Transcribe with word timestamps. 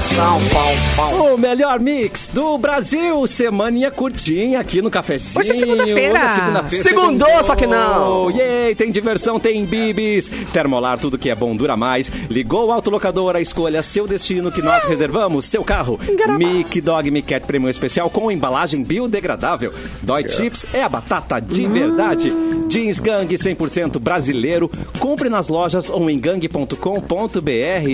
São 0.00 0.40
Paulo. 0.50 0.91
O 0.98 1.38
melhor 1.38 1.80
mix 1.80 2.28
do 2.28 2.58
Brasil, 2.58 3.26
semaninha 3.26 3.90
curtinha 3.90 4.60
aqui 4.60 4.82
no 4.82 4.90
cafezinho. 4.90 5.40
Hoje 5.40 5.50
é 5.52 5.54
segunda-feira. 5.54 6.12
Hoje 6.12 6.22
é 6.22 6.34
segunda-feira. 6.34 6.84
Segundou, 6.84 7.44
só 7.44 7.56
que 7.56 7.66
não. 7.66 8.30
Yay, 8.30 8.74
tem 8.74 8.90
diversão, 8.90 9.40
tem 9.40 9.64
bibis. 9.64 10.30
Termolar, 10.52 10.98
tudo 10.98 11.16
que 11.16 11.30
é 11.30 11.34
bom 11.34 11.56
dura 11.56 11.76
mais. 11.76 12.12
Ligou 12.28 12.66
o 12.68 12.72
autolocador, 12.72 13.36
a 13.36 13.40
escolha 13.40 13.82
seu 13.82 14.06
destino 14.06 14.52
que 14.52 14.60
nós 14.60 14.84
reservamos, 14.84 15.46
seu 15.46 15.64
carro. 15.64 15.98
Mic 16.38 16.80
Dog 16.82 17.22
Cat 17.22 17.46
Premium 17.46 17.70
Especial 17.70 18.10
com 18.10 18.30
embalagem 18.30 18.82
biodegradável. 18.82 19.72
Dói 20.02 20.28
Chips 20.28 20.66
é 20.74 20.82
a 20.82 20.88
batata 20.88 21.40
de 21.40 21.66
verdade. 21.66 22.32
Jeans 22.68 23.00
Gang 23.00 23.26
100% 23.34 23.98
brasileiro. 23.98 24.70
Compre 24.98 25.28
nas 25.28 25.48
lojas 25.48 25.90
ou 25.90 26.08
em 26.08 26.18
gang.com.br. 26.18 26.68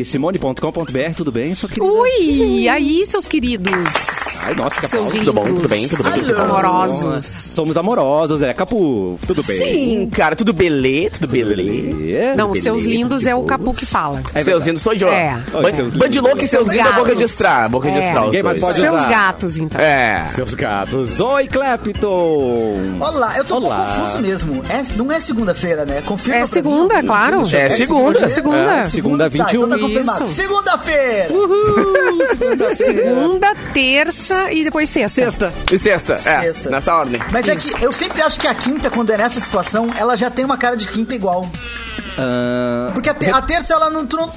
Simone.com.br, 0.05 1.15
tudo 1.16 1.33
bem? 1.33 1.55
Só 1.55 1.66
querida? 1.66 1.84
Ui, 1.84 2.69
aí, 2.69 2.88
seus 3.05 3.27
queridos. 3.27 4.27
Ai, 4.47 4.55
nossa, 4.55 4.80
que 4.80 4.88
Seus 4.88 5.09
aplauso. 5.09 5.12
lindos. 5.15 5.27
Tudo 5.27 5.33
bom, 5.33 5.55
tudo 5.56 5.69
bem, 5.69 5.88
tudo 5.88 6.02
bem. 6.05 6.12
tudo 6.23 6.34
bom. 6.34 6.42
Amorosos. 6.42 7.24
Somos 7.24 7.77
amorosos, 7.77 8.41
né? 8.41 8.52
Capu, 8.55 9.19
tudo 9.27 9.42
bem? 9.42 9.59
Sim, 9.59 10.11
cara, 10.11 10.34
tudo 10.37 10.52
belê, 10.52 11.11
tudo 11.11 11.27
belê. 11.28 12.12
É, 12.14 12.34
Não, 12.37 12.48
beleza, 12.48 12.62
seus 12.64 12.84
lindos 12.84 13.27
é 13.27 13.34
o. 13.34 13.42
Capu 13.42 13.73
que 13.73 13.87
fala. 13.87 14.23
É 14.34 14.42
seus 14.45 14.66
lindos 14.66 14.83
sou 14.83 14.92
eu. 14.95 15.09
É. 15.09 15.37
Bandilouco 15.97 16.37
e 16.37 16.41
lindos. 16.41 16.51
seus 16.51 16.69
lindos 16.70 16.87
eu 16.88 16.95
vou 16.95 17.05
registrar. 17.05 17.69
Vou 17.69 17.80
registrar 17.80 18.24
É. 18.24 18.27
os 18.27 18.42
dois. 18.42 18.61
pode 18.61 18.80
Seus 18.80 18.98
usar. 18.98 19.09
gatos, 19.11 19.56
então. 19.59 19.80
É. 19.80 20.27
Seus 20.34 20.55
gatos. 20.55 21.20
Oi, 21.20 21.47
Clepton. 21.47 22.97
Olá, 23.00 23.34
eu 23.36 23.45
tô 23.45 23.56
um 23.59 23.61
pouco 23.61 23.75
Olá. 23.75 24.00
confuso 24.00 24.19
mesmo. 24.23 24.62
É- 24.69 24.83
não 24.97 25.11
é 25.12 25.20
segunda-feira, 25.20 25.84
né? 25.84 26.02
Confirma 26.05 26.41
É 26.41 26.47
segunda, 26.47 27.00
mim. 27.00 27.06
claro. 27.09 27.42
É 27.52 27.70
segunda. 27.70 28.25
É 28.25 28.28
segunda. 28.28 28.59
É, 28.59 28.89
segunda, 28.89 29.31
Tá, 29.31 29.36
então 29.36 29.69
tá 29.69 29.77
21. 29.77 29.81
confirmado. 29.89 30.27
Segunda-feira! 30.27 31.28
Segunda, 32.75 33.55
terça 33.72 34.28
e 34.51 34.65
depois 34.65 34.89
sexta. 34.89 35.23
Sexta. 35.23 35.53
E 35.73 35.79
sexta, 35.79 36.12
é, 36.15 36.17
Sexta. 36.17 36.71
nessa 36.71 36.95
ordem. 36.97 37.21
Mas 37.31 37.48
é 37.48 37.57
que 37.57 37.84
eu 37.84 37.93
sempre 37.93 38.23
acho 38.23 38.39
que 38.41 38.47
a 38.47 38.55
quinta, 38.55 38.91
quando 38.91 39.11
é 39.11 39.17
nessa 39.19 39.41
situação, 39.41 39.91
ela 39.97 40.17
já 40.17 40.31
tem 40.31 40.45
uma 40.45 40.57
cara 40.57 40.77
de 40.77 40.87
quinta 40.87 41.15
igual. 41.15 41.48
Ah, 42.19 42.91
Porque 42.93 43.09
a, 43.09 43.15
te- 43.15 43.31
a 43.31 43.41
terça, 43.43 43.75
ela 43.75 43.89
não... 43.91 44.06
tu 44.06 44.17
não- 44.17 44.33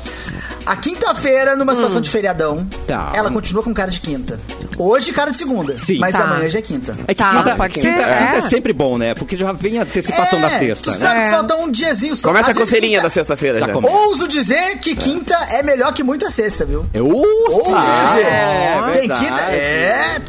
A 0.72 0.75
quinta-feira, 0.77 1.53
numa 1.53 1.75
situação 1.75 2.00
de 2.00 2.09
feriadão, 2.09 2.66
Tá. 2.88 3.11
ela 3.14 3.30
continua 3.30 3.61
com 3.61 3.73
cara 3.73 3.91
de 3.91 4.00
quinta. 4.00 4.39
Hoje, 4.78 5.11
cara 5.11 5.30
de 5.30 5.38
segunda. 5.38 5.78
Sim. 5.78 5.97
Mas 6.00 6.16
Tá. 6.16 6.23
amanhã 6.23 6.47
já 6.47 6.59
é 6.59 6.61
quinta. 6.61 6.95
é 7.05 7.13
que 7.13 7.16
Tá, 7.22 7.36
quinta, 7.44 7.55
pode 7.58 7.73
quinta, 7.73 7.88
ser, 7.89 7.94
quinta 7.97 8.09
é. 8.09 8.38
é. 8.38 8.41
sempre 8.41 8.72
bom, 8.72 8.97
né? 8.97 9.13
Porque 9.13 9.36
já 9.36 9.52
vem 9.52 9.80
a 9.80 9.81
antecipação 9.81 10.39
da 10.39 10.50
sexta. 10.50 10.86
Tu 10.86 10.91
né? 10.91 10.97
sabe 10.97 11.19
É. 11.19 11.23
que 11.25 11.30
falta 11.30 11.55
um 11.58 11.69
diazinho 11.69 12.16
só. 12.16 12.30
Começa 12.30 12.47
a 12.47 12.52
Às 12.52 12.55
vezes 12.55 12.69
coceirinha 12.69 13.00
quinta- 13.00 13.03
da 13.03 13.09
sexta-feira 13.09 13.59
Já 13.59 13.67
já. 13.67 13.73
começa. 13.73 13.94
Ouso 13.94 14.28
dizer 14.30 14.78
que 14.80 14.95
quinta 14.95 15.36
é 15.50 15.61
melhor 15.61 15.91
que 15.94 16.03
muita 16.03 16.30
sexta, 16.31 16.63
viu? 16.63 16.85
Eu 16.94 17.06
Ouso 17.06 17.75
dizer. 17.75 18.25
é 18.25 18.81
Tem 18.94 18.94
verdade. 19.09 19.25
quinta. 19.25 19.41
É. 19.52 20.22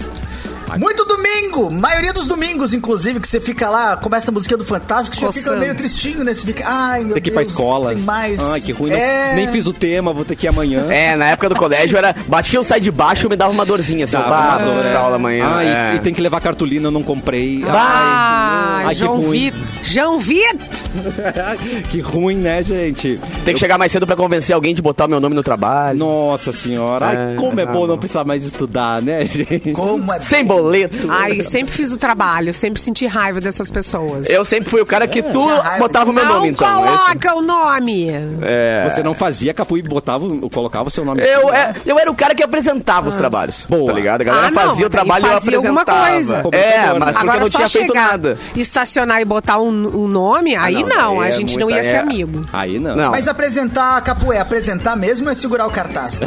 Muito 0.78 1.04
domingo! 1.04 1.70
Maioria 1.70 2.12
dos 2.12 2.26
domingos, 2.26 2.72
inclusive, 2.72 3.20
que 3.20 3.28
você 3.28 3.40
fica 3.40 3.68
lá, 3.68 3.96
começa 3.96 4.30
a 4.30 4.32
musiquinha 4.34 4.56
do 4.56 4.64
Fantástico, 4.64 5.16
você 5.16 5.40
fica 5.40 5.56
meio 5.56 5.74
tristinho, 5.74 6.24
né? 6.24 6.32
Você 6.34 6.46
fica, 6.46 6.64
ai, 6.66 7.04
meu 7.04 7.14
Tem 7.14 7.22
que 7.22 7.28
ir 7.28 7.32
pra 7.32 7.42
Deus, 7.42 7.50
escola. 7.52 7.94
Tem 7.94 7.98
mais. 8.02 8.40
Ai, 8.42 8.60
que 8.60 8.72
ruim. 8.72 8.90
não- 8.90 8.96
É... 8.96 9.34
Nem 9.34 9.48
fiz 9.48 9.66
o 9.66 9.72
tema, 9.72 10.12
vou 10.12 10.24
ter 10.24 10.34
que 10.36 10.46
ir 10.46 10.48
amanhã. 10.48 10.86
É, 10.90 11.14
na 11.16 11.26
época 11.26 11.48
do 11.50 11.56
colégio 11.56 11.96
era. 11.98 12.14
Batia 12.26 12.60
o 12.60 12.64
sai 12.64 12.80
de 12.80 12.90
baixo 12.90 13.26
e 13.26 13.30
me 13.30 13.36
dava 13.36 13.50
uma 13.52 13.64
dorzinha. 13.66 14.04
Assim, 14.04 14.16
Dava 14.16 14.28
bah, 14.30 14.56
uma 14.56 14.58
vou 14.64 14.74
dor, 14.74 14.82
pra 14.82 14.90
é. 14.90 14.96
aula 14.96 15.16
amanhã. 15.16 15.62
E- 15.62 15.66
é. 15.66 15.94
e, 15.96 15.98
tem 16.00 16.14
que 16.14 16.20
levar 16.20 16.40
cartolina, 16.40 16.86
eu 16.88 16.90
não 16.92 17.02
comprei. 17.02 17.62
Ah, 17.68 18.76
Ai, 18.78 18.84
ai, 18.86 18.94
que 18.94 19.00
João 19.00 19.20
ruim. 19.20 19.38
Vitor. 19.50 19.60
João 19.82 20.18
Vitor. 20.18 20.82
que 21.90 22.00
ruim, 22.00 22.36
né, 22.36 22.62
gente? 22.62 23.20
Tem 23.44 23.54
que 23.54 23.60
chegar 23.60 23.78
mais 23.78 23.92
cedo 23.92 24.06
pra 24.06 24.16
convencer 24.16 24.54
alguém 24.54 24.74
de 24.74 24.80
botar 24.82 25.06
o 25.06 25.08
meu 25.08 25.20
nome 25.20 25.34
no 25.34 25.42
trabalho. 25.42 25.98
Nossa 25.98 26.52
senhora. 26.52 27.06
Ai, 27.06 27.32
É, 27.32 27.36
como 27.36 27.58
é 27.60 27.64
ah, 27.64 27.66
bom 27.66 27.80
não 27.82 27.88
não. 27.88 27.98
precisar 27.98 28.24
mais 28.24 28.44
estudar, 28.44 29.02
né, 29.02 29.24
gente? 29.26 29.72
Como 29.72 30.12
é 30.12 30.20
Sem 30.20 30.44
boleto. 30.56 31.06
Ai, 31.10 31.42
sempre 31.42 31.72
fiz 31.72 31.92
o 31.92 31.98
trabalho, 31.98 32.52
sempre 32.54 32.80
senti 32.80 33.06
raiva 33.06 33.40
dessas 33.40 33.70
pessoas. 33.70 34.28
Eu 34.28 34.44
sempre 34.44 34.70
fui 34.70 34.80
o 34.80 34.86
cara 34.86 35.06
que 35.06 35.22
tu 35.22 35.30
tinha 35.40 35.60
raiva. 35.62 35.78
botava 35.78 36.10
o 36.10 36.12
meu 36.12 36.24
não 36.24 36.34
nome, 36.34 36.48
então. 36.50 36.82
coloca 36.84 37.34
o 37.36 37.42
nome. 37.42 38.08
Esse- 38.08 38.38
é. 38.42 38.88
Você 38.90 39.02
não 39.02 39.14
fazia 39.14 39.52
capu 39.54 39.78
e 39.78 39.82
botava, 39.82 40.24
colocava 40.52 40.88
o 40.88 40.90
seu 40.90 41.04
nome. 41.04 41.22
Eu, 41.22 41.50
é, 41.52 41.74
eu 41.86 41.98
era 41.98 42.10
o 42.10 42.14
cara 42.14 42.34
que 42.34 42.42
apresentava 42.42 43.08
os 43.08 43.16
trabalhos. 43.16 43.66
Boa. 43.68 43.86
Tá 43.86 43.92
ligado? 43.92 44.20
A 44.22 44.24
galera 44.24 44.46
Ah, 44.46 44.50
não, 44.50 44.60
fazia 44.62 44.74
mas 44.76 44.86
o 44.86 44.90
trabalho 44.90 45.26
e 45.26 45.28
eu 45.30 45.36
apresentava. 45.36 46.08
coisa. 46.10 46.42
É, 46.52 46.92
mas 46.98 47.00
né? 47.00 47.12
eu 47.14 47.18
Agora 47.20 47.40
não 47.40 47.50
só 47.50 47.58
tinha 47.58 47.68
feito 47.68 47.94
nada. 47.94 48.38
estacionar 48.56 49.20
e 49.20 49.24
botar 49.24 49.58
um, 49.60 49.68
um 49.68 50.08
nome, 50.08 50.54
aí 50.56 50.74
não, 50.74 50.88
não, 50.88 51.16
daí 51.18 51.24
a 51.26 51.28
é 51.28 51.32
gente 51.32 51.58
não 51.58 51.70
ia 51.70 51.82
ser 51.82 51.90
é. 51.90 51.98
amigo. 51.98 52.44
Aí 52.52 52.78
não. 52.78 52.96
Não. 52.96 53.10
Mas 53.10 53.28
apresentar 53.28 54.00
capoeira, 54.02 54.42
apresentar 54.42 54.96
mesmo 54.96 55.28
é 55.30 55.34
segurar 55.34 55.66
o 55.66 55.70
cartaz. 55.70 56.20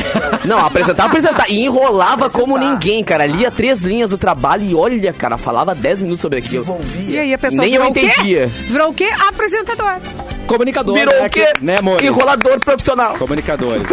Não, 0.45 0.59
apresentar, 0.65 1.05
apresentar. 1.05 1.49
E 1.49 1.65
enrolava 1.65 2.29
como 2.29 2.55
Apresentar. 2.55 2.73
ninguém, 2.73 3.03
cara. 3.03 3.25
Lia 3.25 3.51
três 3.51 3.81
linhas 3.83 4.11
do 4.15 4.19
trabalho 4.19 4.63
e 4.63 4.73
olha, 4.75 5.13
cara, 5.13 5.37
falava 5.37 5.75
dez 5.75 5.99
minutos 6.01 6.21
sobre 6.21 6.39
aquilo. 6.39 6.63
E 6.63 6.65
Envolvia. 6.65 7.21
aí 7.21 7.33
a 7.33 7.37
pessoa 7.37 7.61
Nem 7.65 7.75
eu 7.75 7.81
virou 7.81 7.91
o 7.91 7.93
quê? 7.93 8.05
entendia. 8.05 8.47
Virou 8.47 8.89
o 8.89 8.93
quê? 8.93 9.09
Apresentador. 9.29 9.99
Comunicador, 10.47 10.95
Virou 10.95 11.13
né? 11.13 11.25
o 11.25 11.29
quê? 11.29 11.47
que- 11.53 11.63
Né, 11.65 11.77
amor? 11.79 12.03
Enrolador 12.03 12.59
profissional. 12.59 13.17
Comunicadores. 13.17 13.83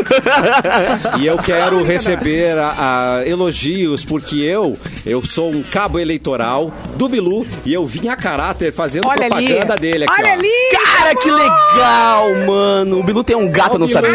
e 1.20 1.26
eu 1.26 1.36
quero 1.38 1.82
receber 1.84 2.56
a- 2.58 3.18
a 3.20 3.26
elogios, 3.28 4.04
porque 4.04 4.36
eu, 4.36 4.76
eu 5.06 5.24
sou 5.24 5.50
um 5.50 5.62
cabo 5.62 5.98
eleitoral 5.98 6.72
do 6.96 7.08
Bilu 7.08 7.46
e 7.64 7.72
eu 7.72 7.86
vim 7.86 8.08
a 8.08 8.16
caráter 8.16 8.72
fazendo 8.72 9.08
Olha 9.08 9.26
ali. 9.26 9.46
propaganda 9.46 9.76
dele 9.76 10.04
aqui. 10.04 10.14
Olha 10.20 10.30
ó. 10.30 10.32
ali. 10.34 10.48
Cara, 10.72 11.14
que 11.16 11.30
legal, 11.30 12.34
mano. 12.46 13.00
O 13.00 13.02
Bilu 13.02 13.24
tem 13.24 13.36
um 13.36 13.48
gato, 13.50 13.74
eu 13.74 13.78
não 13.80 13.88
sabia. 13.88 14.10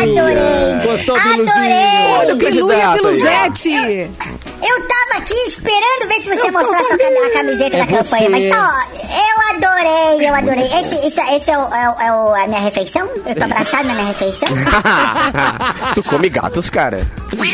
Gostou, 0.83 1.15
Adorei. 1.15 1.35
Biluzinho? 1.37 2.17
Olha 2.19 2.33
o 2.33 2.37
Bilu 2.37 2.71
e 2.71 2.81
a. 2.81 2.91
Biluzete. 2.93 3.71
Eu 3.73 4.87
tava 4.87 5.21
aqui 5.21 5.33
esperando 5.47 6.07
ver 6.07 6.21
se 6.21 6.29
você 6.35 6.51
mostrasse 6.51 6.93
a 6.93 6.97
cam- 6.97 7.25
a 7.27 7.29
camiseta 7.31 7.77
É 7.77 7.79
da 7.79 7.85
campanha, 7.87 8.23
você. 8.23 8.29
mas 8.29 8.49
tá, 8.49 8.73
ó, 8.73 8.97
eu 9.05 9.55
adorei, 9.55 10.27
eu 10.29 10.33
adorei. 10.35 10.63
Esse, 10.63 10.95
esse, 11.05 11.21
esse 11.35 11.51
é, 11.51 11.57
o, 11.57 11.61
é, 11.73 11.89
o- 11.89 12.01
é 12.01 12.11
o- 12.11 12.26
a 12.35 12.47
minha 12.47 12.59
refeição? 12.61 13.07
Eu 13.25 13.35
tô 13.35 13.43
abraçado 13.43 13.87
na 13.87 13.93
minha 13.93 14.07
refeição? 14.07 14.47
tu 15.95 16.03
come 16.03 16.29
gatos, 16.29 16.69
cara. 16.69 17.01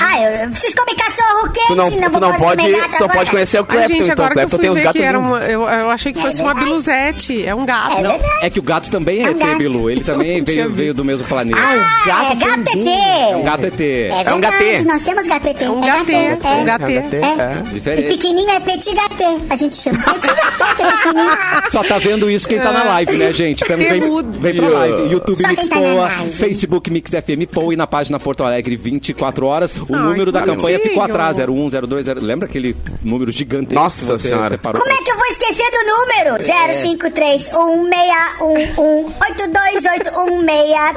ah, 0.02 0.22
eu, 0.22 0.50
vocês 0.54 0.74
comem 0.76 0.96
cachorro 0.96 1.50
quente, 1.52 1.68
Tu 1.68 1.76
não, 1.76 1.90
não 1.90 2.02
tu 2.10 2.12
vou 2.12 2.22
não 2.22 2.34
pode, 2.40 2.62
comer 2.64 2.74
tu 2.76 2.80
não 2.90 2.96
agora. 2.98 3.14
pode 3.14 3.32
conhecer 3.32 3.58
o 3.60 3.62
Ai, 3.62 3.66
Clapton, 3.68 3.94
gente, 3.94 4.10
então 4.12 4.26
o 4.26 4.50
fui 4.50 4.60
tem 4.60 4.70
uns 4.70 4.76
ver 4.76 4.84
gatos 4.84 5.02
que 5.02 5.08
uma, 5.18 5.40
eu, 5.44 5.62
eu 5.64 5.90
achei 5.92 6.14
que 6.14 6.20
É 6.20 6.22
fosse 6.22 6.42
uma 6.42 6.54
verdade. 6.54 6.66
Biluzete. 6.66 7.46
É 7.46 7.56
um 7.56 7.66
gato. 7.66 7.98
É. 8.42 8.48
É 8.48 8.50
que 8.50 8.60
o 8.60 8.64
gato 8.64 8.90
também 8.90 9.22
é 9.22 9.28
É 9.28 9.32
um 9.32 9.52
ET. 9.52 9.58
Bilu. 9.58 9.90
Ele 9.90 10.04
também 10.04 10.44
veio, 10.44 10.72
veio 10.72 10.94
do 10.94 11.04
mesmo 11.04 11.26
planeta. 11.26 11.60
Ah, 11.60 12.06
gato 12.06 12.32
é 12.32 12.36
gato 12.36 12.64
também. 12.64 12.88
ET. 12.88 13.32
É 13.32 13.36
um 13.36 13.44
gato 13.44 13.66
ET. 13.66 13.82
É 13.82 14.08
É 14.08 14.14
um 14.14 14.40
verdade, 14.40 14.42
gatê. 14.42 14.82
nós 14.86 15.04
temos 15.04 15.28
gato 15.28 15.48
ET. 15.48 15.62
É 15.62 15.70
um 15.70 15.84
é 15.84 15.88
gatê. 15.88 16.28
gatê, 16.30 16.48
Um 16.48 16.62
é. 16.62 16.64
gatê. 16.66 16.96
É. 16.96 17.64
E 17.66 17.74
Diferente. 17.74 18.08
pequenininho 18.10 18.50
é 18.52 18.60
petit 18.60 18.96
gâté, 18.96 19.38
a 19.50 19.56
gente 19.58 19.76
chama. 19.76 20.00
Petit 20.04 20.28
gâté, 20.28 20.76
que 20.76 20.82
é 20.84 20.92
pequenininho. 20.92 21.38
Só 21.72 21.84
tá 21.84 21.98
vendo 21.98 22.30
isso 22.30 22.48
quem 22.48 22.60
tá 22.60 22.72
na 22.72 22.84
live, 22.84 23.18
né, 23.18 23.32
gente? 23.34 23.64
Vem, 23.66 23.78
Temudo. 24.02 24.40
vem 24.40 24.54
pra 24.70 24.80
live. 24.80 25.12
YouTube 25.12 25.42
Só 25.42 25.48
Mix 25.48 25.68
tá 25.68 25.76
Poa. 25.78 26.10
Facebook 26.34 26.92
Mix 26.92 27.12
FM 27.12 27.48
Poa 27.52 27.74
e 27.74 27.78
na 27.78 27.88
página 27.88 28.20
Porto 28.20 28.44
Alegre 28.44 28.76
24 28.76 29.46
horas. 29.46 29.72
O 29.78 29.94
Ai, 29.96 30.02
número 30.02 30.32
da 30.32 30.42
campanha 30.42 30.80
ficou 30.80 31.04
atrás, 31.04 31.38
01, 31.38 31.70
02, 31.88 32.06
0. 32.06 32.22
Lembra 32.22 32.48
aquele 32.48 32.76
número 33.04 33.32
gigantesco 33.32 33.76
Nossa 33.82 34.00
que 34.02 34.06
você 34.06 34.30
Senhora. 34.30 34.50
separou? 34.50 34.82
Como 34.82 34.94
é 34.94 34.98
que 35.04 35.12
eu 35.12 35.16
vou 35.16 35.26
esquecer 35.28 35.70
do 35.72 35.84
número? 35.86 36.38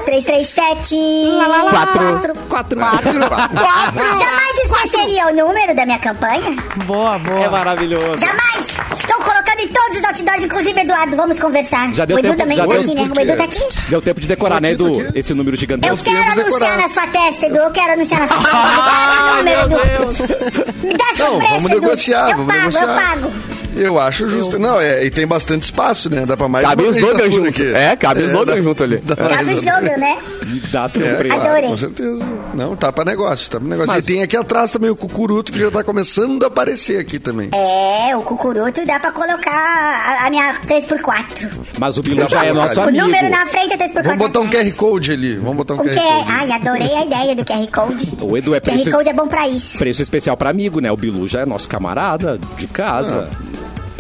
053-161-828-16337. 0.07 0.97
Quatro. 1.71 2.35
Quatro. 2.49 3.21
Jamais 4.19 4.59
esqueceria 4.65 5.27
o 5.29 5.35
número 5.35 5.75
da 5.75 5.85
minha 5.87 5.99
campanha. 5.99 6.57
Boa, 6.87 7.19
boa. 7.19 7.41
É 7.43 7.49
maravilhoso. 7.49 8.19
Jamais! 8.25 8.67
Estou 8.95 9.17
em 9.61 9.69
todos 9.69 9.97
os 9.99 10.05
outdoors, 10.05 10.43
inclusive 10.45 10.81
Eduardo. 10.81 11.17
Vamos 11.17 11.39
conversar. 11.39 11.93
Já 11.95 12.05
deu 12.05 12.17
o 12.17 12.21
Edu 12.21 12.29
tempo- 12.29 12.39
também 12.41 12.57
já 12.57 12.67
tá 12.67 12.73
deu 12.73 12.81
aqui, 12.83 12.95
né? 12.95 13.03
tempo 13.03 13.19
O 13.19 13.21
Edu 13.23 13.37
tá 13.37 13.45
aqui. 13.45 13.61
Deu 13.89 14.03
tempo 14.03 14.21
de 14.21 14.29
decorar, 14.29 14.61
né, 14.61 14.69
aqui, 14.73 14.75
Edu? 14.83 15.01
aqui. 15.01 15.19
Esse 15.19 15.35
número 15.35 15.57
Eu 15.57 15.61
gigantesco. 15.61 15.97
quero 16.05 16.17
queremos 16.17 16.33
anunciar 16.41 16.61
decorar. 16.61 16.79
na 16.83 16.89
sua 16.89 17.07
testa, 17.07 17.47
Edu. 17.47 17.57
Eu 17.59 17.71
quero 17.71 17.93
anunciar 17.93 18.21
na 18.21 18.29
sua 18.29 18.37
testa. 18.39 18.57
É 18.57 19.33
o 19.33 19.37
número, 19.37 19.61
Edu? 19.61 20.87
Me 20.87 20.97
dá 20.97 21.05
seu 21.17 21.27
Não, 21.31 21.39
preço, 21.39 21.55
vamos 21.55 21.71
Edu. 21.71 21.81
negociar, 21.81 22.31
Eu 22.31 22.37
vamos 22.37 22.47
pago, 22.55 22.59
negociar. 22.61 22.83
eu 22.83 22.95
pago. 23.21 23.33
Eu 23.77 24.01
acho 24.01 24.27
justo. 24.29 24.59
Não, 24.59 24.81
é, 24.81 25.05
e 25.05 25.11
tem 25.11 25.27
bastante 25.27 25.65
espaço, 25.65 26.09
né? 26.09 26.25
Dá 26.25 26.35
pra 26.35 26.49
mais 26.49 26.67
Cabe 26.67 26.83
de 26.85 26.89
slogans 26.99 27.19
candidatura 27.25 27.53
junto. 27.53 27.77
É, 27.77 27.95
cabe 27.97 28.21
os 28.23 28.27
slogans 28.31 28.57
dá- 28.57 28.63
junto 28.63 28.83
ali. 28.85 28.97
dá 29.05 29.17
Cabe 29.17 29.51
o 29.51 29.59
slogan, 29.59 29.97
né? 29.99 30.17
Dá 30.71 30.89
seu 30.89 31.07
É, 31.07 31.15
preço. 31.15 31.35
claro, 31.37 31.51
Adorei. 31.51 31.71
com 31.71 31.77
certeza. 31.79 32.25
Não, 32.55 32.77
tá 32.77 32.93
pra 32.93 33.05
negócio, 33.05 33.51
tá 33.51 33.59
pra 33.61 33.69
negócio. 33.69 33.99
E 33.99 34.03
tem 34.03 34.23
aqui 34.23 34.37
atrás 34.37 34.71
também 34.73 34.91
o 34.91 34.97
cucuruto 34.97 35.53
que 35.53 35.59
já 35.59 35.71
tá 35.71 35.85
começando 35.85 36.43
a 36.45 36.47
aparecer 36.49 36.99
aqui 36.99 37.19
também. 37.19 37.51
É, 37.55 38.17
o 38.17 38.23
cucuruto 38.23 38.85
dá 38.85 38.99
pra 38.99 39.13
colocar 39.13 39.53
a, 39.53 40.27
a 40.27 40.31
minha 40.31 40.55
3x4. 40.67 41.49
Mas 41.79 41.97
o 41.99 42.03
Bilu 42.03 42.29
já 42.29 42.45
é 42.45 42.53
nosso 42.53 42.79
O 42.81 42.83
amigo. 42.85 43.05
número 43.07 43.29
na 43.31 43.47
frente 43.47 43.75
é 43.75 43.77
3x4. 43.79 44.03
Vamos 44.05 44.19
botar 44.19 44.41
um 44.41 44.47
atrás. 44.47 44.67
QR 44.69 44.77
Code 44.77 45.13
ali. 45.13 45.37
Vamos 45.37 45.57
botar 45.57 45.75
um 45.75 45.77
O 45.79 45.81
QR 45.85 45.89
que 45.95 46.01
Code. 46.01 46.31
Ai, 46.33 46.53
adorei 46.53 46.95
a 46.95 47.05
ideia 47.05 47.37
do 47.37 47.45
QR 47.45 47.67
Code. 47.73 48.13
O 48.21 48.37
Edu 48.37 48.55
é 48.55 48.61
QR 48.61 48.73
preço, 48.73 48.91
Code 48.91 49.09
é 49.09 49.13
bom 49.13 49.29
pra 49.29 49.49
isso. 49.49 49.79
preço 49.79 50.03
especial 50.03 50.37
pra 50.37 50.51
amigo, 50.51 50.81
né? 50.81 50.91
O 50.91 50.97
Bilu 50.97 51.27
já 51.29 51.41
é 51.41 51.47
nosso 51.47 51.69
camarada 51.69 52.39
de 52.57 52.67
casa. 52.67 53.29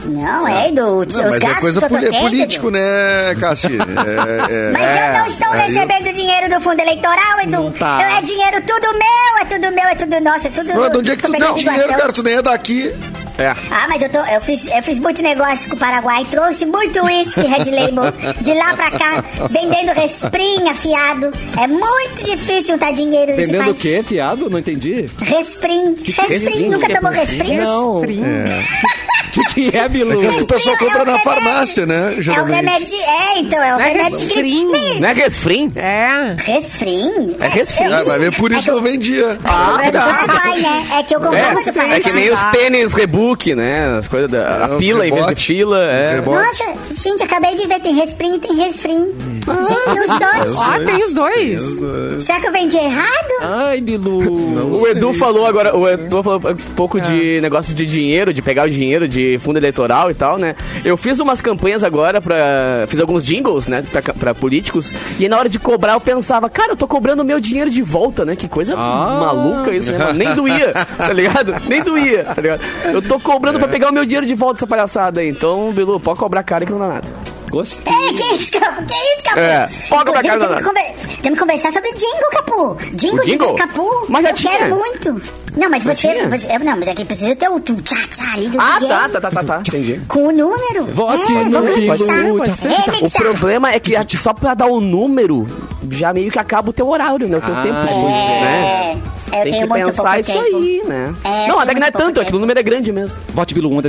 Não, 0.08 0.48
é 0.48 0.70
do 0.72 0.82
Não, 0.82 0.98
mas 1.24 1.36
é 1.36 1.38
gastos 1.40 1.60
coisa 1.60 1.80
que 1.80 1.84
eu 1.84 1.88
tô 1.90 1.94
poli- 1.96 2.06
é 2.06 2.10
tendo. 2.10 2.20
político, 2.22 2.70
né, 2.70 3.34
Cassi? 3.40 3.66
É, 3.68 4.52
é- 4.52 4.72
Mas 4.76 5.00
eu 5.00 5.18
não 5.20 5.26
estou 5.26 5.54
eu- 5.54 5.60
recebendo 5.60 6.12
dinheiro 6.14 6.48
do 6.54 6.60
fundo 6.60 6.80
eleitoral, 6.80 7.40
Edu. 7.42 7.70
Tá. 7.78 7.98
Eu- 8.02 8.16
É 8.16 8.22
dinheiro 8.22 8.60
tudo 8.66 8.92
meu, 8.92 9.42
é 9.42 9.44
tudo 9.44 9.72
meu, 9.74 9.84
é 9.84 9.94
tudo 9.94 10.20
nosso, 10.20 10.46
é 10.46 10.50
tudo... 10.50 10.72
Mas 10.74 10.92
de 10.92 10.98
onde 10.98 11.10
é 11.10 11.16
que 11.16 11.22
tu 11.22 11.32
tem 11.32 11.52
dinheiro, 11.54 11.88
cara? 11.88 12.12
Tu 12.12 12.22
nem 12.22 12.34
é 12.34 12.42
daqui. 12.42 12.94
É. 13.38 13.48
Ah, 13.70 13.84
mas 13.86 14.00
eu, 14.00 14.08
tô, 14.08 14.18
eu, 14.20 14.40
fiz, 14.40 14.66
eu 14.66 14.82
fiz 14.82 14.98
muito 14.98 15.20
negócio 15.22 15.68
com 15.68 15.76
o 15.76 15.78
Paraguai, 15.78 16.26
trouxe 16.30 16.64
muito 16.64 17.04
uísque 17.04 17.42
Red 17.42 17.70
Label 17.70 18.04
de 18.40 18.54
lá 18.54 18.72
pra 18.74 18.90
cá, 18.92 19.22
vendendo 19.50 19.92
resprim 19.92 20.66
afiado. 20.70 21.30
É 21.62 21.66
muito 21.66 22.24
difícil 22.24 22.68
juntar 22.74 22.92
dinheiro. 22.94 23.36
Vendendo 23.36 23.72
o 23.72 23.74
quê, 23.74 24.02
fiado? 24.02 24.48
Não 24.48 24.58
entendi. 24.58 25.04
Resprim. 25.20 25.94
Resprim, 26.02 26.70
nunca 26.70 26.88
tomou 26.94 27.12
resprim? 27.12 27.58
Não. 27.58 28.00
Frim. 28.00 28.22
O 28.22 28.24
que, 29.44 29.70
que 29.70 29.76
é, 29.76 29.88
Bilu? 29.88 30.24
É 30.24 30.28
que 30.36 30.42
o 30.42 30.46
pessoal 30.46 30.74
É 30.74 30.78
o 30.78 30.80
compra 30.80 31.04
na 31.04 31.16
remédio. 31.16 31.24
farmácia, 31.24 31.86
né? 31.86 32.14
É 32.16 32.18
o 32.18 32.22
Geralmente. 32.22 32.56
remédio, 32.56 32.94
é, 33.06 33.38
então, 33.38 33.62
é 33.62 33.74
o 33.74 33.78
Não 33.78 33.84
é 33.84 33.88
remédio 33.88 34.18
resprim. 34.18 34.70
gripe. 34.72 35.00
Não 35.00 35.08
é 35.08 35.12
resfrim? 35.12 35.72
É. 35.76 36.36
Resfrim? 36.38 37.36
É 37.40 37.48
resfrim. 37.48 37.86
Ah, 37.92 38.02
vai 38.04 38.18
ver, 38.18 38.34
por 38.36 38.52
isso 38.52 38.62
que 38.64 38.70
eu 38.70 38.82
vendia. 38.82 39.38
Ah, 39.44 39.78
é 39.82 39.90
né? 39.92 40.86
É 40.98 41.02
que 41.02 41.14
eu 41.14 41.20
comprei 41.20 41.42
muito 41.52 41.66
É, 41.68 41.70
é 41.70 41.72
Paraguai. 41.72 42.00
que 42.00 42.12
nem 42.12 42.30
os 42.32 42.42
tênis 42.46 42.94
Rebook, 42.94 43.54
né? 43.54 43.96
As 43.98 44.08
coisas 44.08 44.30
da 44.30 44.38
É, 44.38 44.64
a 44.64 44.68
pila 44.78 45.06
em 45.06 45.12
vez 45.12 45.26
de 45.26 45.34
fila. 45.36 45.82
É. 45.92 46.20
Nossa, 46.20 46.64
gente, 46.92 47.22
acabei 47.22 47.54
de 47.54 47.66
ver, 47.66 47.80
tem 47.80 47.94
resprim 47.94 48.34
e 48.34 48.38
tem 48.38 48.54
resfrim. 48.56 49.06
Gente, 49.06 49.84
tem 49.84 50.00
os 50.00 50.06
dois. 50.08 50.56
Ah, 50.58 50.80
tem 50.84 51.04
os 51.04 51.12
dois. 51.12 52.24
Será 52.24 52.40
que 52.40 52.46
eu 52.48 52.52
vendi 52.52 52.76
errado? 52.76 53.32
Ai, 53.42 53.80
Bilu. 53.80 54.22
Não 54.50 54.72
O 54.72 54.88
Edu 54.88 55.10
sei. 55.10 55.18
falou 55.18 55.46
agora, 55.46 55.76
o 55.76 55.88
Edu 55.88 56.22
falou 56.22 56.40
um 56.52 56.74
pouco 56.74 57.00
de 57.00 57.40
negócio 57.40 57.74
de 57.74 57.86
dinheiro, 57.86 58.32
de 58.32 58.42
pegar 58.42 58.66
o 58.66 58.70
dinheiro 58.70 59.06
de 59.08 59.25
fundo 59.40 59.58
eleitoral 59.58 60.10
e 60.10 60.14
tal, 60.14 60.38
né? 60.38 60.54
Eu 60.84 60.96
fiz 60.96 61.18
umas 61.20 61.40
campanhas 61.40 61.82
agora 61.84 62.20
pra. 62.20 62.84
Fiz 62.88 63.00
alguns 63.00 63.24
jingles, 63.24 63.66
né? 63.68 63.82
Pra, 63.90 64.02
pra 64.02 64.34
políticos. 64.34 64.92
E 65.18 65.28
na 65.28 65.38
hora 65.38 65.48
de 65.48 65.58
cobrar, 65.58 65.94
eu 65.94 66.00
pensava, 66.00 66.48
cara, 66.48 66.72
eu 66.72 66.76
tô 66.76 66.86
cobrando 66.86 67.24
meu 67.24 67.40
dinheiro 67.40 67.70
de 67.70 67.82
volta, 67.82 68.24
né? 68.24 68.36
Que 68.36 68.48
coisa 68.48 68.74
Ah. 68.76 69.18
maluca 69.20 69.74
isso, 69.74 69.90
né? 69.92 69.98
mano? 69.98 70.12
Nem 70.18 70.32
doía, 70.36 70.72
tá 70.72 71.12
ligado? 71.12 71.54
Nem 71.68 71.82
doía, 71.82 72.24
tá 72.24 72.40
ligado? 72.40 72.60
Eu 72.92 73.02
tô 73.02 73.18
cobrando 73.20 73.58
pra 73.58 73.68
pegar 73.68 73.90
o 73.90 73.92
meu 73.92 74.04
dinheiro 74.04 74.26
de 74.26 74.34
volta 74.34 74.58
essa 74.58 74.66
palhaçada 74.66 75.20
aí. 75.20 75.28
Então, 75.28 75.72
Bilu, 75.72 75.98
pode 76.00 76.18
cobrar 76.18 76.42
cara 76.42 76.64
que 76.64 76.72
não 76.72 76.78
dá 76.78 76.88
nada. 76.88 77.35
Gostei. 77.50 77.92
Ei, 77.92 78.12
que 78.14 78.34
isso, 78.34 78.50
Capu? 78.52 78.84
Que 78.86 78.94
isso, 78.94 79.22
Capu? 79.24 79.40
É, 79.40 79.68
foca 79.68 80.12
pra 80.12 80.20
Inclusive, 80.22 80.46
temos 80.48 80.64
conver... 80.64 80.94
temos 81.22 81.38
que 81.38 81.44
conversar 81.46 81.72
sobre 81.72 81.92
jingle, 81.92 82.30
Capu. 82.32 82.76
Jingle, 82.94 83.20
O 83.20 83.24
jingle? 83.24 83.54
Capu. 83.54 84.06
Mas 84.08 84.22
já 84.24 84.30
eu 84.30 84.34
tinha. 84.34 84.52
quero 84.58 84.76
muito. 84.76 85.22
Não, 85.56 85.70
mas 85.70 85.84
você, 85.84 86.26
você- 86.28 86.48
é, 86.48 86.58
Não, 86.58 86.76
mas 86.76 86.88
aqui 86.88 87.04
precisa 87.04 87.34
ter 87.34 87.48
o 87.48 87.58
tu 87.58 87.80
tchá 87.80 87.96
tchá 88.10 88.34
ali 88.34 88.48
do 88.48 88.60
Ah, 88.60 88.74
DJ. 88.78 88.88
tá, 88.88 89.08
tá, 89.08 89.20
tá, 89.20 89.30
tá, 89.30 89.42
tá. 89.42 89.58
Entendi. 89.60 90.00
Com 90.06 90.24
o 90.28 90.32
número. 90.32 90.84
Vote 90.92 91.32
é, 91.32 91.44
no 91.44 92.54
ser. 92.54 93.04
O 93.04 93.10
problema 93.10 93.70
é 93.72 93.80
que 93.80 94.18
só 94.18 94.34
pra 94.34 94.52
dar 94.54 94.66
o 94.66 94.80
número, 94.80 95.46
já 95.90 96.12
meio 96.12 96.30
que 96.30 96.38
acaba 96.38 96.70
o 96.70 96.72
teu 96.72 96.88
horário, 96.88 97.26
né? 97.26 97.38
O 97.38 97.40
teu 97.40 97.54
Ah, 97.54 97.62
tempo. 97.62 97.76
é. 97.76 98.40
Né? 98.40 99.02
Eu 99.26 99.42
Tem 99.42 99.52
tenho 99.52 99.62
que 99.64 99.68
muito 99.68 99.86
pensar 99.86 100.02
pouco 100.02 100.20
isso 100.20 100.32
tempo. 100.32 100.56
aí, 100.56 100.82
né? 100.86 101.14
É, 101.24 101.48
não, 101.48 101.58
até 101.58 101.74
que 101.74 101.80
não 101.80 101.86
é 101.86 101.90
tanto, 101.90 102.20
é 102.20 102.24
que 102.24 102.34
o 102.34 102.38
número 102.38 102.58
é 102.58 102.62
grande 102.62 102.92
mesmo. 102.92 103.18
Vote 103.34 103.54
Bilu 103.54 103.70
1. 103.70 103.80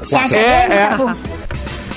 Você 0.00 0.14
acha 0.14 0.36
É, 0.36 0.68
grande, 0.68 1.02
é. 1.12 1.16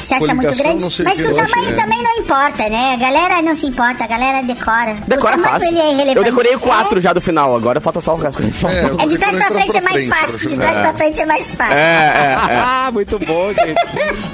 Você 0.08 0.14
acha 0.14 0.34
muito 0.34 0.56
grande? 0.56 0.84
Mas 0.84 1.00
o 1.00 1.34
tamanho 1.36 1.70
é. 1.70 1.74
também 1.74 2.04
não 2.04 2.18
importa, 2.18 2.70
né? 2.70 2.94
A 2.94 2.98
galera 2.98 3.42
não 3.42 3.56
se 3.56 3.66
importa, 3.68 4.04
a 4.04 4.08
galera 4.08 4.42
decora. 4.44 4.96
Decora 5.08 5.38
fácil. 5.40 5.78
é. 5.78 6.18
Eu 6.18 6.24
decorei 6.24 6.54
o 6.54 6.56
É. 6.56 6.60
4 6.60 7.00
já 7.02 7.12
do 7.14 7.22
final, 7.22 7.56
agora 7.56 7.82
falta 7.82 8.00
só 8.02 8.14
o 8.16 8.18
resto. 8.18 8.42
É, 8.42 9.04
É 9.04 9.08
de 9.08 9.18
trás 9.18 9.36
pra 9.36 9.48
decorando 9.50 9.54
frente 9.72 9.78
é 9.78 9.82
mais 9.82 10.08
fácil. 10.08 10.50
De 10.50 10.58
trás 10.58 10.78
pra 10.80 10.94
frente 10.94 11.22
é 11.22 11.26
mais 11.26 11.52
fácil. 11.52 11.78
É, 11.78 11.78
é, 12.50 12.54
é. 12.54 12.58
Ah, 12.88 12.90
muito 12.92 13.20
bom, 13.20 13.52
gente. 13.54 13.76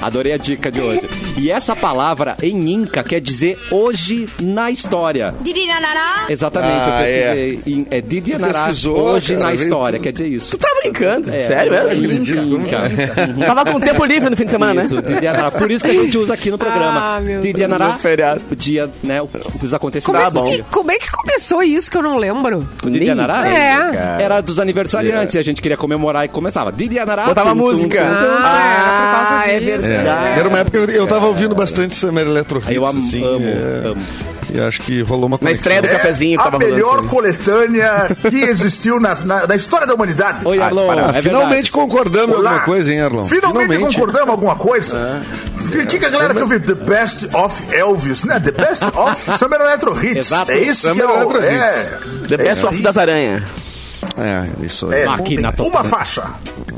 Adorei 0.00 0.32
a 0.32 0.36
dica 0.36 0.70
de 0.70 0.80
hoje. 0.80 1.02
E 1.36 1.50
essa 1.50 1.74
palavra 1.74 2.36
em 2.42 2.70
Inca 2.72 3.02
quer 3.02 3.20
dizer 3.20 3.58
hoje 3.70 4.26
na 4.40 4.70
história. 4.70 5.34
Exatamente, 6.28 6.72
Ah, 6.72 7.08
eu 7.08 7.36
pesquisei. 7.56 7.86
É 7.90 8.00
Didi 8.00 8.30
Tu 8.32 8.36
Anará, 8.36 8.58
pesquisou, 8.60 8.98
hoje 8.98 9.34
cara, 9.34 9.46
na 9.46 9.54
história, 9.54 9.98
tudo. 9.98 10.04
quer 10.04 10.12
dizer 10.12 10.28
isso. 10.28 10.50
Tu 10.52 10.58
tá 10.58 10.68
brincando, 10.82 11.32
É, 11.34 11.42
sério 11.42 11.72
mesmo? 11.72 12.34
como 12.42 12.56
Inca. 12.62 13.46
Tava 13.46 13.64
com 13.64 13.80
tempo 13.80 14.04
livre 14.04 14.30
no 14.30 14.36
fim 14.36 14.44
de 14.44 14.50
semana, 14.50 14.82
Isso, 14.84 14.94
né? 14.96 15.02
Didi 15.02 15.26
Anará. 15.26 15.50
Por 15.64 15.70
isso 15.70 15.84
que 15.84 15.90
a 15.90 15.94
gente 15.94 16.18
usa 16.18 16.34
aqui 16.34 16.50
no 16.50 16.58
programa. 16.58 17.16
Ah, 17.16 17.20
meu 17.20 17.40
Didi 17.40 17.66
Deus. 17.66 17.94
Feriado. 18.00 18.42
o 18.50 18.56
dia, 18.56 18.90
né, 19.02 19.20
o- 19.22 19.28
os 19.62 19.72
acontecimentos. 19.74 20.32
Do 20.32 20.40
bom. 20.40 20.50
dia. 20.50 20.64
Como 20.70 20.90
é 20.92 20.98
que 20.98 21.10
começou 21.10 21.62
isso 21.62 21.90
que 21.90 21.96
eu 21.96 22.02
não 22.02 22.16
lembro? 22.16 22.66
O 22.82 22.90
Didi 22.90 23.08
Anará? 23.10 23.48
É. 23.48 24.22
Era 24.22 24.40
dos 24.40 24.58
aniversariantes 24.58 25.34
e 25.34 25.38
a 25.38 25.42
gente 25.42 25.62
queria 25.62 25.76
comemorar 25.76 26.24
e 26.24 26.28
começava. 26.28 26.70
Didi 26.72 26.98
Anará. 26.98 27.24
Botava 27.24 27.50
tum, 27.50 27.56
música. 27.56 27.98
tum, 27.98 28.06
tum. 28.06 28.42
Ah, 28.42 28.76
era 28.76 29.22
por 29.24 29.28
causa 29.28 29.50
é 29.50 29.58
disso. 29.60 29.86
É, 29.86 29.88
verdade. 29.96 30.40
Era 30.40 30.48
uma 30.48 30.58
época 30.58 30.86
que 30.86 30.90
eu, 30.92 30.94
eu 30.96 31.06
tava 31.06 31.26
ouvindo 31.26 31.54
bastante 31.54 31.94
Summer 31.94 32.26
Electro 32.26 32.58
Hits, 32.58 32.70
Eu 32.70 32.86
am- 32.86 32.98
assim, 32.98 33.24
amo, 33.24 33.44
é, 33.46 33.88
amo. 33.88 34.02
E 34.54 34.60
acho 34.60 34.80
que 34.82 35.02
rolou 35.02 35.26
uma 35.26 35.34
Na 35.34 35.38
conexão. 35.38 35.54
estreia 35.72 35.82
do 35.82 35.88
cafezinho 35.88 36.40
que 36.40 36.46
a 36.48 36.58
melhor 36.58 36.98
assim. 37.00 37.08
coletânea 37.08 38.16
que 38.30 38.36
existiu 38.44 39.00
na, 39.00 39.12
na, 39.24 39.46
na 39.48 39.56
história 39.56 39.84
da 39.84 39.94
humanidade. 39.94 40.46
Oi, 40.46 40.60
Ah, 40.60 40.66
Arlon. 40.66 40.84
é 40.84 40.90
Ah, 40.92 40.94
verdade. 41.06 41.22
finalmente 41.22 41.72
concordamos 41.72 42.36
em 42.36 42.38
Olá. 42.38 42.50
alguma 42.50 42.64
coisa, 42.64 42.92
hein, 42.92 42.98
Erlon? 43.00 43.26
Finalmente, 43.26 43.78
concordamos 43.78 44.28
alguma 44.30 44.54
coisa? 44.54 45.22
Critica 45.72 46.06
a 46.06 46.10
galera 46.10 46.34
que 46.34 46.40
ouve 46.42 46.60
The 46.60 46.74
Best 46.74 47.28
of 47.34 47.64
Elvis, 47.74 48.22
né? 48.22 48.38
The 48.38 48.52
Best 48.52 48.84
of 48.84 49.38
Summer 49.38 49.60
Electro 49.60 49.98
Hits. 50.04 50.26
Exato. 50.30 50.52
É 50.52 50.58
isso 50.60 50.94
que 50.94 51.00
é 51.02 51.04
o... 51.06 51.36
É, 51.38 51.98
The 52.28 52.34
é 52.34 52.38
Best 52.38 52.58
isso 52.58 52.68
of 52.68 52.80
das 52.80 52.96
aranhas. 52.96 53.42
É, 54.16 54.48
isso. 54.64 54.92
É, 54.92 55.06
Máquina 55.06 55.52
tem 55.52 55.66
total. 55.66 55.82
uma 55.82 55.84
faixa. 55.88 56.22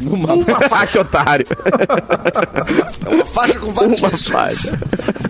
Uma, 0.02 0.28
Ah, 0.56 0.68
faixa. 0.68 1.00
otário. 1.00 1.46
É 3.04 3.14
uma 3.14 3.24
faixa 3.26 3.58
com 3.58 3.72
várias 3.72 3.98
Uma 4.00 4.10
faixa. 4.10 4.78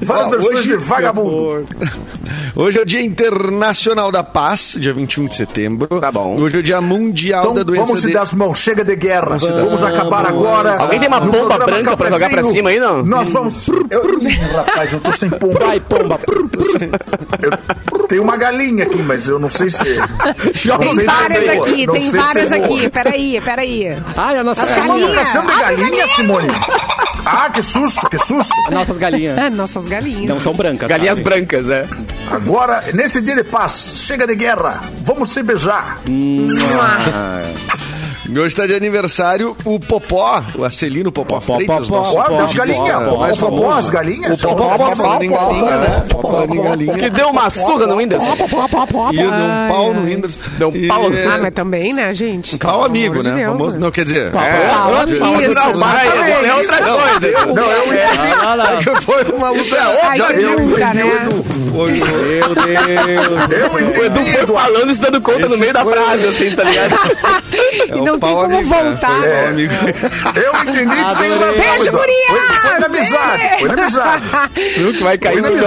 Várias 0.02 0.26
Ó, 0.26 0.30
versões 0.30 0.58
hoje- 0.60 0.68
de 0.68 0.76
vagabundo. 0.76 1.66
Hoje 2.56 2.78
é 2.78 2.82
o 2.82 2.86
Dia 2.86 3.02
Internacional 3.02 4.10
da 4.10 4.24
Paz, 4.24 4.76
dia 4.80 4.92
21 4.94 5.26
de 5.26 5.34
setembro. 5.34 5.86
Tá 6.00 6.10
bom. 6.10 6.40
Hoje 6.40 6.56
é 6.56 6.58
o 6.60 6.62
Dia 6.62 6.80
Mundial 6.80 7.42
Então 7.42 7.54
da 7.54 7.62
Doença 7.62 7.84
vamos 7.84 8.00
se 8.00 8.06
de... 8.06 8.12
dar 8.14 8.22
as 8.22 8.32
mãos, 8.32 8.58
chega 8.58 8.82
de 8.82 8.96
guerra. 8.96 9.36
Vamos 9.36 9.74
as 9.74 9.82
acabar 9.82 10.22
mãos. 10.22 10.28
agora. 10.42 10.76
Alguém 10.78 10.98
tem 10.98 11.06
uma 11.08 11.20
no 11.20 11.30
bomba 11.30 11.58
branca 11.58 11.94
pra 11.96 12.10
jogar 12.10 12.30
pra 12.30 12.42
cima 12.44 12.70
aí, 12.70 12.80
não? 12.80 13.02
Nós 13.04 13.28
vamos. 13.28 13.68
Eu, 13.90 14.18
rapaz, 14.56 14.90
eu 14.92 15.00
tô 15.00 15.12
sem 15.12 15.28
pomba. 15.28 15.58
Vai, 15.66 15.80
pomba. 15.80 16.18
Eu 17.92 17.98
tenho 18.08 18.22
uma 18.22 18.36
galinha 18.38 18.84
aqui, 18.84 19.02
mas 19.02 19.28
eu 19.28 19.38
não 19.38 19.50
sei 19.50 19.68
se. 19.68 19.84
Joga 20.54 20.86
Tem 20.86 21.00
é 21.00 21.04
várias 21.04 21.54
boa, 21.56 21.66
aqui, 21.68 21.86
tem 22.00 22.10
várias 22.10 22.52
aqui. 22.52 22.90
Peraí, 22.90 23.40
peraí. 23.40 23.96
Ai, 24.16 24.38
a 24.38 24.44
nossa 24.44 24.66
Tá 24.66 24.68
chamando 24.74 25.00
galinha. 25.00 25.14
caçando 25.18 25.50
de 25.50 25.58
galinha, 25.60 26.08
Simone? 26.08 26.48
Ah, 27.24 27.50
que 27.50 27.62
susto, 27.62 28.08
que 28.08 28.18
susto. 28.18 28.54
Nossas 28.70 28.96
galinhas. 28.98 29.36
É, 29.36 29.50
nossas 29.50 29.88
galinhas. 29.88 30.26
Não 30.26 30.38
são 30.38 30.54
brancas. 30.54 30.88
Galinhas 30.88 31.18
sabe? 31.18 31.28
brancas, 31.30 31.68
é. 31.68 31.86
Agora, 32.30 32.82
nesse 32.94 33.20
dia 33.20 33.34
de 33.36 33.44
paz, 33.44 33.94
chega 33.96 34.26
de 34.26 34.34
guerra, 34.36 34.82
vamos 35.02 35.30
se 35.30 35.42
beijar. 35.42 35.98
E 38.28 38.38
Hoje 38.38 38.48
está 38.48 38.66
de 38.66 38.74
aniversário 38.74 39.56
o 39.64 39.78
Popó, 39.78 40.42
o 40.58 40.64
Acelino 40.64 41.12
Popó, 41.12 41.36
Popó, 41.40 41.54
Freitas, 41.56 41.86
Popó. 41.86 41.96
nosso 41.98 42.16
Olha, 42.16 42.28
pop 42.28 42.42
as 42.42 42.50
de 42.50 42.56
galinhas. 42.58 42.78
Popó, 43.04 43.16
mais 43.18 43.38
Popó, 43.38 43.70
as 43.72 43.88
galinhas. 43.90 44.42
O 44.42 44.48
Popó, 44.48 44.78
falando 44.96 45.22
em 45.22 45.30
galinha, 45.30 45.76
né? 45.78 46.04
Falando 46.10 46.54
em 46.54 46.56
Que 46.58 46.62
galinha. 46.62 47.10
deu 47.10 47.28
uma 47.28 47.50
surra 47.50 47.86
no 47.86 47.96
Windows. 47.98 48.24
E 48.24 49.16
deu 49.16 49.26
um 49.26 49.68
pau 49.68 49.94
no 49.94 50.02
Windows. 50.04 50.38
Deu 50.58 50.68
um 50.68 50.76
E, 50.76 50.88
pau. 50.88 51.12
é, 51.12 51.24
Ah, 51.26 51.38
mas 51.40 51.54
também, 51.54 51.92
né, 51.92 52.12
gente? 52.14 52.58
Pau 52.58 52.84
amigo, 52.84 53.22
né? 53.22 53.46
Famoso- 53.46 53.78
Não, 53.78 53.90
quer 53.90 54.04
dizer... 54.04 54.30
Pau 54.32 54.42
é, 54.42 54.70
amigo. 55.02 55.18
Não, 55.24 55.40
é 55.40 56.54
outra 56.54 56.80
Não, 56.80 56.98
coisa. 56.98 57.44
Não, 57.54 57.70
eu 57.70 57.92
é, 57.92 58.06
entendi. 58.06 58.88
é 58.90 58.94
que 58.96 59.04
foi 59.04 59.24
uma 59.36 59.50
luta 59.50 59.76
que 60.14 60.22
amigo. 60.22 60.60
dúvida, 60.60 60.94
né? 60.94 61.02
Foi- 61.72 61.92
Meu 61.92 62.54
Deus. 63.48 63.72
Eu 63.72 63.72
O 63.72 64.04
Edu 64.04 64.20
entendi. 64.20 64.30
foi 64.32 64.46
falando 64.46 64.90
e 64.90 64.94
se 64.94 65.00
dando 65.00 65.20
conta 65.20 65.48
no 65.48 65.56
meio 65.58 65.72
da 65.72 65.84
frase, 65.84 66.26
assim, 66.26 66.50
tá 66.54 66.64
ligado? 66.64 66.94
É 67.88 67.96
E 67.96 68.10
o 68.10 68.15
não 68.18 68.20
tem 68.20 68.34
como 68.36 68.48
né? 68.48 68.62
voltar. 68.62 69.20
Pau 69.20 69.46
amigo. 69.48 69.74
Eu 70.36 70.52
entendi 70.62 71.04
que 71.04 71.16
tem 71.18 71.30
razão. 71.30 71.52
Beijo, 71.54 71.92
guria! 71.92 72.26
Foi, 72.28 72.56
foi 72.56 72.78
na 72.78 72.86
amizade, 72.86 73.58
foi 73.60 73.68
na 73.68 73.74
amizade. 73.74 74.24
Viu 74.76 74.92
que 74.92 75.02
vai 75.02 75.18
cair 75.18 75.42
na 75.42 75.48
Deus. 75.48 75.66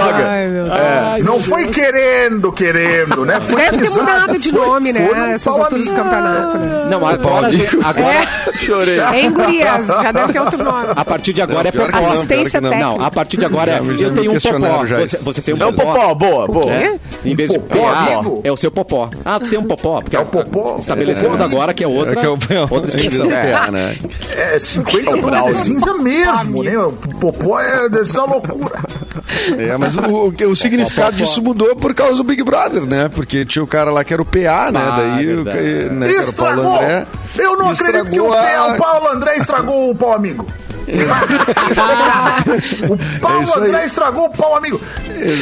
Ai, 0.70 1.22
Não 1.22 1.40
foi 1.40 1.64
Deus. 1.64 1.74
querendo, 1.76 2.52
querendo, 2.52 3.24
né? 3.24 3.40
Foi 3.40 3.56
Deve 3.56 3.70
ter 3.70 3.76
amizade. 3.86 4.00
mudado 4.00 4.38
de 4.38 4.50
Foi- 4.50 4.66
nome, 4.66 4.92
né? 4.92 5.06
foi 5.06 5.18
um 5.18 5.24
Essas 5.26 5.54
pau 5.54 5.62
alturas 5.64 5.86
do 5.86 5.94
campeonato, 5.94 6.58
né? 6.58 6.86
Não, 6.90 7.06
agora, 7.06 7.48
agora 7.84 8.28
Chorei. 8.58 9.00
Hein, 9.14 9.32
gurias? 9.32 9.86
Já 9.86 10.12
deve 10.12 10.32
ter 10.32 10.40
outro 10.40 10.62
nome. 10.62 10.86
a 10.94 11.04
partir 11.04 11.32
de 11.32 11.42
agora 11.42 11.68
é 11.68 11.72
popó. 11.72 11.96
Assistência 11.98 12.60
que 12.60 12.74
não. 12.74 13.00
A 13.00 13.10
partir 13.10 13.36
de 13.36 13.44
agora 13.44 13.72
é. 13.72 13.78
Eu 13.78 14.10
tenho 14.14 14.32
um 14.32 14.38
popó. 14.38 14.86
já 14.86 14.96
Você, 15.22 15.42
tem 15.42 15.54
um 15.54 15.62
É 15.62 15.66
o 15.66 15.72
popó, 15.72 16.14
boa, 16.14 16.46
boa. 16.46 16.72
É? 16.72 16.94
Em 17.24 17.34
vez 17.34 17.50
de 17.50 17.58
popó, 17.58 17.90
PA, 17.92 18.14
amigo? 18.14 18.40
é 18.44 18.52
o 18.52 18.56
seu 18.56 18.70
popó. 18.70 19.08
Ah, 19.24 19.38
tem 19.40 19.58
um 19.58 19.64
popó. 19.64 20.00
Porque 20.00 20.16
É 20.16 20.20
o 20.20 20.26
popó. 20.26 20.76
Estabelecemos 20.78 21.40
agora 21.40 21.72
que 21.74 21.84
é 21.84 21.86
outra, 21.88 22.12
É 22.12 22.16
que 22.16 22.26
é 22.26 22.28
o 22.28 22.38
outra 22.70 22.88
expressão. 22.96 23.30
é, 23.30 23.70
né? 23.70 23.96
É 24.36 24.58
50 24.58 25.18
tons 25.20 25.46
de 25.46 25.54
cinza 25.64 25.94
mesmo, 25.94 26.62
né? 26.62 26.76
O 26.78 26.92
popó 26.92 27.60
é 27.60 27.88
dessa 27.88 28.24
loucura. 28.24 28.80
É, 29.58 29.76
mas 29.76 29.96
o, 29.96 30.00
o, 30.02 30.28
o 30.50 30.56
significado 30.56 31.16
disso 31.16 31.42
mudou 31.42 31.74
por 31.76 31.94
causa 31.94 32.16
do 32.16 32.24
Big 32.24 32.42
Brother, 32.42 32.84
né? 32.86 33.08
Porque 33.08 33.44
tinha 33.44 33.62
o 33.62 33.66
cara 33.66 33.90
lá 33.90 34.02
que 34.04 34.12
era 34.12 34.22
o 34.22 34.24
PA, 34.24 34.70
né? 34.72 34.80
Ah, 34.80 34.96
Daí 35.16 35.32
o, 35.34 35.44
né, 35.44 35.52
que 35.52 35.58
era 35.58 35.86
o 35.86 35.98
Paulo 35.98 36.20
Estragou! 36.20 36.76
André. 36.76 37.06
Eu 37.38 37.56
não 37.56 37.70
acredito 37.70 38.10
que 38.10 38.20
o, 38.20 38.26
Estragou 38.28 38.42
Pé- 38.42 38.56
a- 38.56 38.66
o 38.66 38.76
Paulo 38.76 39.08
André 39.08 39.36
estragou 39.36 39.90
o 39.90 39.94
pau 39.94 40.12
amigo. 40.14 40.46
o 42.88 43.20
Paulo 43.20 43.48
É. 43.48 43.58
André 43.68 43.84
estragou 43.86 44.24
o 44.26 44.30
pau, 44.30 44.56
amigo. 44.56 44.80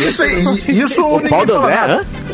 Isso 0.06 0.22
aí, 0.22 0.42
isso 0.68 1.00
ninguém 1.02 1.28
Paulo 1.30 1.46
fala 1.46 1.58
André, 1.64 1.74
nada. 1.76 1.94
hã? 1.94 2.00
É 2.00 2.27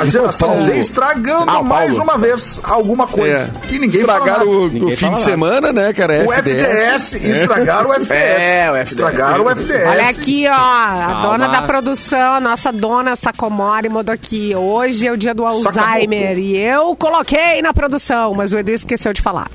a 0.00 0.04
geração 0.04 0.48
Paulo. 0.50 0.64
Z 0.64 0.78
estragando 0.78 1.50
Ah, 1.50 1.62
mais 1.62 1.96
uma 1.98 2.16
vez 2.18 2.58
alguma 2.64 3.06
coisa. 3.06 3.50
É. 3.70 3.74
E 3.74 3.78
ninguém 3.78 4.02
fala 4.04 4.18
Estragaram 4.18 4.46
nada. 4.46 4.58
o, 4.58 4.68
Ninguém 4.68 4.94
o 4.94 4.96
fim 4.96 5.06
fala 5.06 5.14
de 5.16 5.20
nada. 5.20 5.30
semana, 5.30 5.72
né, 5.72 5.92
cara? 5.92 6.24
O 6.26 6.32
FDS, 6.32 7.12
estragaram 7.14 7.90
o 7.90 7.94
FDS. 7.94 8.10
É, 8.42 8.70
o 8.70 8.76
FDS. 8.76 8.90
Estragaram 8.90 9.44
o 9.44 9.50
FDS. 9.50 9.86
Olha 9.88 10.08
aqui, 10.08 10.44
ó, 10.48 10.52
a 10.52 11.06
Calma. 11.06 11.22
dona 11.22 11.48
da 11.48 11.62
produção, 11.62 12.34
a 12.34 12.40
nossa 12.40 12.72
dona 12.72 13.16
Sacomori 13.16 13.88
mandou 13.88 14.12
aqui. 14.14 14.54
Hoje 14.54 15.06
é 15.06 15.12
o 15.12 15.16
dia 15.16 15.34
do 15.34 15.44
Alzheimer 15.44 16.38
e 16.38 16.56
eu 16.56 16.94
coloquei 16.96 17.60
na 17.62 17.72
produção, 17.72 18.34
mas 18.34 18.52
o 18.52 18.58
Edu 18.58 18.70
esqueceu 18.72 19.12
de 19.12 19.20
falar. 19.22 19.48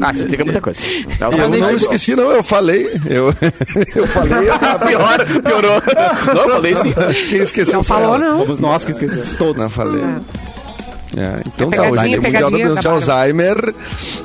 Ah, 0.00 0.12
você 0.12 0.20
explica 0.20 0.44
muita 0.44 0.60
coisa. 0.60 0.80
Tá, 1.18 1.28
Eu 1.30 1.48
não 1.48 1.70
esqueci, 1.70 2.14
não, 2.16 2.30
eu 2.30 2.42
falei. 2.42 2.90
Eu, 3.06 3.32
eu 3.94 4.06
falei. 4.06 4.48
Pior, 4.86 5.42
piorou. 5.42 5.82
Não, 6.34 6.42
eu 6.42 6.50
falei 6.50 6.76
sim. 6.76 6.94
Quem 7.28 7.38
esqueceu 7.40 7.74
Não 7.76 7.84
falou, 7.84 8.14
ela. 8.16 8.18
não. 8.18 8.38
Fomos 8.38 8.58
nós 8.60 8.84
que 8.84 8.92
esquecemos. 8.92 9.36
Todos. 9.36 9.55
Não 9.56 9.70
falei. 9.70 10.02
É, 11.16 11.40
então 11.46 11.72
É 11.72 11.76
tá, 11.76 11.82
hoje 11.88 12.14
é 12.14 12.20
Mundial 12.20 12.50
da 12.50 12.58
Doença 12.58 12.80
de 12.80 12.88
Alzheimer 12.88 13.74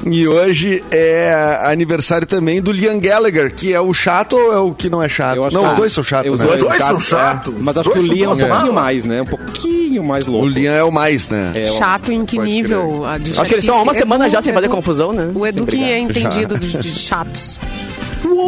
e 0.05 0.27
hoje 0.27 0.83
é 0.91 1.57
aniversário 1.63 2.27
também 2.27 2.61
do 2.61 2.69
Liam 2.71 2.99
Gallagher, 2.99 3.53
que 3.53 3.71
é 3.73 3.79
o 3.79 3.93
chato 3.93 4.33
ou 4.35 4.51
é 4.51 4.57
o 4.57 4.73
que 4.73 4.89
não 4.89 5.01
é 5.01 5.07
chato? 5.07 5.37
Não, 5.53 5.69
os 5.69 5.75
dois 5.75 5.93
são 5.93 6.03
chatos, 6.03 6.33
Os 6.33 6.39
né? 6.41 6.45
Os 6.47 6.51
dois 6.51 6.61
dois 6.63 6.77
são 6.79 6.87
chatos, 6.99 7.05
chatos. 7.07 7.53
Mas 7.59 7.77
acho 7.77 7.89
que 7.91 7.99
o 7.99 8.01
Liam 8.01 8.31
é 8.31 8.33
um 8.33 8.35
pouquinho 8.37 8.57
chatos. 8.57 8.73
mais, 8.73 9.05
né? 9.05 9.21
Um 9.21 9.25
pouquinho 9.25 10.03
mais 10.03 10.25
louco. 10.25 10.45
O 10.45 10.49
Liam 10.49 10.73
é 10.73 10.83
o 10.83 10.91
mais, 10.91 11.29
né? 11.29 11.51
É, 11.55 11.65
Chato 11.65 12.11
em 12.11 12.25
que 12.25 12.35
Pode 12.35 12.51
nível? 12.51 13.03
de 13.21 13.31
Acho 13.31 13.43
que 13.43 13.53
eles 13.53 13.59
estão 13.59 13.75
há 13.75 13.83
uma 13.83 13.93
chatice? 13.93 13.99
semana 14.03 14.29
já 14.29 14.41
sem 14.41 14.51
fazer 14.51 14.65
Edu- 14.65 14.75
confusão, 14.75 15.13
né? 15.13 15.29
O 15.33 15.47
Edu 15.47 15.65
que 15.65 15.81
é 15.81 15.97
entendido 15.99 16.57
de, 16.57 16.77
de 16.77 16.99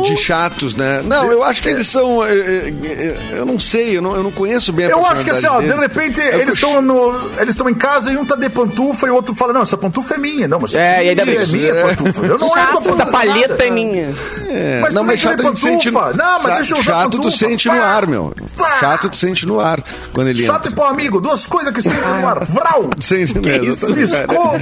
De 0.01 0.17
chatos, 0.17 0.75
né? 0.75 1.01
Não, 1.05 1.31
eu 1.31 1.43
acho 1.43 1.61
que 1.61 1.69
eles 1.69 1.87
são. 1.87 2.23
eh, 2.25 2.73
eh, 2.83 3.17
Eu 3.31 3.45
não 3.45 3.59
sei, 3.59 3.97
eu 3.97 4.01
não, 4.01 4.15
eu 4.15 4.23
não 4.23 4.31
conheço 4.31 4.73
bem 4.73 4.85
a 4.87 4.89
Eu 4.89 5.05
acho 5.05 5.23
que 5.23 5.31
assim, 5.31 5.45
ó, 5.47 5.61
de 5.61 5.71
repente 5.73 6.19
deles. 6.21 6.41
eles 6.41 6.55
estão 6.55 6.81
no. 6.81 7.13
Eles 7.37 7.49
estão 7.49 7.69
em 7.69 7.73
casa 7.73 8.11
e 8.11 8.17
um 8.17 8.25
tá 8.25 8.35
de 8.35 8.49
pantufa 8.49 9.07
e 9.07 9.09
o 9.09 9.15
outro 9.15 9.35
fala, 9.35 9.53
não, 9.53 9.61
essa 9.61 9.77
pantufa 9.77 10.15
é 10.15 10.17
minha. 10.17 10.47
Não, 10.47 10.59
mas 10.59 10.75
É, 10.75 11.05
e 11.05 11.09
ainda 11.09 11.21
é 11.21 11.45
minha 11.47 11.75
pantufa. 11.75 12.21
Eu 12.25 12.37
não 12.37 12.47
é 12.57 12.65
tua 12.81 12.91
Essa 12.93 13.05
palheta 13.05 13.49
nada. 13.49 13.65
é 13.65 13.69
minha. 13.69 14.13
É, 14.49 14.79
Mas 14.81 14.93
não, 14.93 15.03
mas 15.03 15.19
chato 15.19 15.43
tu 15.43 15.55
sente 15.57 15.89
no, 15.91 15.99
pantufa. 15.99 16.17
Não, 16.23 16.43
mas 16.43 16.55
deixa 16.55 16.73
eu 16.75 16.79
usar 16.79 16.93
chato 16.93 17.11
tu 17.11 17.17
pantufa. 17.17 17.37
sente 17.37 17.67
no 17.67 17.81
ar, 17.81 18.07
meu. 18.07 18.33
Pá! 18.57 18.79
Chato 18.79 19.09
tu 19.09 19.15
sente 19.17 19.45
no 19.45 19.59
ar 19.59 19.83
quando 20.13 20.27
ele 20.29 20.45
Chato 20.45 20.65
e 20.65 20.69
entra. 20.69 20.83
pau 20.83 20.91
amigo, 20.91 21.19
duas 21.21 21.45
coisas 21.47 21.73
que 21.73 21.81
sentem 21.81 21.99
no 22.01 22.27
ar. 22.27 22.43
Vral! 22.45 22.89
Sente 22.99 23.37
mesmo. 23.39 23.69
isso? 23.71 23.93
Piscou, 23.93 24.53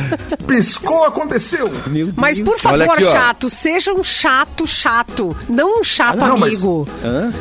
piscou, 0.48 1.06
aconteceu. 1.06 1.72
Mas 2.16 2.40
por 2.40 2.58
favor, 2.58 2.82
aqui, 2.92 3.04
chato, 3.04 3.50
seja 3.50 3.94
um 3.94 4.04
chato 4.04 4.66
chato, 4.66 5.21
não 5.50 5.80
um 5.80 5.84
chato 5.84 6.22
Ah, 6.24 6.28
não, 6.30 6.38
mas- 6.38 6.54
amigo. 6.56 6.88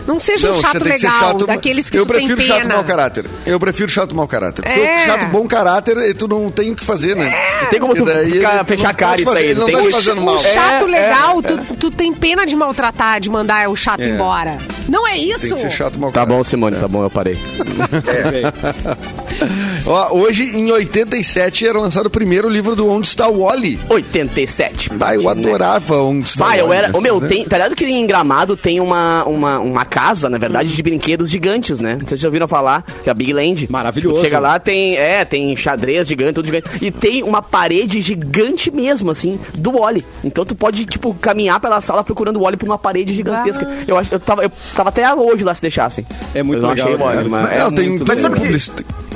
Não 0.06 0.18
seja 0.20 0.48
Não, 0.48 0.56
um 0.56 0.60
chato 0.60 0.72
tem 0.72 0.82
que 0.82 0.88
legal, 1.04 1.20
chato- 1.20 1.46
daqueles 1.46 1.90
que 1.90 1.98
eu 1.98 2.06
tu 2.06 2.12
tem 2.12 2.26
prefiro 2.26 2.42
chato 2.46 2.62
pena. 2.62 2.74
mau 2.74 2.84
caráter. 2.84 3.24
Eu 3.46 3.58
prefiro 3.60 3.88
chato 3.90 4.14
mau 4.14 4.28
caráter. 4.28 4.62
Porque 4.62 4.80
É. 4.80 5.04
o 5.04 5.06
chato 5.06 5.26
bom 5.26 5.46
caráter, 5.48 5.96
eh, 5.98 6.14
tu 6.14 6.28
não 6.28 6.50
tem 6.50 6.70
o 6.72 6.76
que 6.76 6.84
fazer, 6.84 7.14
né? 7.16 7.32
Tem 7.70 7.80
como 7.80 7.94
tu 7.94 8.04
ficar- 8.06 8.22
ele- 8.22 8.64
fechar 8.64 8.90
a 8.90 8.94
cara 8.94 9.20
isso 9.20 9.30
aí, 9.30 9.46
Ele 9.50 9.60
não 9.60 9.66
tem 9.66 9.76
tá 9.76 9.82
te 9.82 9.90
fazendo 9.90 10.22
mal. 10.22 10.36
Um 10.36 10.38
chato 10.38 10.84
É, 10.84 10.88
legal, 10.88 11.42
Tu, 11.42 11.58
tu 11.76 11.90
tem 11.90 12.12
pena 12.14 12.46
de 12.46 12.54
maltratar, 12.56 13.20
de 13.20 13.30
mandar 13.30 13.68
o 13.68 13.76
chato 13.76 14.00
É. 14.00 14.08
embora. 14.10 14.58
Não 14.88 15.06
é 15.06 15.16
isso? 15.16 15.42
Tem 15.42 15.54
que 15.54 15.60
ser 15.60 15.70
chato 15.70 15.98
mau 15.98 16.10
Tá 16.10 16.20
caráter. 16.20 16.36
bom, 16.36 16.44
Simone, 16.44 16.76
tá 16.76 16.88
bom, 16.88 17.02
eu 17.02 17.10
parei. 17.10 17.38
Ó, 19.86 20.16
hoje, 20.18 20.44
em 20.56 20.70
87, 20.70 21.66
era 21.66 21.78
lançado 21.78 22.06
o 22.06 22.10
primeiro 22.10 22.48
livro 22.48 22.76
do 22.76 22.88
Onde 22.88 23.06
Está 23.06 23.28
o 23.28 23.40
Wally. 23.44 23.78
87. 23.88 24.90
Ah, 25.00 25.14
eu 25.14 25.28
adorava 25.28 25.96
Onde 26.02 26.26
Está 26.28 26.44
Vai, 26.46 26.58
o 26.58 26.60
eu 26.60 26.68
Wally. 26.68 26.84
era. 26.84 26.96
Ô, 26.96 27.00
meu, 27.00 27.20
né? 27.20 27.28
tem. 27.28 27.44
Tá 27.44 27.58
ligado 27.70 27.76
que 27.76 27.86
em 27.86 28.06
Gramado 28.06 28.56
tem 28.56 28.80
uma, 28.80 29.24
uma, 29.24 29.58
uma 29.58 29.84
casa, 29.84 30.28
na 30.28 30.38
verdade, 30.38 30.70
de 30.72 30.82
brinquedos 30.82 31.30
gigantes, 31.30 31.78
né? 31.78 31.96
Não 32.00 32.06
sei 32.06 32.16
se 32.16 32.22
já 32.22 32.28
ouviram 32.28 32.48
falar, 32.48 32.82
que 33.02 33.08
é 33.08 33.12
a 33.12 33.14
Big 33.14 33.32
Land. 33.32 33.66
Maravilhoso. 33.70 34.16
Tu 34.18 34.22
chega 34.22 34.38
lá, 34.38 34.58
tem. 34.58 34.96
É, 34.96 35.24
tem 35.24 35.54
xadrez 35.56 36.08
gigante, 36.08 36.34
tudo 36.34 36.46
gigante. 36.46 36.68
E 36.84 36.90
tem 36.90 37.22
uma 37.22 37.42
parede 37.42 38.00
gigante 38.00 38.70
mesmo, 38.70 39.10
assim, 39.10 39.38
do 39.56 39.72
Wally. 39.72 40.04
Então 40.24 40.44
tu 40.44 40.54
pode, 40.54 40.84
tipo, 40.86 41.14
caminhar 41.14 41.60
pela 41.60 41.80
sala 41.80 42.02
procurando 42.04 42.36
o 42.36 42.42
Wally 42.42 42.56
por 42.56 42.66
uma 42.66 42.78
parede 42.78 43.14
gigantesca. 43.14 43.68
Eu 43.86 43.96
acho 43.96 44.12
eu 44.12 44.20
tava, 44.20 44.42
eu 44.42 44.52
tava 44.74 44.88
até 44.88 45.12
hoje 45.14 45.44
lá 45.44 45.54
se 45.54 45.62
deixassem. 45.62 46.06
É 46.34 46.42
muito 46.42 46.58
eu 46.58 46.62
não 46.62 46.70
legal, 46.70 46.86
achei 46.88 46.96
o 46.96 46.98
Wally, 46.98 47.28
mas 47.28 47.50
Não, 47.58 47.66
é 47.66 47.70
tem, 47.72 47.88
muito 47.90 48.04
Mas 48.06 48.20
sabe 48.20 48.40
que- 48.40 48.50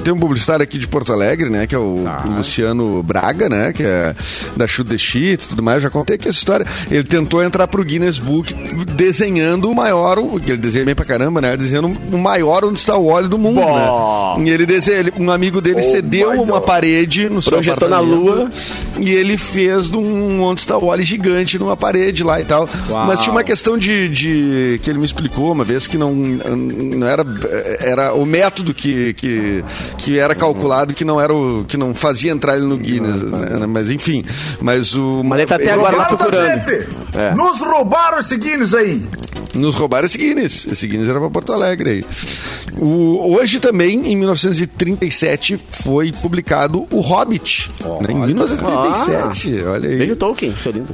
tem 0.04 0.12
um 0.14 0.18
publicitário 0.18 0.62
aqui 0.62 0.78
de 0.78 0.86
Porto 0.86 1.12
Alegre, 1.12 1.48
né? 1.50 1.66
Que 1.66 1.74
é 1.74 1.78
o 1.78 2.04
Luciano 2.36 3.02
Braga, 3.02 3.48
né? 3.48 3.72
Que 3.72 3.82
é 3.82 4.14
da 4.56 4.66
Shoot 4.66 4.88
the 4.90 4.98
Sheet 4.98 5.44
e 5.44 5.48
tudo 5.48 5.62
mais. 5.62 5.76
Eu 5.78 5.82
já 5.82 5.90
contei 5.90 6.16
aqui 6.16 6.28
essa 6.28 6.38
história. 6.38 6.66
Ele 6.90 7.02
tentou 7.04 7.42
entrar 7.42 7.66
pro 7.66 7.82
Guinness 7.84 8.18
Book 8.18 8.54
desenhando 8.96 9.70
o 9.70 9.74
maior, 9.74 10.16
que 10.44 10.52
ele 10.52 10.58
desenha 10.58 10.84
bem 10.84 10.94
pra 10.94 11.04
caramba, 11.04 11.40
né? 11.40 11.56
Desenhando 11.56 11.88
o 12.12 12.18
maior 12.18 12.64
onde 12.64 12.78
está 12.78 12.96
o 12.96 13.06
óleo 13.06 13.28
do 13.28 13.38
mundo, 13.38 13.60
Bom. 13.60 14.36
né? 14.38 14.44
E 14.46 14.50
ele 14.50 14.66
desenha, 14.66 14.98
ele- 14.98 15.12
um 15.18 15.30
amigo 15.30 15.60
dele 15.60 15.82
cedeu 15.82 16.32
my 16.32 16.38
uma 16.38 16.58
God. 16.58 16.66
parede 16.66 17.28
no 17.28 17.40
seu 17.42 17.52
Projetou 17.52 17.88
na 17.88 18.00
lua. 18.00 18.50
E 19.00 19.10
ele 19.10 19.36
fez 19.36 19.90
um 19.92 20.42
onde 20.42 20.60
está 20.60 20.76
o 20.76 20.86
óleo 20.86 21.04
gigante 21.04 21.58
numa 21.58 21.76
parede 21.76 22.22
lá 22.22 22.40
e 22.40 22.44
tal. 22.44 22.68
Uau. 22.90 23.06
Mas 23.06 23.20
tinha 23.20 23.32
uma 23.32 23.42
questão 23.44 23.76
de, 23.78 24.08
de- 24.08 24.80
que 24.82 24.90
ele 24.90 24.98
me 24.98 25.04
explicou 25.04 25.50
uma 25.52 25.64
vez 25.64 25.86
que 25.86 25.96
não, 25.96 26.12
não 26.14 27.06
era 27.06 27.24
era 27.80 28.14
o 28.14 28.24
método 28.26 28.72
que, 28.74 29.12
que, 29.14 29.64
que 29.98 30.18
era 30.18 30.34
calculado 30.34 30.92
que 30.94 31.04
não 31.04 31.20
era 31.20 31.32
o 31.34 31.64
que 31.66 31.76
não 31.76 31.94
fazia 31.94 32.30
entrar 32.32 32.56
ele 32.56 32.66
no 32.66 32.76
Guinness, 32.76 33.22
né? 33.22 33.66
mas 33.66 33.90
enfim, 33.90 34.22
mas 34.60 34.94
o 34.94 35.22
Mas 35.24 35.38
ele 35.40 35.48
tá 35.48 35.54
até 35.56 35.70
agora 35.72 35.96
lá 35.96 36.04
Roubaram 36.04 36.16
da 36.30 36.40
procurando. 36.40 36.68
gente! 36.68 36.88
É. 37.16 37.34
Nos 37.34 37.60
roubaram 37.60 38.18
esse 38.18 38.36
Guinness 38.36 38.74
aí! 38.74 39.04
nos 39.54 39.76
roubaram 39.76 40.06
esse 40.06 40.18
Guinness, 40.18 40.66
esse 40.66 40.84
Guinness 40.88 41.08
era 41.08 41.20
para 41.20 41.30
Porto 41.30 41.52
Alegre 41.52 41.88
aí. 41.90 42.04
O, 42.76 43.36
hoje 43.36 43.60
também 43.60 44.04
em 44.10 44.16
1937 44.16 45.60
foi 45.70 46.10
publicado 46.10 46.88
o 46.90 46.98
Hobbit, 47.00 47.68
né? 48.00 48.08
em 48.10 48.18
1937, 48.26 49.62
olha 49.64 49.88
aí. 49.88 49.96
Veja 49.96 50.12
o 50.14 50.16
Tolkien, 50.16 50.52
seu 50.60 50.72
lindo. 50.72 50.88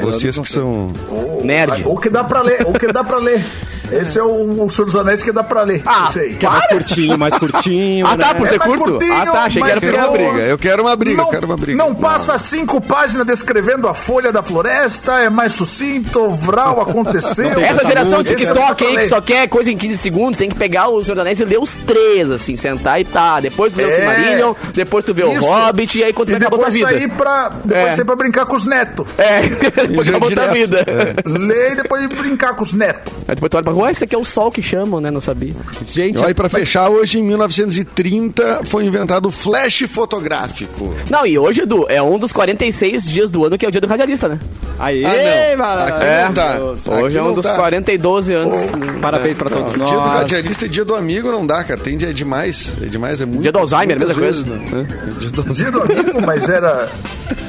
Vocês 0.00 0.38
que 0.38 0.48
são 0.48 0.90
O- 1.10 1.42
Nerd. 1.44 1.82
O 1.84 1.98
que 1.98 2.08
dá 2.08 2.24
pra 2.24 2.40
ler, 2.40 2.62
o 2.66 2.72
que 2.72 2.90
dá 2.90 3.04
pra 3.04 3.18
ler. 3.18 3.44
Esse 3.92 4.18
é 4.18 4.22
o, 4.22 4.64
o 4.64 4.70
Senhor 4.70 4.86
dos 4.86 4.96
Anéis 4.96 5.22
que 5.22 5.32
dá 5.32 5.42
pra 5.42 5.62
ler. 5.62 5.82
Ah, 5.84 6.06
Esse 6.08 6.20
aí. 6.20 6.34
Que 6.34 6.46
é 6.46 6.48
mais 6.48 6.66
curtinho, 6.66 7.18
mais 7.18 7.38
curtinho. 7.38 8.06
Ah, 8.10 8.16
tá, 8.16 8.28
né? 8.28 8.34
por 8.34 8.48
ser 8.48 8.54
É 8.54 8.58
curto? 8.58 8.84
curtinho, 8.84 9.14
Ah, 9.14 9.26
tá, 9.26 9.42
achei 9.44 9.62
que 9.62 9.70
era 9.70 9.78
Eu 9.78 9.80
quero 9.88 9.98
uma 10.02 10.10
briga, 10.16 10.40
eu 10.42 10.58
quero 10.58 10.82
uma 10.82 10.96
briga, 10.96 11.22
eu 11.22 11.26
quero 11.28 11.46
uma 11.46 11.56
briga. 11.56 11.78
Não 11.78 11.94
passa 11.94 12.36
cinco 12.38 12.80
páginas 12.80 13.26
descrevendo 13.26 13.86
a 13.88 13.94
folha 13.94 14.32
da 14.32 14.42
floresta, 14.42 15.12
é 15.20 15.28
mais 15.30 15.52
sucinto, 15.52 16.30
Vral 16.30 16.80
aconteceu. 16.82 17.60
Essa 17.60 17.84
geração 17.84 18.22
TikTok 18.22 18.84
é 18.84 18.88
aí 18.88 18.96
que 18.96 19.08
só 19.08 19.20
quer 19.20 19.48
coisa 19.48 19.70
em 19.70 19.76
15 19.76 19.98
segundos, 19.98 20.38
tem 20.38 20.48
que 20.48 20.56
pegar 20.56 20.88
o 20.88 21.02
Senhor 21.04 21.14
dos 21.14 21.20
Anéis 21.22 21.40
e 21.40 21.44
ler 21.44 21.58
os 21.58 21.74
três, 21.74 22.30
assim, 22.30 22.56
sentar 22.56 23.00
e 23.00 23.04
tá. 23.04 23.40
Depois 23.40 23.72
tu 23.72 23.76
vê 23.76 23.84
o 23.84 23.90
É. 23.90 23.96
Silmarillion, 23.96 24.54
depois 24.74 25.04
tu 25.04 25.14
vê 25.14 25.24
o 25.24 25.32
Isso. 25.32 25.46
Hobbit 25.46 25.98
e 25.98 26.04
aí 26.04 26.12
quando 26.12 26.30
E 26.30 26.34
acabou 26.36 26.58
tua 26.58 26.70
depois 26.70 26.74
vida. 26.90 27.00
sair 27.00 27.08
pra, 27.10 27.48
depois 27.64 27.86
É. 27.86 27.92
sair 27.92 28.04
pra 28.04 28.16
brincar 28.16 28.46
com 28.46 28.56
os 28.56 28.66
netos. 28.66 29.06
É, 29.18 29.42
depois 29.86 30.08
acabou 30.08 30.30
tua 30.30 30.46
vida. 30.48 30.84
Ler 31.26 31.72
e 31.72 31.76
depois 31.76 32.06
brincar 32.06 32.54
com 32.54 32.62
os 32.64 32.72
netos. 32.74 33.12
Aí 33.28 33.34
depois 33.34 33.50
tu 33.50 33.56
olha 33.56 33.64
pra 33.64 33.72
ah, 33.84 33.90
isso 33.90 34.04
aqui 34.04 34.14
é 34.14 34.18
o 34.18 34.24
sol 34.24 34.50
que 34.50 34.62
chamam, 34.62 35.00
né? 35.00 35.10
Não 35.10 35.20
sabia. 35.20 35.52
Gente, 35.86 36.20
e 36.22 36.34
pra 36.34 36.48
fechar, 36.48 36.88
hoje 36.88 37.18
em 37.18 37.22
1930 37.22 38.60
foi 38.64 38.84
inventado 38.84 39.26
o 39.26 39.30
flash 39.30 39.84
fotográfico. 39.90 40.94
Não, 41.10 41.26
e 41.26 41.38
hoje, 41.38 41.62
Edu, 41.62 41.86
é 41.88 42.00
um 42.02 42.18
dos 42.18 42.32
46 42.32 43.04
dias 43.08 43.30
do 43.30 43.44
ano 43.44 43.56
que 43.58 43.64
é 43.64 43.68
o 43.68 43.72
dia 43.72 43.80
do 43.80 43.86
radialista, 43.86 44.28
né? 44.28 44.38
Aê, 44.78 45.04
Ah, 45.04 45.10
não. 45.56 45.58
maravilhoso. 45.58 46.02
Aqui 46.04 46.24
não 46.24 46.34
tá. 46.34 46.58
Hoje 46.60 47.06
Aqui 47.06 47.18
é 47.18 47.22
um 47.22 47.24
não 47.26 47.34
dos 47.34 47.46
tá. 47.46 47.54
42 47.56 48.30
anos. 48.30 48.70
né? 48.70 48.98
Parabéns 49.00 49.36
pra 49.36 49.50
Não, 49.50 49.58
todos 49.58 49.72
dia 49.74 49.84
do 49.84 49.90
nós. 49.92 50.12
radialista 50.12 50.66
e 50.66 50.68
dia 50.68 50.84
do 50.84 50.94
amigo 50.94 51.30
não 51.30 51.46
dá, 51.46 51.62
cara. 51.64 51.80
Tem 51.80 51.96
dia 51.96 52.12
demais. 52.14 52.74
É 52.80 52.86
demais, 52.86 53.20
é 53.20 53.26
muito. 53.26 53.42
Dia 53.42 53.52
do 53.52 53.58
Alzheimer, 53.58 53.98
mesma 53.98 54.14
vezes, 54.14 54.44
coisa. 54.44 54.56
né? 54.76 54.86
Dia 55.18 55.30
do 55.30 55.42
Dia 55.54 55.70
do 55.70 55.82
amigo, 55.82 56.22
mas 56.24 56.48
era. 56.48 56.88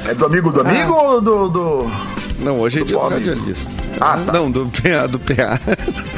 É 0.08 0.14
do 0.14 0.26
amigo 0.26 0.52
do 0.52 0.60
amigo 0.66 0.92
ou 0.92 1.20
do. 1.20 1.48
do... 1.48 1.90
Não, 2.42 2.58
hoje 2.58 2.80
é 2.80 2.84
dia 2.84 2.96
do 2.96 3.08
radialista. 3.08 3.70
Ah, 4.00 4.18
tá. 4.26 4.32
Não, 4.32 4.50
do 4.50 4.66
PA, 4.66 5.06
do 5.06 5.18
PA. 5.20 5.60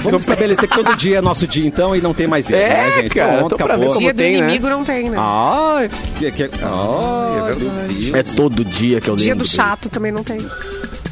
Vamos 0.02 0.21
estabelecer 0.21 0.69
que 0.69 0.75
todo 0.75 0.97
dia 0.97 1.19
é 1.19 1.21
nosso 1.21 1.47
dia, 1.47 1.66
então, 1.66 1.95
e 1.95 2.00
não 2.00 2.14
tem 2.14 2.26
mais 2.26 2.49
erro, 2.50 2.61
É, 2.62 2.69
né, 2.69 3.02
gente? 3.02 3.14
cara, 3.14 3.33
Pronto, 3.38 3.50
tô 3.50 3.57
pra 3.57 3.66
acabou. 3.66 3.85
ver 3.85 3.95
como 3.95 4.00
Dia 4.00 4.14
do 4.14 4.16
tem, 4.16 4.33
né? 4.33 4.38
inimigo 4.38 4.69
não 4.69 4.85
tem, 4.85 5.11
né? 5.11 5.16
Ah, 5.19 5.87
que, 6.19 6.31
que, 6.33 6.43
ah, 6.62 7.47
é 7.50 7.54
verdade. 7.54 8.16
É 8.16 8.23
todo 8.23 8.64
dia 8.64 9.00
que 9.00 9.09
eu 9.09 9.14
lembro. 9.14 9.25
Dia 9.25 9.35
do 9.35 9.38
dele. 9.45 9.50
chato 9.50 9.88
também 9.90 10.12
não 10.12 10.23
tem. 10.25 10.38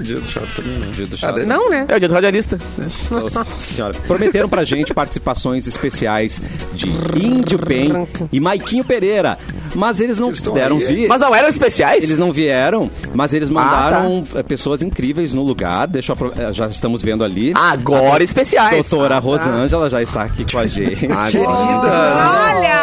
Dia 0.02 0.16
do 0.16 0.26
chato 0.28 0.47
também 0.56 0.78
não. 0.78 0.90
Dia 0.90 1.06
do 1.06 1.14
Ah, 1.14 1.18
chato. 1.18 1.35
daí- 1.37 1.47
Não, 1.47 1.71
né? 1.71 1.85
É 1.88 1.97
o 1.97 1.99
dia 1.99 2.09
do 2.09 2.14
radialista. 2.14 2.59
né? 2.78 2.87
Nossa 3.11 3.47
senhora. 3.59 3.94
Prometeram 4.06 4.49
pra 4.49 4.64
gente 4.64 4.92
participações 4.92 5.66
especiais 5.66 6.40
de 6.75 6.88
Índio 6.88 7.59
Pen 7.59 8.06
e 8.32 8.40
Maiquinho 8.40 8.85
Pereira. 8.85 9.38
Mas 9.75 10.00
eles 10.00 10.18
não 10.18 10.30
estão 10.30 10.52
puderam 10.52 10.76
aí. 10.76 10.85
vir. 10.85 11.09
Mas 11.09 11.21
não 11.23 11.35
eram 11.35 11.49
especiais? 11.49 12.04
Eles 12.04 12.18
não 12.18 12.30
vieram, 12.30 12.90
mas 13.14 13.32
eles 13.32 13.49
mandaram 13.49 14.23
Ah, 14.35 14.40
eh, 14.40 14.42
pessoas 14.42 14.82
incríveis 14.82 15.32
no 15.32 15.42
lugar. 15.42 15.87
Deixa 15.88 16.12
eu 16.12 16.32
eh, 16.37 16.52
já 16.52 16.66
estamos 16.68 17.02
vendo 17.02 17.25
ali. 17.25 17.52
Agora 17.54 18.23
especiais. 18.23 18.90
Doutora 18.90 19.16
Ah, 19.16 19.21
tá. 19.21 19.26
Rosângela 19.26 19.88
já 19.88 20.02
está 20.02 20.23
aqui 20.25 20.44
com 20.50 20.59
a 20.59 20.66
gente. 20.66 21.09
Olha! 21.09 22.82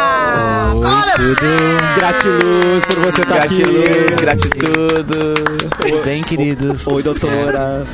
Gratiluz 1.96 2.84
por 2.86 2.96
você 3.00 3.20
estar 3.20 3.36
aqui. 3.42 3.62
Gratiluz, 3.62 4.16
gratitude. 4.20 4.58
Tudo 5.80 6.04
bem, 6.04 6.22
queridos? 6.22 6.86
Oi, 6.86 7.02
doutora. 7.12 7.86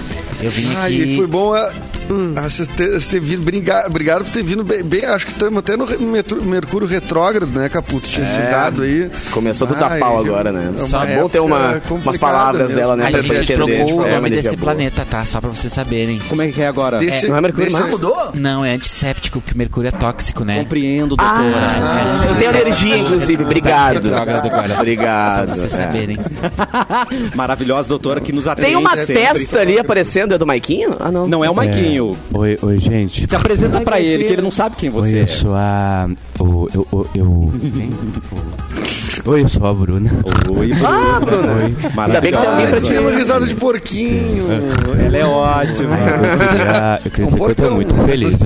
Eu 0.43 0.51
vim 0.51 0.75
Ah, 0.75 0.85
aqui. 0.85 1.17
foi 1.17 1.27
bom 1.27 1.55
ah, 1.55 1.73
ah, 2.37 2.43
vocês 2.43 2.69
ter, 2.69 3.01
ter 3.03 3.21
vindo. 3.21 3.43
Obrigado, 3.43 3.87
obrigado 3.89 4.25
por 4.25 4.33
ter 4.33 4.43
vindo 4.43 4.63
bem. 4.65 4.83
bem, 4.83 5.05
acho 5.05 5.27
que 5.27 5.33
estamos 5.33 5.59
até 5.59 5.77
no 5.77 5.87
metro- 6.01 6.43
Mercúrio 6.43 6.87
retrógrado, 6.87 7.47
né, 7.51 7.69
Caputo? 7.69 8.07
Tinha 8.07 8.27
citado 8.27 8.83
aí. 8.83 9.11
Começou 9.31 9.67
tudo 9.67 9.85
a 9.85 9.91
pau 9.91 10.19
agora, 10.21 10.53
né? 10.53 10.71
é 10.75 10.79
Só 10.79 10.99
uma 10.99 11.07
bom 11.07 11.29
ter 11.29 11.41
uma, 11.41 11.81
umas 11.91 12.19
palavras 12.19 12.63
mesmo. 12.69 12.77
dela, 12.77 12.97
né? 12.97 13.07
A 13.07 13.11
gente 13.13 13.33
entender. 13.33 13.55
trocou 13.55 14.01
o 14.01 14.07
É, 14.07 14.15
nome 14.15 14.29
energia 14.29 14.43
desse 14.43 14.57
boa. 14.57 14.73
planeta, 14.73 15.07
tá? 15.09 15.25
Só 15.25 15.41
pra 15.41 15.51
vocês 15.51 15.73
saberem. 15.73 16.19
Como 16.29 16.43
é 16.43 16.49
que 16.53 16.61
é 16.63 16.67
agora? 16.67 16.99
Desse- 16.99 17.29
não 17.29 17.37
é 17.37 17.41
Mercúrio, 17.41 17.67
desse- 17.71 17.81
não? 17.81 17.89
Mudou? 17.89 18.31
Não, 18.35 18.65
é 18.65 18.73
antisséptico, 18.75 19.41
porque 19.41 19.55
o 19.55 19.59
mercúrio 19.59 19.89
é 19.89 19.93
tóxico, 19.93 20.45
né? 20.45 20.59
Compreendo, 20.59 21.17
doutora. 21.17 21.41
Eu 22.29 22.35
tenho 22.37 22.51
alergia, 22.51 22.97
inclusive. 22.99 23.43
Obrigado. 23.45 23.95
Retrógrado 24.09 24.47
agora. 24.47 24.69
Só 24.69 24.75
Obrigado. 24.77 25.47
pra 25.47 25.55
vocês 25.55 25.75
É. 25.75 25.77
saberem. 25.85 26.19
Maravilhosa 27.35 27.89
doutora 27.89 28.21
que 28.21 28.33
nos 28.33 28.47
atende 28.47 28.69
Tem 28.69 28.77
uma 28.77 28.97
sempre. 28.97 29.15
testa 29.15 29.61
ali 29.61 29.79
aparecendo, 29.79 30.35
é 30.35 30.39
do 30.39 30.47
Maiquinho? 30.47 30.91
Ah, 30.99 31.11
não. 31.11 31.27
Não 31.27 31.45
é 31.45 31.51
o 31.51 31.55
Maiquinho. 31.55 31.96
Oi, 32.01 32.59
oi, 32.63 32.79
gente. 32.79 33.27
Se 33.29 33.37
apresenta 33.37 33.81
pra 33.81 34.01
ele, 34.01 34.25
que 34.25 34.33
ele 34.33 34.43
não 34.43 34.51
sabe 34.51 34.77
quem 34.77 34.89
Oi, 34.89 34.95
você 34.95 35.21
eu 35.21 35.25
é. 35.25 35.27
sou 35.27 35.55
a. 35.55 36.09
O, 36.39 36.69
eu, 36.75 36.87
eu, 36.93 37.07
eu- 37.15 37.53
Oi, 39.25 39.43
eu 39.43 39.49
sou 39.49 39.67
a 39.67 39.73
Bruna. 39.75 40.11
Oi, 40.57 40.71
Ah, 40.85 41.19
Bruna. 41.21 41.53
Ainda 42.05 42.21
bem 42.21 42.33
que 42.33 42.39
tem 42.39 42.47
alguém 42.47 42.67
pra 42.69 42.79
Ah, 42.79 42.81
te 42.81 42.99
uma 42.99 43.11
risada 43.11 43.47
de 43.47 43.55
porquinho. 43.55 44.47
Ela 45.05 45.17
é 45.17 45.25
ótima. 45.25 45.97
Eu 45.97 46.49
queria, 46.49 47.01
eu 47.05 47.11
queria 47.11 47.11
dizer 47.11 47.11
que 47.11 47.21
eu 47.23 47.31
tô 47.31 47.37
porcão. 47.37 47.75
muito 47.75 47.95
feliz. 48.07 48.37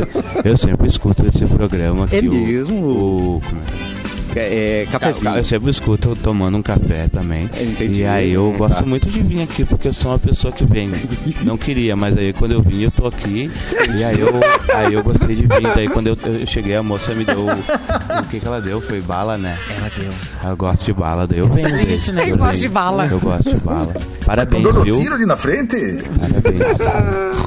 Eu 0.45 0.57
sempre 0.57 0.89
escuto 0.89 1.27
esse 1.27 1.45
programa 1.47 2.05
aqui. 2.05 2.17
É 2.17 2.21
o- 2.21 2.33
mesmo? 2.33 2.77
O, 2.87 3.43
como 3.49 3.61
é? 3.97 4.00
É, 4.37 4.83
é 4.83 4.87
cafezinho. 4.91 5.35
Eu 5.37 5.43
sempre 5.45 5.71
escuto 5.71 6.17
tomando 6.23 6.57
um 6.59 6.63
café 6.63 7.09
também. 7.13 7.45
Entendi. 7.61 8.01
E 8.01 8.05
aí 8.07 8.33
eu 8.33 8.51
Tá. 8.53 8.59
gosto 8.69 8.87
muito 8.87 9.09
de 9.09 9.21
vir 9.21 9.43
aqui 9.43 9.65
porque 9.65 9.89
eu 9.89 9.93
sou 9.93 10.13
uma 10.13 10.19
pessoa 10.19 10.53
que 10.53 10.65
vem. 10.65 10.91
Não 11.45 11.57
queria, 11.57 11.97
mas 11.97 12.17
aí 12.17 12.33
quando 12.33 12.53
eu 12.53 12.61
vim 12.63 12.83
eu 12.83 12.91
tô 12.91 13.07
aqui. 13.07 13.51
E 13.97 14.05
aí 14.05 14.19
eu, 14.21 14.29
aí 14.75 14.95
eu 14.95 15.03
gostei 15.03 15.35
de 15.35 15.43
vir. 15.43 15.63
Daí 15.75 15.89
quando 15.89 16.07
eu, 16.09 16.17
eu 16.25 16.47
cheguei 16.47 16.77
a 16.77 16.83
moça 16.83 17.15
me 17.15 17.25
deu. 17.25 17.47
O 17.47 18.25
que 18.31 18.41
que 18.41 18.47
ela 18.47 18.61
deu? 18.61 18.81
Foi 18.81 19.01
bala, 19.01 19.37
né? 19.39 19.57
Ela 19.77 19.91
deu. 19.99 20.11
Eu 20.51 20.57
gosto 20.57 20.85
de 20.85 20.93
bala, 20.93 21.27
daí 21.27 21.39
eu 21.39 21.49
venho. 21.49 21.69
É 21.75 21.83
isso, 21.85 22.13
né? 22.13 22.25
Eu 22.25 22.29
Eu 22.31 22.39
gosto 22.39 22.61
de 22.61 22.69
bala. 22.69 23.07
Eu 23.07 23.21
gosto 23.21 23.55
de 23.55 23.61
bala. 23.61 23.93
Estão 23.97 24.27
Parabéns, 24.27 24.65
dando 24.65 24.83
viu? 24.85 25.01
tiro 25.01 25.15
ali 25.15 25.27
na 25.27 25.37
frente? 25.37 25.77
Parabéns. 26.19 27.31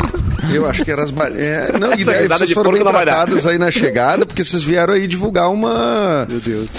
Eu 0.51 0.65
acho 0.65 0.83
que 0.83 0.91
era 0.91 1.03
as 1.03 1.11
é, 1.35 1.77
Não, 1.77 1.93
e 1.93 2.03
daí 2.03 2.27
vocês 2.27 2.51
foram 2.51 2.71
bem 2.71 2.83
tratadas 2.83 3.45
aí 3.47 3.57
na 3.57 3.69
chegada, 3.71 4.25
porque 4.25 4.43
vocês 4.43 4.61
vieram 4.63 4.93
aí 4.93 5.07
divulgar 5.07 5.49
uma. 5.51 6.27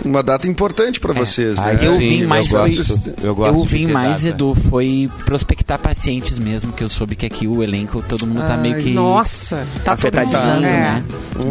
Uma 0.04 0.23
data 0.23 0.49
importante 0.49 1.00
pra 1.00 1.12
vocês, 1.12 1.59
né? 1.59 1.76
Ai, 1.80 1.87
Eu 1.87 1.94
sim, 1.94 1.99
vim 1.99 2.25
mais 2.25 2.50
eu 2.50 2.59
foi- 2.59 2.75
gosto, 2.76 3.12
eu 3.23 3.35
gosto 3.35 3.54
Eu 3.59 3.64
vim 3.64 3.87
mais, 3.90 4.23
data. 4.25 4.28
Edu, 4.28 4.54
foi 4.54 5.09
prospectar 5.25 5.78
pacientes 5.78 6.38
mesmo, 6.38 6.73
que 6.73 6.83
eu 6.83 6.88
soube 6.88 7.16
que 7.16 7.26
aqui 7.26 7.47
o 7.47 7.62
elenco, 7.62 8.02
todo 8.09 8.26
mundo 8.26 8.40
tá 8.47 8.56
meio 8.56 8.76
que 8.76 8.92
Nossa, 8.92 9.64
tá 9.85 9.92
afetadinho, 9.92 10.37
É. 10.38 10.61
né? 10.61 11.04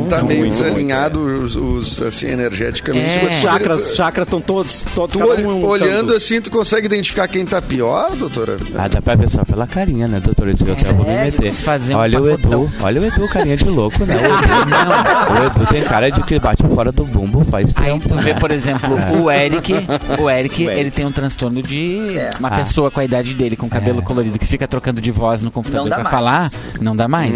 Tá 0.10 0.24
meio 0.24 0.40
muito, 0.42 0.54
desalinhado 0.54 1.20
os, 1.20 1.56
os, 1.56 2.02
assim, 2.02 2.28
energeticamente. 2.28 3.06
É. 3.06 3.42
Chakras, 3.42 3.96
chakras 3.96 4.28
estão 4.28 4.40
todos, 4.42 4.86
todos 4.96 5.14
Tu, 5.14 5.20
cada 5.20 5.48
ol- 5.48 5.56
um 5.56 5.66
olhando 5.66 6.08
tanto. 6.08 6.14
assim, 6.18 6.40
tu 6.42 6.50
consegue 6.52 6.86
identificar 6.86 7.28
quem 7.28 7.46
tá 7.46 7.62
pior, 7.62 8.16
doutora? 8.16 8.58
Ah, 8.76 8.88
dá 8.88 9.02
pra 9.02 9.16
ver 9.16 9.30
só 9.30 9.44
pela 9.44 9.68
carinha, 9.68 10.08
né, 10.08 10.20
doutor? 10.20 10.48
Isso 10.50 10.66
eu 10.66 10.74
até 10.74 10.92
vou 10.94 11.06
me 11.06 11.14
meter. 11.26 11.52
Fazer 11.54 11.96
um 11.96 11.98
olha 12.04 12.22
o. 12.22 12.30
Edu, 12.30 12.72
olha 12.82 13.02
o 13.02 13.06
Edu, 13.06 13.28
carinha 13.30 13.58
de 13.58 13.66
louco, 13.66 14.06
né? 14.06 14.14
O 14.24 15.44
Edu, 15.46 15.60
o 15.60 15.62
Edu 15.64 15.66
tem 15.72 15.84
cara 15.84 16.12
de 16.12 16.22
que 16.22 16.40
bate 16.40 16.64
fora 16.64 16.92
do 16.92 17.04
bumbo 17.06 17.44
faz 17.46 17.72
Aí 17.76 17.86
tempo. 17.92 18.08
tu 18.10 18.18
vê, 18.18 18.34
por 18.34 18.52
exemplo, 18.52 18.90
o 19.22 19.30
Eric, 19.32 19.74
o 20.20 20.30
Eric, 20.30 20.64
O 20.66 20.70
Eric. 20.70 20.80
ele 20.80 20.92
tem 20.92 21.06
um 21.06 21.12
transtorno 21.12 21.62
de 21.62 22.18
uma 22.40 22.50
Ah. 22.50 22.52
pessoa 22.58 22.90
com 22.92 23.00
a 23.00 23.06
idade 23.06 23.34
dele, 23.34 23.56
com 23.56 23.68
cabelo 23.70 24.02
colorido, 24.02 24.38
que 24.40 24.46
fica 24.46 24.68
trocando 24.68 25.02
de 25.02 25.12
voz 25.12 25.42
no 25.42 25.52
computador 25.52 25.84
Não 25.84 25.90
dá 25.90 25.96
pra 25.96 26.04
mais. 26.04 26.16
falar, 26.16 26.52
não 26.82 26.96
dá 26.96 27.08
mais. 27.08 27.36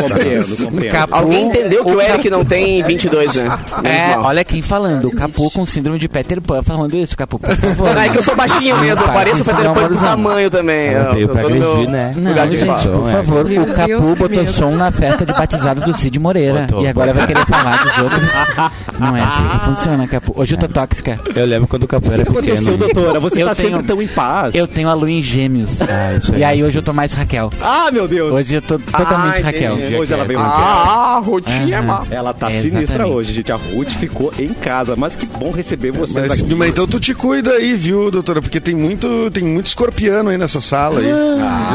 Compreendo, 0.00 0.64
compreendo. 0.64 0.92
Capu- 0.92 1.14
Alguém 1.14 1.46
entendeu 1.46 1.84
que 1.84 1.90
o 1.92 2.00
Eric 2.00 2.30
não 2.30 2.44
tem 2.44 2.82
22, 2.82 3.34
né? 3.34 3.58
É, 3.84 4.18
olha 4.18 4.44
quem 4.44 4.62
falando, 4.62 5.08
o 5.08 5.10
Capu 5.14 5.50
com 5.50 5.64
síndrome 5.64 5.98
de 5.98 6.08
Peter 6.08 6.40
Pan 6.40 6.62
falando 6.62 6.94
isso, 6.96 7.16
Capu, 7.16 7.38
por 7.38 7.54
favor. 7.56 7.96
Ah, 7.96 8.06
é 8.06 8.08
que 8.08 8.18
eu 8.18 8.22
sou 8.22 8.36
baixinho 8.36 8.76
mesmo, 8.78 9.04
eu 9.04 9.08
pareço 9.12 9.42
o 9.42 9.44
Peter 9.44 9.64
não 9.64 9.72
é 9.72 9.74
Pan 9.74 9.88
do 9.88 9.96
tamanho 10.00 10.50
também. 10.50 10.92
Eu- 10.92 11.14
eu 11.14 11.28
pra 11.28 11.42
tô 11.42 11.48
no 11.48 11.54
meu 11.56 11.72
agredir, 11.72 11.90
né? 11.90 12.12
Não, 12.16 12.30
lugar 12.30 12.46
de 12.48 12.56
gente, 12.56 12.66
fala. 12.84 12.98
por 12.98 13.08
é. 13.08 13.12
favor, 13.12 13.48
Meu 13.48 13.62
o 13.62 13.66
Capu 13.66 13.86
Deus, 13.88 14.07
que 14.14 14.18
botou 14.20 14.46
som 14.46 14.70
na 14.76 14.90
festa 14.90 15.24
de 15.26 15.32
batizado 15.32 15.80
do 15.82 15.96
Cid 15.96 16.18
Moreira. 16.18 16.60
Botou. 16.62 16.82
E 16.82 16.88
agora 16.88 17.12
vai 17.14 17.26
querer 17.26 17.46
falar 17.46 17.82
dos 17.84 17.98
outros. 17.98 18.22
Não 18.98 19.16
é 19.16 19.22
assim 19.22 19.48
que 19.48 19.58
funciona, 19.64 20.06
Capu. 20.08 20.32
Hoje 20.36 20.54
eu 20.54 20.58
tô 20.58 20.68
tóxica. 20.68 21.18
Eu 21.34 21.46
lembro 21.46 21.68
quando 21.68 21.84
o 21.84 21.88
Capu 21.88 22.10
era 22.12 22.22
O 22.22 22.26
que 22.26 22.30
aconteceu, 22.32 22.72
pequeno. 22.78 22.94
doutora? 22.94 23.20
Você 23.20 23.42
Eu 23.42 23.46
tá 23.48 23.54
tenho- 23.54 23.70
sempre 23.70 23.86
tão 23.86 24.02
em 24.02 24.08
paz. 24.08 24.54
Eu 24.54 24.66
tenho 24.66 24.88
a 24.88 24.94
lua 24.94 25.10
em 25.10 25.22
gêmeos. 25.22 25.80
Ah, 25.82 26.14
isso 26.16 26.34
aí. 26.34 26.40
E 26.40 26.44
aí 26.44 26.64
hoje 26.64 26.78
eu 26.78 26.82
tô 26.82 26.92
mais 26.92 27.12
Raquel. 27.14 27.52
Ah, 27.60 27.90
meu 27.92 28.08
Deus. 28.08 28.32
Hoje 28.34 28.54
eu 28.56 28.62
tô 28.62 28.78
totalmente 28.78 29.36
Ai, 29.36 29.42
Raquel. 29.42 29.78
É, 29.78 29.98
Hoje 29.98 30.12
ela 30.12 30.24
veio 30.24 30.40
Ah, 30.40 31.20
rotinha, 31.24 31.78
Aham. 31.78 31.86
mano. 31.86 32.06
Ela 32.10 32.34
tá 32.34 32.48
É, 32.50 32.52
sinistra 32.60 32.82
exatamente. 32.82 33.14
hoje, 33.14 33.32
gente. 33.32 33.52
A 33.52 33.56
Ruth 33.56 33.90
ficou 33.92 34.32
em 34.38 34.48
casa. 34.52 34.96
Mas 34.96 35.14
que 35.14 35.26
bom 35.26 35.50
receber 35.50 35.90
vocês 35.92 36.28
Mas, 36.28 36.40
aqui. 36.42 36.54
mas 36.54 36.68
então 36.70 36.86
tu 36.86 36.98
te 36.98 37.14
cuida 37.14 37.52
aí, 37.52 37.76
viu, 37.76 38.10
doutora? 38.10 38.40
Porque 38.42 38.60
tem 38.60 38.74
muito, 38.74 39.30
tem 39.30 39.44
muito 39.44 39.66
escorpiano 39.66 40.30
aí 40.30 40.38
nessa 40.38 40.60
sala 40.60 41.00
aí. 41.00 41.06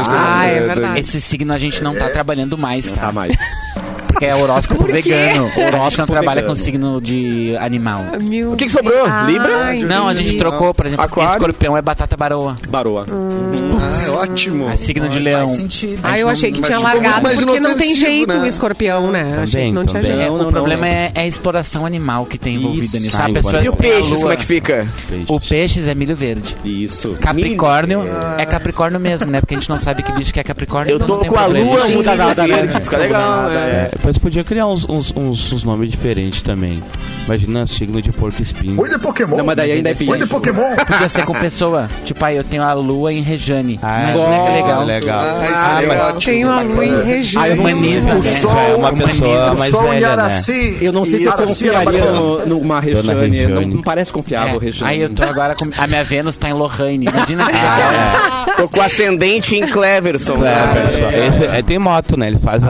Ah, 0.08 0.44
é 0.46 0.60
verdade. 0.60 1.00
Esse 1.00 1.20
signo 1.20 1.52
a 1.52 1.58
gente 1.58 1.82
não 1.82 1.94
tá 1.94 2.08
trabalhando 2.08 2.23
mais, 2.56 2.90
Tá 2.90 3.02
tá? 3.06 3.12
mais. 3.12 3.36
Porque 4.24 4.38
é 4.40 4.42
horóscopo 4.42 4.84
vegano. 4.84 5.50
O 5.56 5.60
horóscopo 5.66 5.98
não 5.98 6.06
trabalha 6.06 6.40
vegano. 6.40 6.48
com 6.48 6.54
signo 6.62 7.00
de 7.00 7.56
animal. 7.58 8.00
Meu 8.22 8.52
O 8.52 8.56
que 8.56 8.66
que 8.66 8.72
sobrou? 8.72 9.04
Libra? 9.26 9.64
Ai, 9.64 9.80
Não, 9.80 10.08
a 10.08 10.14
gente 10.14 10.36
trocou, 10.36 10.72
por 10.72 10.86
exemplo, 10.86 11.04
Aquário. 11.04 11.30
escorpião 11.32 11.76
é 11.76 11.82
batata 11.82 12.16
baroa. 12.16 12.56
Baroa. 12.68 13.06
Ah, 13.08 14.04
é 14.06 14.10
ótimo. 14.10 14.68
É 14.70 14.76
signo 14.76 15.08
de 15.08 15.18
leão. 15.18 15.46
Faz 15.46 15.56
sentido. 15.58 16.00
Ah, 16.02 16.18
eu 16.18 16.28
achei 16.28 16.50
que 16.52 16.60
tinha 16.60 16.78
largado 16.78 17.28
porque 17.28 17.60
não 17.60 17.76
tem 17.76 17.94
jeito 17.94 18.28
né? 18.32 18.40
o 18.42 18.46
escorpião, 18.46 19.10
né? 19.10 19.40
achei 19.42 19.66
que 19.66 19.72
não 19.72 19.84
tinha 19.84 20.02
também. 20.02 20.16
jeito. 20.16 20.30
Não, 20.32 20.40
o 20.40 20.42
não, 20.44 20.50
problema 20.52 20.86
não. 20.86 20.92
É, 20.92 21.12
é 21.14 21.20
a 21.22 21.26
exploração 21.26 21.84
animal 21.86 22.24
que 22.26 22.38
tem 22.38 22.56
envolvida 22.56 22.84
Isso. 22.86 23.00
nisso. 23.00 23.16
Ah, 23.20 23.26
a 23.26 23.32
pessoa 23.32 23.62
E 23.62 23.68
o 23.68 23.76
peixe, 23.76 24.14
como 24.14 24.30
é 24.32 24.36
que 24.36 24.44
fica? 24.44 24.86
O 25.28 25.40
peixes 25.40 25.88
é 25.88 25.94
milho 25.94 26.16
verde. 26.16 26.56
Isso. 26.64 27.16
Capricórnio 27.20 28.02
é 28.38 28.46
Capricórnio 28.46 28.98
mesmo, 28.98 29.30
né? 29.30 29.40
Porque 29.40 29.54
a 29.54 29.58
gente 29.58 29.68
não 29.68 29.78
sabe 29.78 30.02
que 30.02 30.12
bicho 30.12 30.32
que 30.32 30.40
é 30.40 30.44
Capricórnio. 30.44 30.92
Eu 30.92 30.96
então 30.96 31.08
tô 31.08 31.16
com 31.24 31.34
a 31.38 31.42
problema. 31.42 31.70
lua 31.70 31.88
Não 31.88 31.90
muda 31.90 32.14
nada, 32.14 32.46
né? 32.46 32.68
fica 32.68 32.96
legal. 32.96 33.20
nada, 33.42 33.90
é. 34.14 34.18
É, 34.18 34.20
depois 34.20 34.34
podia 34.34 34.44
criar 34.44 34.66
uns, 34.66 34.88
uns, 34.88 35.12
uns, 35.16 35.52
uns 35.52 35.62
nomes 35.64 35.90
diferentes 35.90 36.42
também. 36.42 36.82
Imagina 37.26 37.66
signo 37.66 38.00
de 38.02 38.10
porco 38.12 38.40
espinho. 38.42 38.80
Oi 38.80 38.88
de 38.88 38.98
Pokémon. 38.98 39.36
Não, 39.36 39.44
mas 39.44 39.56
daí 39.56 39.72
ainda 39.72 39.90
é 39.90 39.94
Oi 40.08 40.18
de. 40.18 40.26
Pokémon. 40.26 40.74
Podia 40.86 41.08
ser 41.08 41.24
com 41.24 41.34
pessoa. 41.34 41.88
Tipo, 42.04 42.24
aí 42.24 42.36
eu 42.36 42.44
tenho 42.44 42.62
a 42.62 42.72
lua 42.72 43.12
em 43.12 43.20
Rejane. 43.20 43.78
Ah, 43.82 44.10
Imagina 44.12 44.46
que 44.46 44.52
legal. 44.62 44.84
legal. 44.84 45.20
Ah, 45.20 45.50
Ah, 45.54 45.76
aí 45.78 45.84
é 45.84 45.88
mas- 45.88 46.00
ótimo. 46.02 46.20
Tem 46.32 46.44
uma 46.44 46.60
lua 46.62 46.84
em 46.84 47.02
região. 47.04 47.54
Humaniza, 47.54 48.12
O 48.12 48.22
né? 48.22 48.22
sol, 48.22 48.58
é 48.58 48.74
uma 48.74 48.92
pessoa 48.92 49.52
o 49.52 49.58
mais 49.58 49.70
sol 49.70 49.82
em 49.86 49.90
velha, 49.90 50.00
né? 50.08 50.12
Araci. 50.12 50.78
Eu 50.80 50.92
não 50.92 51.04
sei 51.04 51.18
se 51.20 51.24
eu 51.26 51.32
era 51.32 51.42
confiaria 51.46 52.04
no- 52.12 52.46
numa 52.46 52.80
Rejane. 52.80 53.06
Não, 53.06 53.20
Rejane. 53.20 53.74
não 53.74 53.82
parece 53.82 54.12
confiável, 54.12 54.58
É. 54.60 54.64
Rejane. 54.64 54.90
Aí 54.90 55.00
eu 55.00 55.08
tô 55.10 55.22
agora 55.22 55.54
com. 55.54 55.68
A 55.78 55.86
minha 55.86 56.04
Vênus 56.04 56.36
tá 56.36 56.48
em 56.50 56.52
Lohane. 56.52 57.06
Imagina 57.06 57.44
que 57.46 57.52
legal. 57.52 57.78
Ah, 57.78 58.46
Tô 58.56 58.68
com 58.68 58.80
ascendente 58.80 59.56
em 59.56 59.66
Cleverson. 59.66 60.34
Cleverson. 60.36 61.44
Esse- 61.44 61.56
é, 61.56 61.62
tem 61.62 61.78
moto, 61.78 62.16
né? 62.16 62.28
Ele 62.28 62.38
faz. 62.38 62.62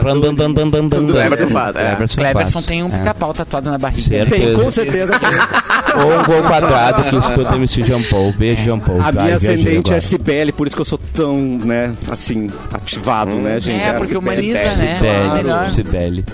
Cleverson 1.27 1.53
faz, 1.53 1.75
é. 1.75 1.95
Cleverson 2.15 2.51
faz. 2.53 2.65
tem 2.65 2.83
um 2.83 2.87
É. 2.87 2.97
pica-pau 2.97 3.33
tatuado 3.33 3.71
na 3.71 3.77
barriga. 3.77 4.01
Certeza. 4.07 4.45
Tem, 4.55 4.63
com 4.63 4.71
certeza. 4.71 5.19
tem. 5.19 5.29
Ou 6.05 6.19
um 6.19 6.23
gol 6.23 6.41
quadrado 6.43 7.03
que 7.03 7.15
escuta 7.15 7.55
MC 7.55 7.83
Jean 7.83 8.01
Paul. 8.03 8.33
Beijo, 8.33 8.63
Jean 8.63 8.79
Paul. 8.79 9.01
A 9.01 9.11
minha 9.11 9.35
ascendente 9.35 9.93
é 9.93 10.01
Cibele, 10.01 10.51
por 10.51 10.67
isso 10.67 10.75
que 10.75 10.81
eu 10.81 10.85
sou 10.85 10.97
tão, 11.13 11.37
né, 11.37 11.91
assim, 12.11 12.49
ativado, 12.73 13.35
né, 13.35 13.59
gente? 13.59 13.81
É, 13.81 13.93
porque 13.93 14.17
humaniza, 14.17 14.57
né? 14.59 14.95
Cibele, 14.95 15.51
É. 15.51 15.69
Cibele. 15.73 16.25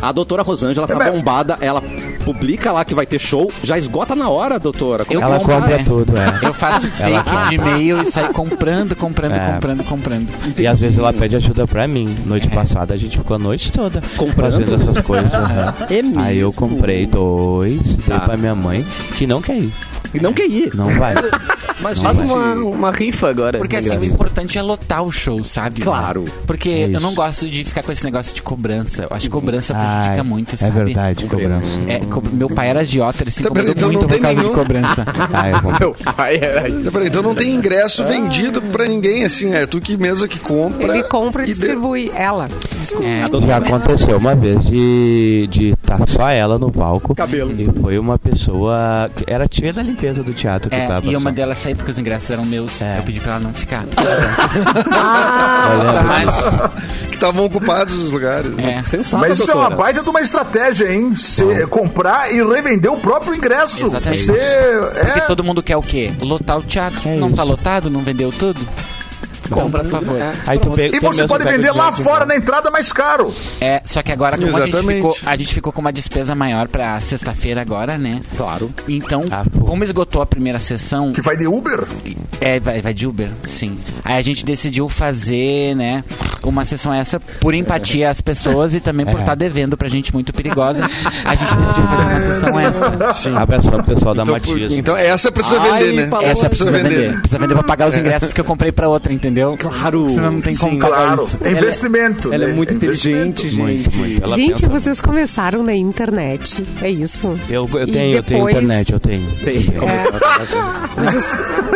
A 0.00 0.12
doutora 0.12 0.42
Rosângela 0.42 0.86
tá 0.88 0.94
bombada, 1.10 1.58
ela 1.60 1.82
publica 2.24 2.70
lá 2.72 2.84
que 2.84 2.94
vai 2.94 3.06
ter 3.06 3.18
show, 3.18 3.50
já 3.62 3.76
esgota 3.78 4.14
na 4.14 4.28
hora, 4.28 4.58
doutora. 4.58 5.04
Como 5.04 5.18
Eu 5.18 5.22
Ela 5.24 5.38
compro, 5.38 5.54
compra 5.54 5.76
né? 5.78 5.84
tudo, 5.84 6.12
é. 6.16 6.38
Eu 6.46 6.54
faço 6.54 6.86
fake 6.88 7.48
de 7.48 7.54
e-mail 7.56 8.02
e 8.02 8.06
saio 8.06 8.32
comprando, 8.32 8.94
comprando, 8.94 9.32
É. 9.34 9.52
comprando, 9.52 9.84
comprando. 9.84 10.28
E 10.58 10.66
às 10.66 10.78
vezes 10.80 10.98
ela 10.98 11.12
pede 11.12 11.36
ajuda 11.36 11.66
pra 11.66 11.86
mim. 11.88 12.16
Noite 12.26 12.48
passada 12.48 12.94
a 12.94 12.96
gente 12.96 13.18
ficou 13.18 13.36
a 13.36 13.38
noite 13.38 13.72
toda 13.72 14.02
Comprando? 14.16 14.52
fazendo 14.52 14.74
essas 14.74 15.00
coisas. 15.04 15.32
aham. 15.32 15.74
É 15.90 16.02
mesmo? 16.02 16.20
Aí 16.20 16.38
eu 16.38 16.52
comprei 16.52 17.06
dois, 17.06 17.82
dei 17.82 18.18
Tá. 18.18 18.20
pra 18.20 18.36
minha 18.36 18.54
mãe, 18.54 18.84
que 19.16 19.26
não 19.26 19.40
quer 19.42 19.56
ir. 19.58 19.72
E 20.14 20.20
não 20.20 20.32
quer 20.32 20.46
ir. 20.48 20.74
Não 20.74 20.88
vai. 20.90 21.14
Mas 21.80 21.98
Faz 21.98 22.18
uma, 22.18 22.54
uma 22.56 22.90
rifa 22.92 23.30
agora. 23.30 23.56
Porque 23.56 23.76
assim, 23.76 23.96
o 23.96 24.04
importante 24.04 24.58
é 24.58 24.62
lotar 24.62 25.02
o 25.02 25.10
show, 25.10 25.42
sabe? 25.42 25.80
Claro. 25.80 26.26
Porque 26.46 26.68
É 26.68 26.94
eu 26.94 27.00
não 27.00 27.14
gosto 27.14 27.48
de 27.48 27.64
ficar 27.64 27.82
com 27.82 27.90
esse 27.90 28.04
negócio 28.04 28.34
de 28.34 28.42
cobrança. 28.42 29.04
Eu 29.04 29.08
acho 29.16 29.22
que 29.26 29.30
cobrança 29.30 29.72
prejudica 29.74 30.10
Ai, 30.18 30.22
muito, 30.22 30.54
É 30.54 30.58
sabe? 30.58 30.72
verdade, 30.72 31.24
cobrança. 31.24 31.64
É, 31.88 32.00
co- 32.00 32.22
meu 32.32 32.50
pai 32.50 32.68
era 32.68 32.80
agiota, 32.80 33.22
ele 33.22 33.30
se 33.30 33.42
Tá, 33.42 33.48
incomodou 33.48 33.72
então 33.74 33.88
muito 33.88 34.00
não 34.02 34.08
por 34.08 34.18
causa 34.20 34.36
nenhum? 34.36 34.48
de 34.50 34.54
cobrança. 34.54 35.04
Ah, 35.32 35.48
eu 35.48 35.62
comprei. 35.62 35.78
Meu 35.80 35.94
pai 36.14 36.36
era... 36.36 36.68
Então, 36.68 36.92
peraí, 36.92 37.08
então 37.08 37.22
não 37.22 37.34
tem 37.34 37.54
ingresso 37.54 38.04
vendido 38.04 38.60
pra 38.60 38.86
ninguém, 38.86 39.24
assim, 39.24 39.54
é 39.54 39.66
tu 39.66 39.80
que 39.80 39.96
mesmo 39.96 40.28
que 40.28 40.38
compra. 40.38 40.92
Ele 40.98 41.02
compra 41.04 41.42
e 41.44 41.46
de- 41.46 41.52
distribui. 41.52 42.10
Ela. 42.14 42.48
Desculpa. 42.78 43.06
É, 43.06 43.24
Já 43.46 43.56
aconteceu 43.56 44.18
uma 44.18 44.34
vez 44.34 44.62
de 44.66 45.46
de 45.50 45.70
estar 45.70 46.06
só 46.08 46.28
ela 46.28 46.58
no 46.58 46.70
palco. 46.70 47.14
Cabelo. 47.14 47.52
E 47.58 47.70
foi 47.80 47.98
uma 47.98 48.18
pessoa 48.18 49.10
que 49.16 49.24
era 49.26 49.48
tia 49.48 49.72
da 49.72 49.82
limpeza 50.00 50.22
do 50.22 50.32
teatro 50.32 50.70
que 50.70 50.76
é, 50.76 50.86
tava. 50.86 51.06
e 51.06 51.14
uma 51.14 51.30
só. 51.30 51.34
delas 51.34 51.58
saiu 51.58 51.70
sair 51.70 51.74
porque 51.74 51.90
os 51.90 51.98
ingressos 51.98 52.30
eram 52.30 52.44
meus. 52.44 52.80
É. 52.80 52.98
Eu 52.98 53.02
pedi 53.02 53.20
pra 53.20 53.32
ela 53.32 53.40
não 53.40 53.52
ficar. 53.52 53.80
Lembro. 53.80 54.00
Mas, 56.06 56.30
Que 57.08 57.14
estavam 57.14 57.44
ocupados 57.44 57.94
os 57.94 58.10
lugares. 58.10 58.54
né? 58.54 58.78
é, 58.78 58.82
Sensato, 58.82 59.20
Mas 59.20 59.38
isso 59.38 59.50
é 59.50 59.54
uma 59.54 59.70
baita 59.70 60.02
de 60.02 60.08
uma 60.08 60.20
estratégia, 60.20 60.92
hein? 60.92 61.14
Você 61.14 61.66
comprar 61.66 62.32
e 62.32 62.42
revender 62.42 62.90
o 62.90 62.96
próprio 62.96 63.34
ingresso. 63.34 63.86
Exatamente. 63.86 64.22
Você 64.22 64.32
porque 65.04 65.18
é... 65.18 65.26
todo 65.26 65.44
mundo 65.44 65.62
quer 65.62 65.76
o 65.76 65.82
quê? 65.82 66.12
Lotar 66.20 66.58
o 66.58 66.62
teatro. 66.62 67.08
É 67.08 67.16
não 67.16 67.28
isso. 67.28 67.36
tá 67.36 67.42
lotado? 67.42 67.90
Não 67.90 68.00
vendeu 68.00 68.32
tudo? 68.32 68.60
Compra, 69.50 69.82
por 69.82 69.90
favor. 69.90 70.16
Aí 70.46 70.58
tu 70.58 70.70
pega- 70.72 70.96
E 70.96 71.00
você 71.00 71.26
pode 71.26 71.44
o 71.44 71.48
vender 71.48 71.72
lá 71.72 71.92
fora 71.92 72.24
na 72.24 72.36
entrada 72.36 72.70
mais 72.70 72.92
caro. 72.92 73.34
É, 73.60 73.80
só 73.84 74.02
que 74.02 74.12
agora, 74.12 74.36
como 74.38 74.56
a 74.56 74.66
gente, 74.66 74.76
ficou, 74.86 75.16
a 75.26 75.36
gente 75.36 75.54
ficou 75.54 75.72
com 75.72 75.80
uma 75.80 75.92
despesa 75.92 76.34
maior 76.34 76.68
pra 76.68 76.98
sexta-feira 77.00 77.60
agora, 77.60 77.98
né? 77.98 78.20
Claro. 78.36 78.72
Então, 78.88 79.24
Ah, 79.30 79.42
como 79.66 79.84
esgotou 79.84 80.22
a 80.22 80.26
primeira 80.26 80.58
sessão, 80.60 81.12
Que 81.12 81.20
vai 81.20 81.36
de 81.36 81.46
Uber. 81.46 81.84
É, 82.40 82.58
vai, 82.60 82.80
vai 82.80 82.94
de 82.94 83.06
Uber, 83.06 83.28
sim. 83.44 83.78
Aí 84.04 84.16
a 84.16 84.22
gente 84.22 84.44
decidiu 84.44 84.88
fazer, 84.88 85.74
né, 85.74 86.04
uma 86.44 86.64
sessão 86.64 86.92
essa 86.92 87.18
por 87.40 87.54
empatia 87.54 88.10
às 88.10 88.20
pessoas 88.20 88.74
e 88.74 88.80
também 88.80 89.04
por 89.06 89.18
É. 89.18 89.20
estar 89.20 89.34
devendo 89.34 89.76
pra 89.76 89.88
gente 89.88 90.12
muito 90.12 90.32
perigosa. 90.32 90.88
A 91.24 91.34
gente 91.34 91.54
decidiu 91.54 91.84
fazer 91.86 92.02
uma 92.02 92.20
sessão 92.20 92.60
extra. 92.60 93.14
Sim. 93.14 93.36
Abraço 93.36 93.74
ao 93.74 93.82
pessoal 93.82 94.14
da 94.14 94.22
Então, 94.22 94.34
Matias. 94.34 94.72
então 94.72 94.96
essa 94.96 95.30
precisa 95.32 95.60
Ai, 95.60 95.84
vender, 95.84 96.06
né? 96.08 96.18
Essa 96.24 96.48
precisa 96.48 96.70
vender. 96.70 97.18
Precisa 97.20 97.38
vender 97.38 97.54
pra 97.54 97.62
pagar 97.62 97.88
os 97.88 97.96
ingressos 97.96 98.32
que 98.32 98.40
eu 98.40 98.44
comprei 98.44 98.72
pra 98.72 98.88
outra, 98.88 99.12
entendeu? 99.12 99.39
Claro. 99.58 100.08
Senão 100.08 100.32
não 100.32 100.40
tem 100.40 100.56
como 100.56 100.78
Claro. 100.78 101.22
isso. 101.22 101.38
É 101.42 101.52
investimento. 101.52 102.32
Ela 102.32 102.44
é 102.44 102.46
né? 102.48 102.52
muito 102.54 102.74
inteligente, 102.74 103.46
Muito, 103.50 103.82
gente. 103.84 103.96
muito. 103.96 104.24
Ela 104.24 104.36
Gente, 104.36 104.52
pensa- 104.62 104.68
vocês 104.68 105.00
começaram 105.00 105.62
na 105.62 105.74
internet. 105.74 106.64
É 106.82 106.90
isso. 106.90 107.38
Eu, 107.48 107.68
eu 107.72 107.86
tenho, 107.86 108.16
eu 108.16 108.22
tenho 108.22 108.44
depois- 108.44 108.54
internet, 108.56 108.92
eu 108.92 109.00
tenho. 109.00 109.26
Tem. 109.44 109.60
Vocês, 111.00 111.24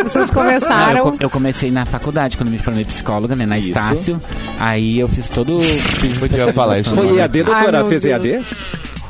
vocês 0.03 0.15
Não, 0.15 0.21
eu, 0.21 0.29
começaram. 0.33 1.11
co- 1.11 1.17
eu 1.19 1.29
comecei 1.29 1.71
na 1.71 1.85
faculdade, 1.85 2.37
quando 2.37 2.49
me 2.51 2.59
formei 2.59 2.85
psicóloga, 2.85 3.35
né, 3.35 3.45
na 3.45 3.57
Isso. 3.57 3.69
Estácio. 3.69 4.21
Aí 4.59 4.99
eu 4.99 5.07
fiz 5.07 5.29
todo... 5.29 5.59
Fiz 5.61 6.17
Podia 6.19 6.53
falar 6.53 6.79
isso. 6.79 6.93
Foi 6.93 7.17
EAD, 7.17 7.43
doutora? 7.43 7.81
Ai, 7.83 7.89
Fez 7.89 8.03
Deus. 8.03 8.13
EAD? 8.25 8.45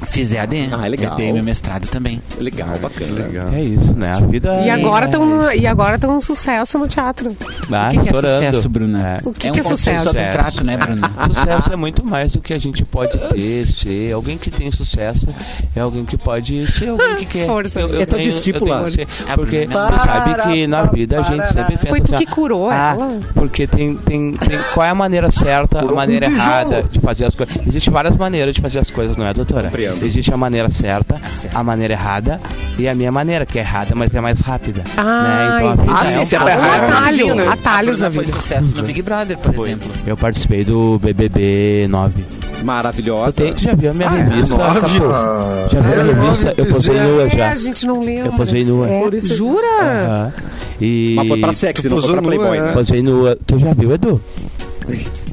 Fiz 0.04 0.34
EAD. 0.34 0.70
Ah, 0.72 0.88
legal. 0.88 1.12
Eu 1.12 1.18
dei 1.18 1.34
meu 1.34 1.44
mestrado 1.44 1.88
também. 1.88 2.22
Legal, 2.40 2.78
bacana. 2.82 3.26
Legal. 3.26 3.50
É 3.54 3.62
isso, 3.62 3.94
né? 3.94 4.14
A 4.14 4.20
vida 4.20 4.54
E 4.66 4.70
é- 4.70 4.72
agora 4.72 5.06
estão 5.06 5.52
e 5.52 5.66
agora 5.68 6.00
um 6.08 6.22
sucesso 6.22 6.78
no 6.78 6.88
teatro. 6.88 7.36
Ah, 7.72 7.88
o 7.88 7.92
que, 7.92 8.00
que 8.00 8.10
é 8.10 8.14
sucesso, 8.14 8.70
Bruna? 8.70 9.18
O 9.24 9.34
que 9.34 9.48
é 9.48 9.50
um 9.50 9.54
que 9.54 9.60
é 9.60 9.64
sucesso? 9.64 10.10
abstrato, 10.10 10.64
né, 10.64 10.78
Bruna? 10.78 11.12
Sucesso 11.34 11.74
é 11.74 11.76
muito 11.76 12.06
mais 12.06 12.32
do 12.32 12.40
que 12.42 12.54
a 12.54 12.60
gente 12.60 12.84
pode 12.86 13.18
ter, 13.30 13.66
ser. 13.68 14.14
Alguém 14.14 14.38
que 14.38 14.52
tem 14.52 14.72
sucesso 14.72 15.28
é 15.76 15.80
alguém 15.80 16.06
que 16.06 16.18
pode 16.18 16.66
ser 16.68 16.90
alguém 16.90 17.16
que 17.18 17.26
quer. 17.40 17.46
Força. 17.46 17.82
É 17.82 18.06
tua 18.06 18.20
discípula. 18.20 18.82
eu 18.88 18.92
tenho 18.92 19.08
que 19.08 19.16
ser. 19.16 19.26
Ah, 19.30 19.36
Porque 19.36 19.66
não. 19.66 20.00
sabe 20.00 20.42
que 20.44 20.68
na 20.68 20.84
vida 20.84 21.20
a 21.20 21.24
gente 21.24 21.48
sempre 21.48 21.78
pensa 21.78 21.88
Foi 21.88 22.02
tu 22.02 22.16
assim, 22.16 22.26
que 22.26 22.32
curou 22.32 22.70
ah, 22.70 22.96
ela. 22.98 23.20
Porque 23.34 23.68
tem, 23.68 23.96
tem, 23.98 24.32
tem. 24.34 24.60
Qual 24.74 24.86
é 24.86 24.90
a 24.90 24.96
maneira 24.96 25.32
certa, 25.32 25.80
a 25.80 25.86
maneira 25.86 26.26
errada 26.28 26.84
de 26.84 27.00
fazer 27.00 27.26
as 27.26 27.36
coisas? 27.36 27.56
Existem 27.68 27.92
várias 27.94 28.16
maneiras 28.18 28.56
de 28.56 28.62
fazer 28.62 28.80
as 28.80 28.92
coisas, 28.92 29.18
não 29.18 29.26
é, 29.26 29.34
doutora? 29.34 29.64
Compreendo. 29.64 29.85
Existe 29.94 30.34
a 30.34 30.38
maneira 30.38 30.70
certa, 30.70 31.20
a 31.54 31.64
maneira 31.64 31.94
errada 31.94 32.40
e 32.78 32.88
a 32.88 32.96
minha 32.96 33.12
maneira, 33.12 33.46
que 33.46 33.58
é 33.58 33.62
errada, 33.62 33.94
mas 33.96 34.14
é 34.14 34.20
mais 34.22 34.40
rápida. 34.40 34.84
Ah, 34.98 35.24
né? 35.24 35.56
Então 35.58 35.70
a 35.70 35.76
vida 35.76 35.94
Ah, 35.96 36.04
é 36.04 36.08
sim, 36.08 36.20
um 36.20 36.26
se 36.26 36.36
é 36.36 36.40
pouco- 36.40 36.54
pra 36.56 36.64
errar, 36.66 36.98
Atalho, 37.00 37.36
né? 37.36 37.48
atalhos 37.48 38.00
na 38.00 38.10
Bruna 38.10 38.12
foi 38.12 38.26
vida. 38.26 38.38
sucesso 38.38 38.76
no 38.76 38.84
Big 38.84 39.02
Brother, 39.02 39.38
por 39.38 39.54
Foi. 39.54 39.70
exemplo. 39.70 39.92
Eu 40.06 40.18
participei 40.18 40.64
do 40.64 41.00
BBB 41.00 41.88
9. 41.90 42.24
Tu, 42.60 42.66
Maravilhosa. 42.66 43.32
tem, 43.44 43.54
tu 43.54 43.62
já 43.64 43.74
viu 43.76 43.92
a 43.92 43.94
minha 43.94 44.10
Ah, 44.10 44.18
é? 44.18 44.24
revista? 44.24 44.56
Ah, 44.56 45.68
Já 45.72 45.80
viu 45.82 46.02
a 46.02 46.04
minha 46.04 46.14
revista? 46.24 46.54
Eu 46.58 46.66
posei 46.68 46.96
nua 47.00 47.24
É, 47.24 47.30
já. 47.30 47.52
a 47.52 47.56
gente 47.56 47.86
não 47.86 48.04
lembra. 48.04 48.26
Eu 48.28 48.34
posei 48.34 48.66
nua. 48.66 48.88
É, 48.90 49.20
Jura? 49.22 49.68
Aham. 49.82 50.34
E... 50.82 51.14
Mas 51.16 51.28
foi 51.28 51.40
pra 51.40 51.54
sexy, 51.54 51.84
Tu 51.84 51.90
não 51.90 52.02
foi 52.02 52.12
pra 52.14 52.22
Playboy, 52.22 52.58
nua, 52.58 52.68
né? 52.68 52.74
Posei 52.74 53.02
nua. 53.02 53.38
Tu 53.46 53.60
já 53.60 53.74
viu, 53.74 53.94
Edu? 53.94 54.22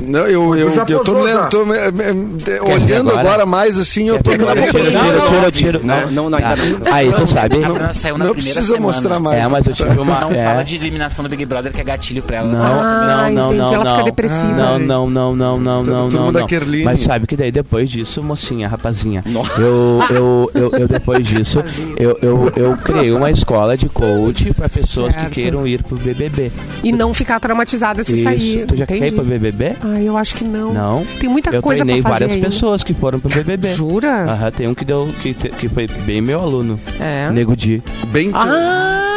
Não, 0.00 0.20
eu, 0.20 0.54
eu, 0.56 0.70
já 0.72 0.84
eu 0.88 1.00
tô, 1.00 1.28
já. 1.28 1.46
tô 1.46 1.64
me- 1.64 1.90
me- 1.92 2.12
me- 2.12 2.38
ver 2.38 2.60
olhando 2.62 3.10
agora? 3.10 3.20
agora 3.28 3.46
mais 3.46 3.78
assim, 3.78 4.08
eu 4.08 4.22
tô 4.22 4.30
Tira, 4.30 4.46
tira, 4.46 4.72
tira, 4.72 5.28
tira, 5.28 5.50
tira. 5.50 5.80
Não, 5.82 6.10
não, 6.10 6.30
não, 6.30 6.38
ainda 6.38 6.56
não. 6.56 6.92
Aí, 6.92 7.12
tu 7.12 7.26
sabe. 7.26 7.56
Não 7.58 7.74
primeira 7.74 8.34
precisa 8.34 8.62
semana. 8.62 8.80
mostrar 8.80 9.18
mais. 9.18 9.38
É, 9.40 9.48
mas 9.48 9.66
eu 9.66 9.74
tive 9.74 9.98
uma... 9.98 10.20
Não 10.20 10.30
é. 10.32 10.44
fala 10.44 10.62
de 10.64 10.76
eliminação 10.76 11.22
do 11.24 11.28
Big 11.28 11.44
Brother, 11.46 11.72
que 11.72 11.80
é 11.80 11.84
gatilho 11.84 12.22
pra 12.22 12.38
ela. 12.38 12.48
Não, 12.52 12.80
Ah, 12.80 13.30
não, 13.30 13.52
não, 13.52 13.52
não, 13.52 13.74
Ela 13.74 13.84
fica 13.84 13.96
não. 13.98 14.04
depressiva. 14.04 14.52
Não, 14.52 14.78
não, 14.78 15.10
não, 15.10 15.36
não, 15.36 15.58
não, 15.60 15.84
não, 15.84 16.08
não, 16.08 16.32
não. 16.32 16.46
Mas 16.84 17.02
sabe 17.02 17.26
que 17.26 17.36
daí 17.36 17.50
depois 17.52 17.90
disso, 17.90 18.22
mocinha, 18.22 18.68
rapazinha, 18.68 19.22
eu, 19.58 20.00
eu, 20.10 20.50
eu, 20.54 20.70
eu 20.80 20.88
depois 20.88 21.26
disso, 21.26 21.62
eu, 21.96 22.18
eu, 22.22 22.52
eu 22.56 22.76
criei 22.76 23.12
uma 23.12 23.30
escola 23.30 23.76
de 23.76 23.88
coach 23.88 24.52
pra 24.54 24.68
pessoas 24.68 25.12
Certo. 25.14 25.30
que 25.30 25.42
queiram 25.42 25.66
ir 25.66 25.82
pro 25.82 25.96
BBB. 25.96 26.50
E 26.82 26.92
não 26.92 27.12
ficar 27.12 27.38
traumatizada 27.40 28.02
se 28.02 28.14
Isso. 28.14 28.22
sair. 28.22 28.66
Tu 28.66 28.76
já 28.76 28.86
quer 28.86 28.96
ir 29.06 29.12
pro 29.12 29.24
BBB? 29.24 29.76
Ah, 29.82 29.89
eu 29.98 30.16
acho 30.16 30.34
que 30.34 30.44
não. 30.44 30.72
Não. 30.72 31.04
Tem 31.18 31.28
muita 31.28 31.50
Eu 31.50 31.62
coisa 31.62 31.78
pra 31.84 31.86
treinei 31.86 32.02
fazer 32.02 32.12
várias 32.26 32.32
ainda. 32.32 32.46
pessoas 32.48 32.82
que 32.84 32.92
foram 32.94 33.18
pro 33.20 33.28
BBB. 33.30 33.68
Jura? 33.74 34.24
Aham, 34.30 34.50
tem 34.50 34.68
um 34.68 34.74
que 34.74 34.84
deu 34.84 35.08
que, 35.22 35.34
que 35.34 35.68
foi 35.68 35.86
bem 35.86 36.20
meu 36.20 36.40
aluno. 36.40 36.78
É. 37.00 37.30
Nego 37.30 37.56
Di. 37.56 37.82
Bem 38.08 38.30
Ah, 38.34 39.09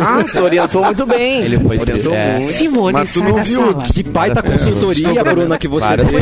Ah, 0.00 0.24
tu 0.30 0.44
orientou 0.44 0.84
muito 0.84 1.06
bem. 1.06 1.42
Ele 1.44 1.58
foi 1.58 1.78
orientou 1.78 2.14
é, 2.14 2.38
muito. 2.38 2.52
Simone, 2.52 2.92
Mas 2.92 3.12
tu 3.12 3.22
não 3.22 3.34
da 3.34 3.42
viu 3.42 3.70
sala. 3.70 3.84
Que 3.84 4.02
baita 4.02 4.42
consultoria, 4.42 5.24
Bruna, 5.24 5.58
que 5.58 5.68
você 5.68 5.86
várias 5.86 6.08
deu. 6.08 6.20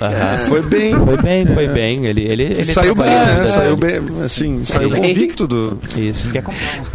Aham. 0.00 0.38
Foi 0.48 0.62
bem. 0.62 0.94
Foi 0.94 1.16
bem, 1.16 1.46
foi 1.46 1.68
bem. 1.68 2.06
Ele, 2.06 2.22
ele, 2.22 2.42
ele 2.42 2.64
saiu 2.72 2.94
bem, 2.94 3.06
né? 3.06 3.46
Saiu 3.46 3.76
bem, 3.76 4.00
assim, 4.24 4.64
saiu 4.64 4.90
convicto 4.90 5.46
do. 5.46 5.78
Isso. 5.96 6.30
Quer 6.30 6.42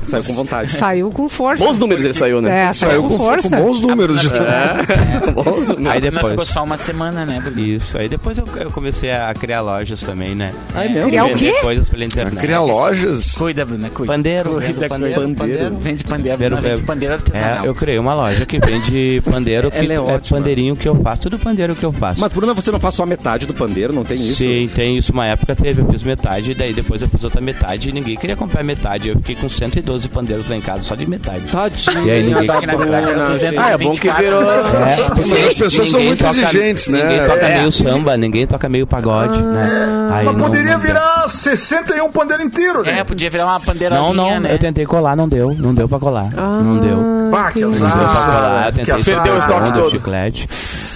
Saiu 0.03 0.23
com 0.23 0.33
vontade. 0.33 0.71
Saiu 0.71 1.09
com 1.09 1.29
força. 1.29 1.63
Bons 1.63 1.77
números 1.77 2.03
ele 2.03 2.13
saiu, 2.13 2.41
né? 2.41 2.67
É, 2.67 2.73
saiu, 2.73 2.91
Saiu 2.91 3.01
com, 3.03 3.09
com, 3.09 3.17
força. 3.17 3.57
com 3.57 3.63
bons 3.63 3.81
números. 3.81 4.21
de- 4.21 4.29
Bons 5.31 5.67
números. 5.67 5.93
Aí 5.93 6.01
depois. 6.01 6.29
ficou 6.31 6.45
só 6.45 6.63
uma 6.63 6.77
semana, 6.77 7.25
né? 7.25 7.41
Isso. 7.57 7.97
Aí 7.97 8.07
depois 8.07 8.37
eu, 8.37 8.45
eu 8.59 8.71
comecei 8.71 9.11
a 9.11 9.33
criar 9.33 9.61
lojas 9.61 9.99
também, 10.01 10.33
né? 10.35 10.53
Ai, 10.73 10.89
mesmo? 10.89 11.09
Criar 11.09 11.25
o 11.25 11.35
quê? 11.35 11.53
coisas 11.61 11.89
pela 11.89 12.05
internet. 12.05 12.39
Criar 12.39 12.61
lojas. 12.61 13.33
Cuida, 13.33 13.65
Bruna, 13.65 13.89
cuida. 13.89 14.13
Pandeiro. 14.13 14.59
Vende 14.59 14.73
vendo 14.73 14.89
pandeiro. 14.89 15.21
Pandeiro. 15.55 15.75
Vende 15.79 16.03
pandeiro. 16.03 16.37
Pandeiro, 16.37 16.61
vende 16.61 16.81
pandeiro 16.83 17.13
artesanal. 17.15 17.65
É, 17.65 17.67
eu 17.67 17.75
criei 17.75 17.99
uma 17.99 18.13
loja 18.13 18.45
que 18.45 18.59
vende 18.59 19.21
pandeiro, 19.29 19.69
que 19.71 19.77
Ela 19.77 19.93
é 19.93 19.95
é, 19.95 19.99
ótima. 19.99 20.37
pandeirinho 20.37 20.75
que 20.75 20.87
eu 20.87 20.95
faço, 21.01 21.21
tudo 21.23 21.39
pandeiro 21.39 21.75
que 21.75 21.83
eu 21.83 21.91
faço. 21.93 22.19
Mas, 22.19 22.31
Bruna, 22.31 22.53
você 22.53 22.71
não 22.71 22.79
faz 22.79 22.95
só 22.95 23.05
metade 23.05 23.45
do 23.45 23.53
pandeiro, 23.53 23.93
não 23.93 24.03
tem 24.03 24.17
isso? 24.17 24.37
Sim, 24.37 24.69
tem 24.73 24.97
isso. 24.97 25.11
Uma 25.11 25.25
época 25.27 25.55
teve, 25.55 25.81
eu 25.81 25.89
fiz 25.89 26.03
metade, 26.03 26.51
e 26.51 26.55
daí 26.55 26.73
depois 26.73 27.01
eu 27.01 27.07
fiz 27.09 27.23
outra 27.23 27.41
metade 27.41 27.89
e 27.89 27.91
ninguém 27.91 28.15
queria 28.17 28.35
comprar 28.35 28.63
metade. 28.63 29.09
Eu 29.09 29.15
fiquei 29.17 29.35
com 29.35 29.49
112 29.49 30.07
pandeiros 30.09 30.49
lá 30.49 30.55
em 30.55 30.61
casa, 30.61 30.83
só 30.83 30.95
de 30.95 31.05
metade. 31.09 31.45
Tadinha 31.51 32.03
E 32.05 32.11
aí 32.11 32.23
ninguém- 32.23 32.47
Que, 32.59 32.67
na 32.67 32.75
verdade, 32.75 33.07
era 33.09 33.15
Bruna. 33.17 33.29
224. 33.29 33.61
Ah, 33.63 33.71
é 33.71 33.77
bom 33.77 33.95
que 33.95 34.11
virou. 34.11 34.41
É, 34.41 35.09
Mas 35.09 35.33
as 35.47 35.53
pessoas 35.53 35.89
são 35.89 35.99
muito 36.01 36.23
toca- 36.23 36.37
exigentes, 36.41 36.87
né? 36.87 37.03
Ninguém 37.03 37.27
toca 37.27 37.45
É. 37.45 37.57
meio 37.59 37.71
samba, 37.71 38.17
ninguém 38.17 38.47
toca 38.47 38.69
meio 38.69 38.87
pagode, 38.87 39.41
né? 39.41 40.07
Aí 40.11 40.25
Mas 40.25 40.35
não- 40.35 40.45
poderia 40.45 40.71
não 40.73 40.79
virar 40.79 41.27
61 41.27 42.11
pandeiro 42.11 42.43
inteiro, 42.43 42.83
né? 42.83 42.99
É, 42.99 43.03
podia 43.03 43.29
virar 43.29 43.45
uma 43.45 43.59
pandeira 43.59 43.95
Não, 43.95 44.13
não, 44.13 44.39
né? 44.39 44.53
eu 44.53 44.57
tentei 44.57 44.85
colar, 44.85 45.15
não 45.15 45.27
deu. 45.27 45.36
Não 45.53 45.73
deu 45.73 45.87
pra 45.87 45.99
colar. 45.99 46.29
não 46.33 46.79
deu. 46.79 47.29
Bah, 47.31 47.51
que 47.51 47.59
Não 47.59 47.71
deu 47.71 47.79
pra 47.79 47.97
colar, 47.97 48.65
eu 48.67 48.73
tentei. 48.73 49.03
Perdeu 49.03 49.33
o 49.33 49.39
estoque 49.39 49.73
todo. 49.73 49.87
o 49.87 49.91
chiclete. 49.91 50.47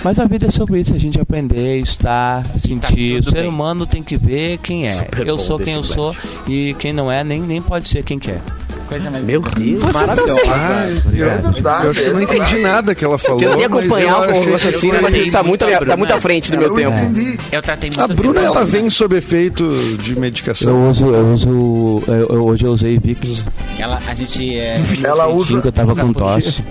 Mas 0.03 0.19
a 0.19 0.25
vida 0.25 0.47
é 0.47 0.51
sobre 0.51 0.79
isso, 0.79 0.93
a 0.95 0.97
gente 0.97 1.19
aprender, 1.21 1.77
estar, 1.79 2.43
sentir. 2.57 3.17
o 3.17 3.23
tudo 3.23 3.29
ser 3.35 3.41
bem. 3.41 3.49
humano 3.49 3.85
tem 3.85 4.01
que 4.01 4.17
ver 4.17 4.57
quem 4.57 4.87
é. 4.87 4.93
Super 4.93 5.27
eu 5.27 5.37
sou 5.37 5.59
quem 5.59 5.75
eu 5.75 5.83
chiclete. 5.83 6.17
sou 6.17 6.31
e 6.47 6.75
quem 6.79 6.91
não 6.91 7.11
é 7.11 7.23
nem, 7.23 7.39
nem 7.41 7.61
pode 7.61 7.87
ser 7.87 8.03
quem 8.03 8.17
quer. 8.17 8.41
Coisa 8.91 9.09
mais 9.09 9.23
Meu 9.23 9.39
Deus. 9.41 9.81
Vocês 9.83 10.09
estão 10.09 10.27
se... 10.27 10.41
Ai, 10.49 11.01
eu, 11.13 11.25
É 11.29 11.37
verdade, 11.37 11.85
eu 11.85 11.91
acho 11.91 12.01
que 12.01 12.07
eu 12.09 12.13
não 12.13 12.19
é 12.19 12.23
entendi 12.23 12.57
nada 12.59 12.93
que 12.93 13.05
ela 13.05 13.17
falou. 13.17 13.39
Tentei 13.39 13.61
eu 13.61 13.65
acompanhar 13.67 14.17
o 14.19 14.51
raciocínio, 14.51 15.01
mas 15.01 15.15
ele 15.15 15.31
tá 15.31 15.41
muito, 15.43 15.65
tá 15.65 15.95
muito 15.95 16.11
à 16.13 16.19
frente 16.19 16.51
do 16.51 16.57
meu 16.57 16.67
Eu 16.67 16.75
tempo. 16.75 16.97
entendi. 16.99 17.39
Eu 17.53 17.61
tratei 17.61 17.89
muito 17.89 18.11
A 18.11 18.13
Bruna, 18.13 18.41
ela 18.41 18.65
vem 18.65 18.89
sob 18.89 19.15
efeito 19.15 19.63
de 20.03 20.19
medicação. 20.19 20.71
Eu 20.83 20.89
uso, 20.89 21.05
eu 21.05 21.33
uso. 21.33 21.49
eu- 22.05 22.27
eu- 22.31 22.43
hoje 22.45 22.65
eu 22.65 22.71
usei 22.73 22.99
Vicks. 22.99 23.45
Ela, 23.79 23.97
a 24.05 24.13
gente 24.13 24.57
é... 24.57 24.81
Ela 25.01 25.27
usa. 25.29 25.61
que 25.61 25.67
eu 25.69 25.71
tava 25.71 25.95
com 25.95 26.11
tosse. 26.11 26.61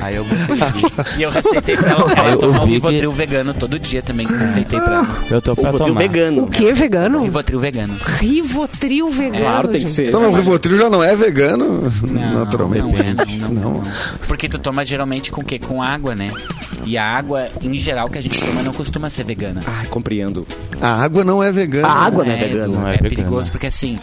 Aí 0.00 0.14
eu 0.16 0.24
E 1.18 1.22
eu 1.22 1.30
receitei 1.30 1.76
pra 1.76 1.90
ela, 1.90 2.12
ela 2.12 2.30
eu 2.30 2.38
tomar 2.38 2.62
um 2.62 2.66
que- 2.66 2.72
Rivotril 2.74 3.12
vegano 3.12 3.54
todo 3.54 3.78
dia 3.78 4.00
também, 4.02 4.26
que 4.26 4.32
eu 4.32 4.38
receitei 4.38 4.80
pra 4.80 4.94
ela. 4.96 5.08
eu 5.30 5.42
tô 5.42 5.56
pra 5.56 5.74
O 5.74 5.78
tomar. 5.78 5.98
vegano. 6.00 6.42
O 6.44 6.46
que, 6.46 6.72
vegano? 6.72 7.22
Rivotril 7.22 7.58
vegano. 7.60 7.94
Rivotril 8.20 9.08
vegano. 9.10 9.44
Claro, 9.44 9.68
tem 9.68 9.82
que 9.84 9.90
ser. 9.90 10.08
Então, 10.08 10.30
o 10.30 10.34
Rivotril 10.34 10.76
já 10.76 10.88
não 10.88 11.02
é 11.02 11.14
vegano, 11.16 11.82
Não, 12.02 12.38
naturalmente. 12.44 12.82
Não, 12.86 12.98
é, 12.98 13.14
não, 13.14 13.48
não, 13.48 13.72
não. 13.74 13.82
Porque 14.26 14.48
tu 14.48 14.58
toma 14.58 14.84
geralmente 14.84 15.30
com 15.30 15.40
o 15.40 15.44
quê? 15.44 15.58
Com 15.58 15.82
água, 15.82 16.14
né? 16.14 16.30
E 16.84 16.96
a 16.96 17.04
água, 17.04 17.48
em 17.62 17.74
geral, 17.74 18.08
que 18.08 18.18
a 18.18 18.22
gente 18.22 18.40
toma 18.40 18.62
não 18.62 18.72
costuma 18.72 19.10
ser 19.10 19.24
vegana. 19.24 19.60
Ai, 19.66 19.86
compreendo. 19.86 20.46
A 20.80 21.02
água 21.02 21.24
não 21.24 21.42
é 21.42 21.50
vegana. 21.50 21.88
A 21.88 21.92
água 22.04 22.24
não 22.24 22.32
é 22.32 22.34
É, 22.34 22.38
vegana. 22.46 22.62
É 22.62 22.66
é, 22.66 22.92
vegana. 22.96 23.08
perigoso 23.08 23.50
porque 23.50 23.66
assim, 23.66 23.98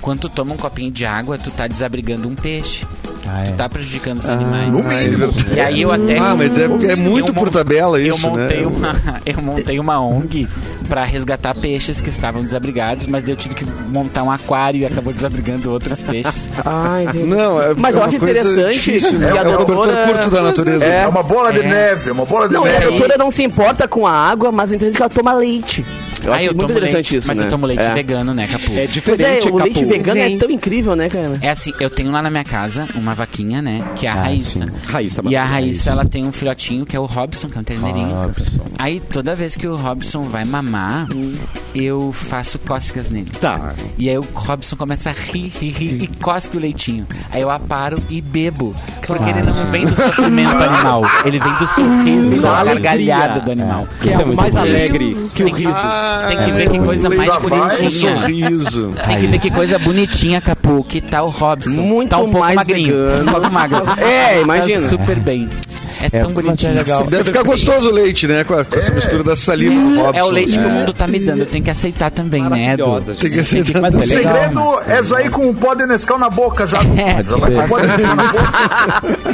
quando 0.00 0.20
tu 0.20 0.28
toma 0.28 0.54
um 0.54 0.56
copinho 0.56 0.90
de 0.90 1.04
água, 1.06 1.38
tu 1.38 1.50
tá 1.50 1.66
desabrigando 1.66 2.28
um 2.28 2.34
peixe. 2.34 2.84
Ah, 3.32 3.44
é. 3.44 3.50
tu 3.50 3.56
tá 3.56 3.68
prejudicando 3.68 4.18
os 4.18 4.28
animais. 4.28 4.68
No 4.68 4.82
mínimo. 4.82 5.32
E 5.54 5.60
aí 5.60 5.82
eu 5.82 5.92
até. 5.92 6.18
Ah, 6.18 6.34
mas 6.36 6.58
é, 6.58 6.64
é 6.64 6.96
muito 6.96 7.30
eu 7.30 7.34
por 7.34 7.48
tabela 7.48 8.00
eu 8.00 8.14
isso, 8.14 8.28
montei 8.28 8.60
né? 8.62 8.66
Uma, 8.66 8.96
eu 9.24 9.42
montei 9.42 9.78
uma 9.78 10.00
ONG 10.00 10.48
pra 10.88 11.04
resgatar 11.04 11.54
peixes 11.54 12.00
que 12.00 12.08
estavam 12.08 12.42
desabrigados, 12.42 13.06
mas 13.06 13.22
daí 13.24 13.32
eu 13.32 13.36
tive 13.36 13.54
que 13.54 13.64
montar 13.88 14.22
um 14.24 14.30
aquário 14.30 14.80
e 14.80 14.84
acabou 14.86 15.12
desabrigando 15.12 15.70
outros 15.70 16.00
peixes. 16.02 16.50
Ai, 16.64 17.06
Deus. 17.12 17.28
Não, 17.28 17.60
é, 17.62 17.74
Mas 17.74 17.94
é 17.94 17.98
eu 17.98 18.02
uma 18.02 18.06
acho 18.08 18.16
interessante 18.16 18.74
difícil, 18.74 19.18
né? 19.18 19.30
que 19.30 19.38
a 19.38 19.42
É 19.42 19.48
um 19.48 19.56
cobertor 19.58 19.76
doutora- 19.76 20.06
curto 20.06 20.30
da 20.30 20.42
natureza. 20.42 20.84
É 20.84 21.06
uma 21.06 21.22
bola 21.22 21.52
de 21.52 21.60
É. 21.60 21.68
neve, 21.68 22.10
é 22.10 22.12
uma 22.12 22.24
bola 22.26 22.48
de 22.48 22.54
Não, 22.54 22.64
a 22.64 22.68
neve. 22.68 22.86
doutora 22.86 23.16
não 23.16 23.30
se 23.30 23.42
importa 23.44 23.86
com 23.86 24.06
a 24.06 24.12
água, 24.12 24.50
mas 24.50 24.72
entende 24.72 24.96
que 24.96 25.02
ela 25.02 25.10
toma 25.10 25.32
leite. 25.32 25.84
Eu 26.24 26.32
Ah, 26.32 26.36
acho 26.36 26.46
muito 26.54 26.70
interessante 26.72 26.94
leite, 26.94 27.16
isso, 27.16 27.28
Mas 27.28 27.38
né? 27.38 27.44
eu 27.44 27.48
tomo 27.48 27.66
leite 27.66 27.82
É. 27.82 27.94
vegano, 27.94 28.34
né, 28.34 28.46
Capu? 28.46 28.64
É 28.72 28.74
Pois 28.74 28.78
é, 28.78 28.86
diferente, 28.86 29.48
o 29.48 29.56
leite 29.56 29.74
Capu. 29.80 29.88
vegano 29.88 30.20
é 30.20 30.28
Sim. 30.28 30.38
tão 30.38 30.50
incrível, 30.50 30.96
né, 30.96 31.08
cara? 31.08 31.38
É 31.40 31.50
assim, 31.50 31.72
eu 31.80 31.90
tenho 31.90 32.10
lá 32.10 32.22
na 32.22 32.30
minha 32.30 32.44
casa 32.44 32.86
uma 32.94 33.14
vaquinha, 33.14 33.60
né? 33.62 33.82
Que 33.96 34.06
é 34.06 34.10
a 34.10 34.14
Ah, 34.14 34.22
Raíssa. 34.24 34.66
Raíssa, 34.88 35.22
E 35.28 35.36
a. 35.36 35.44
Raíssa, 35.44 35.90
ela 35.90 36.04
tem 36.04 36.24
um 36.26 36.32
filhotinho 36.32 36.84
que 36.84 36.96
é 36.96 37.00
o 37.00 37.06
Robson, 37.06 37.48
que 37.48 37.56
é 37.56 37.60
um 37.60 37.64
terneirinho. 37.64 38.14
Robson. 38.14 38.64
Aí 38.78 39.00
toda 39.00 39.34
vez 39.34 39.56
que 39.56 39.66
o 39.66 39.76
Robson 39.76 40.22
vai 40.24 40.44
mamar, 40.44 41.06
eu 41.74 42.12
faço 42.12 42.58
cócegas 42.58 43.10
nele. 43.10 43.30
Tá. 43.40 43.74
E 43.98 44.08
aí 44.08 44.18
o 44.18 44.26
Robson 44.34 44.76
começa 44.76 45.10
a 45.10 45.12
rir, 45.12 45.48
rir, 45.60 45.70
rir 45.70 46.02
e 46.02 46.06
cospe 46.06 46.56
o 46.56 46.60
leitinho. 46.60 47.06
Aí 47.32 47.40
eu 47.42 47.50
aparo 47.50 47.96
e 48.08 48.20
bebo. 48.20 48.74
Porque 49.06 49.28
ele 49.30 49.42
não 49.42 49.66
vem 49.66 49.84
do 49.86 49.94
sofrimento 49.96 50.56
animal. 50.56 51.02
Ele 51.24 51.38
vem 51.38 51.52
do 51.54 51.66
sorriso, 51.68 52.42
da 52.42 52.64
gargalhada 52.64 53.40
do 53.40 53.50
animal. 53.50 53.86
Que 54.00 54.10
é 54.10 54.14
algo 54.14 54.34
mais 54.34 54.54
alegre 54.54 55.16
que 55.34 55.42
o 55.44 55.52
riso. 55.52 55.70
Tem 56.28 56.38
que 56.44 56.52
ver 56.52 56.70
que 56.70 56.78
coisa 56.78 57.08
mais 57.10 57.36
bonitinha. 57.36 57.90
sorriso. 58.20 58.92
Tem 59.06 59.20
que 59.20 59.26
ver 59.26 59.38
que 59.38 59.50
coisa 59.50 59.78
bonitinha, 59.78 60.40
Capu. 60.40 60.84
Que 60.84 61.00
tá 61.00 61.22
o 61.22 61.28
Robson. 61.28 61.70
Muito 61.70 62.10
tá 62.10 62.18
um 62.18 62.24
pouco 62.24 62.38
mais 62.40 62.56
magrinho. 62.56 62.88
vegano. 63.06 63.22
Um 63.22 63.32
pouco 63.32 63.52
magro. 63.52 63.82
É, 64.00 64.42
Mas 64.44 64.64
imagina. 64.66 64.82
Tá 64.82 64.88
super 64.88 65.16
bem. 65.20 65.48
É 66.02 66.08
tão 66.08 66.30
mas 66.32 66.44
bonitinho. 66.44 66.72
é 66.72 66.74
legal. 66.76 67.06
Deve 67.06 67.24
ficar 67.24 67.42
gostoso 67.42 67.88
o 67.90 67.92
leite, 67.92 68.26
né? 68.26 68.42
Com, 68.44 68.54
a- 68.54 68.64
com 68.64 68.78
essa 68.78 68.90
mistura 68.92 69.22
da 69.22 69.36
saliva 69.36 69.74
do 69.74 69.96
Robson. 70.02 70.18
É 70.18 70.24
o 70.24 70.30
leite 70.30 70.52
que 70.58 70.64
o 70.64 70.70
mundo 70.70 70.92
tá 70.94 71.06
me 71.06 71.18
dando. 71.18 71.40
Eu 71.40 71.46
tenho 71.46 71.62
que 71.62 71.70
aceitar 71.70 72.10
também, 72.10 72.42
né, 72.42 72.72
Edu? 72.72 73.00
Tem 73.20 73.30
que 73.30 73.36
Mas 73.80 73.94
O 73.94 74.00
é 74.00 74.06
legal. 74.06 74.34
segredo 74.34 74.80
é 74.86 75.02
já 75.02 75.22
ir 75.22 75.30
com 75.30 75.46
um 75.50 75.54
pó 75.54 75.74
de 75.74 75.84
Nescau 75.86 76.18
na 76.18 76.30
boca 76.30 76.66
já. 76.66 76.78
É. 76.96 77.22
Já 77.22 77.36
vai 77.36 77.50
com 77.52 77.60
o 77.60 77.68
pó 77.68 77.78
de 77.80 77.86
Nescau 77.88 78.16
na 78.16 78.24
boca. 78.24 78.44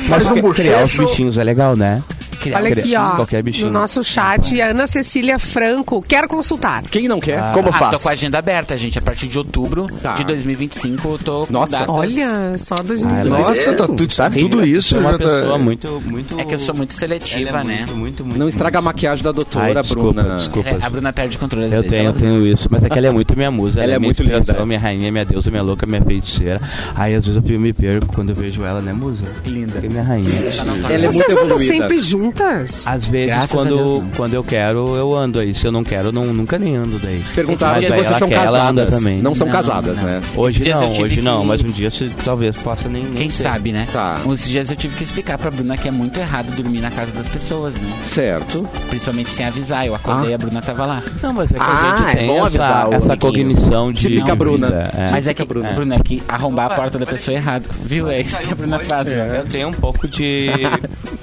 Faz 0.09 0.27
um 0.31 0.53
Criar 0.53 0.83
os 0.83 0.91
bochecho. 0.93 1.07
bichinhos 1.07 1.39
é 1.39 1.45
legal, 1.45 1.77
né? 1.77 2.03
Criar 2.37 2.59
Olha 2.63 2.73
aqui, 2.73 2.95
ó. 2.97 3.11
Qualquer 3.17 3.43
bichinho. 3.43 3.67
No 3.67 3.73
nosso 3.73 4.03
chat, 4.05 4.61
a 4.61 4.69
Ana 4.71 4.87
Cecília 4.87 5.39
Franco 5.39 6.01
quer 6.03 6.27
consultar. 6.27 6.83
Quem 6.85 7.09
não 7.09 7.21
quer? 7.21 7.53
Como 7.53 7.69
ah, 7.71 7.73
faz? 7.73 7.93
tô 7.97 7.99
com 8.01 8.09
a 8.09 8.13
agenda 8.13 8.39
aberta, 8.39 8.77
gente. 8.77 8.99
A 8.99 9.03
partir 9.03 9.27
de 9.29 9.39
outubro 9.39 9.87
Tá. 10.03 10.15
de 10.15 10.25
2025, 10.25 11.09
eu 11.09 11.19
tô 11.19 11.47
com 11.47 11.53
Nossa. 11.53 11.73
datas... 11.79 11.89
Olha, 11.89 12.53
só 12.59 12.77
Ah, 12.77 12.83
2020. 12.83 13.29
Nossa, 13.31 13.73
tá, 13.75 13.87
tu- 13.89 14.07
Tá 14.17 14.31
tudo 14.31 14.65
isso 14.65 14.91
Sou 14.91 15.01
uma 15.01 15.19
tá... 15.19 15.59
muito, 15.59 16.03
muito... 16.05 16.39
É 16.41 16.45
que 16.45 16.55
eu 16.55 16.59
sou 16.59 16.75
muito 16.75 16.95
seletiva, 16.95 17.49
Ela 17.51 17.61
é 17.61 17.65
né? 17.65 17.77
Muito, 17.79 17.97
muito, 17.97 18.25
muito, 18.25 18.39
Não 18.39 18.49
estraga 18.49 18.79
a 18.79 18.83
maquiagem 18.83 19.25
da 19.25 19.33
doutora, 19.33 19.67
Ai, 19.67 19.83
desculpa, 19.83 20.23
Bruna. 20.23 20.37
desculpa. 20.37 20.69
É, 20.71 20.79
a 20.81 20.91
Bruna 20.91 21.13
perde 21.13 21.37
o 21.37 21.41
controle 21.41 21.67
às 21.67 21.73
Eu 21.73 21.83
vezes. 21.83 21.97
tenho, 21.97 22.09
eu 22.11 22.13
tenho 22.15 22.47
isso. 22.47 22.69
Mas 22.71 22.85
é 22.85 22.89
que 22.89 22.99
ela 22.99 23.07
é 23.07 23.11
muito 23.11 23.37
minha 23.37 23.51
musa. 23.51 23.81
Ela 23.81 23.95
é 23.95 23.99
minha 23.99 24.09
muito 24.09 24.23
linda. 24.23 24.65
Minha 24.67 24.79
rainha, 24.81 25.11
minha 25.13 25.25
deusa, 25.25 25.51
minha 25.51 25.63
louca, 25.63 25.87
minha 25.87 26.03
feiticeira. 26.03 26.61
Aí 26.95 27.15
às 27.15 27.27
vezes 27.27 27.41
eu 27.51 27.59
me 27.61 27.73
perco 27.73 28.07
quando 28.15 28.31
eu 28.31 28.35
vejo 28.35 28.65
ela, 28.65 28.81
né, 28.81 28.93
musa? 28.93 29.25
Linda. 29.45 29.73
Porque 29.73 29.87
é 29.87 29.91
minha 29.91 30.03
rainha. 30.03 30.29
Ela 30.31 30.65
não 30.65 30.81
tá- 30.81 30.93
Ela 30.93 31.05
é 31.05 31.11
muito 31.11 31.25
Vocês 31.27 31.39
andam 31.39 31.59
sempre 31.59 31.99
juntas? 32.37 32.87
Às 32.87 33.05
vezes, 33.07 33.29
Graças 33.35 33.51
quando, 33.51 33.77
não. 33.77 34.11
quando 34.17 34.35
eu 34.35 34.45
quero, 34.45 34.95
eu 34.97 35.15
ando 35.17 35.39
aí. 35.41 35.55
Se 35.55 35.67
eu 35.67 35.73
não 35.73 35.83
quero, 35.85 36.09
eu 36.09 36.13
não, 36.13 36.33
nunca 36.33 36.59
nem 36.59 36.77
ando 36.77 36.99
daí. 36.99 37.23
Perguntaram 37.35 37.75
Mas 37.77 37.85
se 37.85 37.91
vocês 37.93 38.07
ela 38.07 38.19
são 38.19 38.29
quer, 38.29 38.35
ela 38.45 38.69
anda 38.69 38.83
casadas. 38.85 38.91
também. 38.99 39.23
Não 39.23 39.35
são 39.35 39.47
Não, 39.47 39.53
casadas, 39.55 39.97
não. 39.97 40.05
né? 40.05 40.23
Hoje 40.37 40.69
não, 40.69 40.91
hoje 41.01 41.23
não. 41.23 41.41
que- 41.43 41.47
Mas 41.47 41.63
um 41.65 41.71
dia 41.71 41.91
se, 41.91 42.09
talvez 42.25 42.57
possa 42.57 42.89
nem. 42.89 43.05
nem 43.05 43.13
Quem 43.15 43.31
ser. 43.31 43.45
sabe, 43.45 43.73
né? 43.73 43.87
Tá. 43.93 44.21
Uns 44.27 44.47
dias 44.47 44.71
eu 44.71 44.77
tive 44.77 44.97
que 44.97 45.05
explicar 45.05 45.39
pra 45.39 45.51
Bruna 45.51 45.77
que 45.77 45.89
é 45.89 45.91
muito 45.91 46.19
errado 46.19 46.53
dormir 46.55 46.81
na 46.81 46.91
casa 46.91 47.13
das 47.13 47.27
pessoas, 47.29 47.75
né? 47.77 47.89
Certo. 48.03 48.69
Principalmente 48.89 49.31
sem 49.31 49.47
avisar. 49.47 49.87
Eu 49.87 49.95
acordei 49.95 50.31
e 50.31 50.35
a 50.35 50.39
Bruna 50.39 50.61
tava 50.61 50.87
lá. 50.87 51.03
Não, 51.23 51.33
mas 51.33 51.51
é 51.53 51.55
que 51.55 51.61
Ah, 51.61 51.95
a 51.95 51.97
gente 51.97 52.11
é 52.11 52.15
tem 52.17 52.27
bom 52.27 52.47
essa, 52.47 52.65
avisar 52.65 52.93
essa 52.93 53.17
cognição 53.17 53.93
de. 53.93 54.07
Típica 54.07 54.33
de 54.33 54.37
Bruna. 54.37 54.91
é. 54.97 55.11
Mas 55.11 55.27
é 55.27 55.35
que, 55.35 55.45
Bruna. 55.45 55.73
Bruna, 55.73 55.95
é 55.97 55.99
que 55.99 56.23
arrombar 56.29 56.71
a 56.73 56.75
porta 56.75 56.99
da 56.99 57.07
pessoa 57.07 57.35
é 57.35 57.39
errado. 57.39 57.65
Viu? 57.85 58.09
É 58.11 58.21
isso 58.21 58.41
que 58.41 58.53
a 58.53 58.55
Bruna 58.55 58.79
faz. 58.79 59.09
Eu 59.09 59.45
tenho 59.51 59.69
um 59.69 59.73
pouco 59.73 60.07
de, 60.09 60.49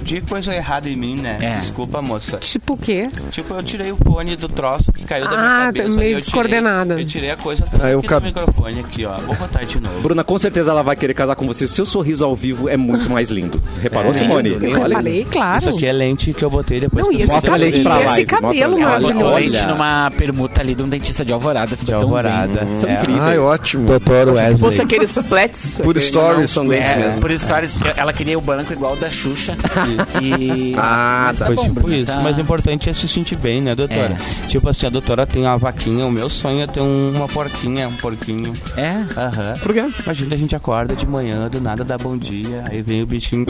de 0.02 0.20
coisa 0.22 0.54
errada 0.54 0.88
em 0.94 0.96
mim, 0.96 1.16
né? 1.16 1.36
É. 1.40 1.58
Desculpa, 1.60 2.00
moça. 2.00 2.38
Tipo 2.38 2.74
o 2.74 2.78
quê? 2.78 3.08
Tipo, 3.30 3.54
eu 3.54 3.62
tirei 3.62 3.92
o 3.92 3.96
fone 3.96 4.36
do 4.36 4.48
troço 4.48 4.92
que 4.92 5.04
caiu 5.04 5.24
da 5.28 5.36
minha 5.36 5.42
Ah, 5.42 5.64
cabeça. 5.66 5.82
tá 5.84 5.88
meio 5.88 5.92
eu 5.94 5.98
tirei- 6.00 6.14
descoordenada. 6.16 7.00
Eu 7.00 7.06
tirei 7.06 7.30
a 7.30 7.36
coisa 7.36 7.64
toda 7.70 7.84
Ah, 7.84 7.90
eu 7.90 8.00
do 8.02 8.20
microfone 8.20 8.80
aqui, 8.80 9.04
ó. 9.04 9.16
Vou 9.18 9.34
botar 9.36 9.64
de 9.64 9.80
novo. 9.80 10.00
Bruna, 10.00 10.24
com 10.24 10.38
certeza 10.38 10.70
ela 10.70 10.82
vai 10.82 10.96
querer 10.96 11.14
casar 11.14 11.34
com 11.36 11.46
você. 11.46 11.64
O 11.64 11.68
seu 11.68 11.84
sorriso 11.86 12.24
ao 12.24 12.34
vivo 12.34 12.68
é 12.68 12.76
muito 12.76 13.08
mais 13.10 13.30
lindo. 13.30 13.62
Reparou, 13.82 14.12
É, 14.12 14.14
Simone? 14.14 14.50
Eu 14.60 14.80
Olha, 14.82 14.94
falei, 14.96 15.26
claro. 15.30 15.58
Isso 15.58 15.68
aqui 15.70 15.86
é 15.86 15.92
lente 15.92 16.32
que 16.32 16.44
eu 16.44 16.50
botei 16.50 16.80
depois 16.80 17.04
Não, 17.04 17.12
e 17.12 17.16
eu 17.16 17.20
esse, 17.22 17.32
Mostra 17.32 17.50
cabelo, 17.50 17.70
leite 17.70 17.82
pra 17.82 17.96
esse 18.00 18.06
live, 18.10 18.26
cabelo 18.26 18.52
mostra- 18.72 18.90
Ela 18.94 19.00
botou 19.00 19.14
maravilhoso. 19.14 19.34
leite 19.34 19.66
numa 19.66 20.10
permuta 20.16 20.60
ali 20.60 20.74
de 20.74 20.82
um 20.82 20.88
dentista 20.88 21.24
de 21.24 21.32
Alvorada. 21.32 21.76
De 21.82 21.92
alvorada. 21.92 22.66
São 22.76 22.88
É. 22.88 22.94
incríveis. 23.00 23.22
Ai, 23.24 23.38
ótimo. 23.38 23.86
Doutor 23.86 24.28
Wesley. 24.30 24.58
Fosse 24.58 24.80
aqueles 24.82 25.14
plets. 25.28 25.80
Por 25.82 25.98
stories, 25.98 26.40
Não, 26.40 26.48
são 26.48 26.72
É, 26.72 26.96
mesmo. 26.96 27.20
por 27.20 27.38
stories, 27.38 27.76
ela 27.96 28.12
queria 28.12 28.38
o 28.38 28.40
branco 28.40 28.72
igual 28.72 28.96
da 28.96 29.10
Xuxa. 29.10 29.56
e... 30.22 30.74
Ah, 30.84 31.24
Mas 31.28 31.38
tá. 31.38 31.46
Foi 31.46 31.54
bom, 31.56 31.62
tipo 31.64 31.80
Bruna, 31.80 31.96
isso, 31.96 32.06
tá- 32.12 32.20
mas 32.20 32.36
o 32.36 32.40
importante 32.40 32.90
é 32.90 32.92
se 32.92 33.08
sentir 33.08 33.36
bem, 33.36 33.60
né, 33.60 33.74
doutora? 33.74 34.16
Tipo 34.48 34.68
assim, 34.68 34.86
a 34.86 34.90
doutora 34.90 35.26
tem 35.26 35.42
uma 35.42 35.56
vaquinha, 35.58 36.06
o 36.06 36.10
meu 36.10 36.28
sonho 36.28 36.60
é 36.62 36.66
ter 36.66 36.80
um- 36.80 37.12
uma 37.14 37.28
porquinha, 37.28 37.88
um 37.88 37.94
porquinho. 37.96 38.52
É? 38.76 38.90
Aham. 39.18 39.54
Por 39.62 39.72
quê? 39.72 39.84
Imagina 40.04 40.34
a 40.34 40.38
gente 40.38 40.54
acorda 40.56 40.94
de 40.94 41.06
manhã, 41.06 41.48
do 41.48 41.60
nada 41.60 41.84
dá 41.84 41.96
bom 41.98 42.16
dia, 42.16 42.64
aí 42.70 42.82
vem 42.82 43.02
o 43.02 43.06
bichinho. 43.06 43.44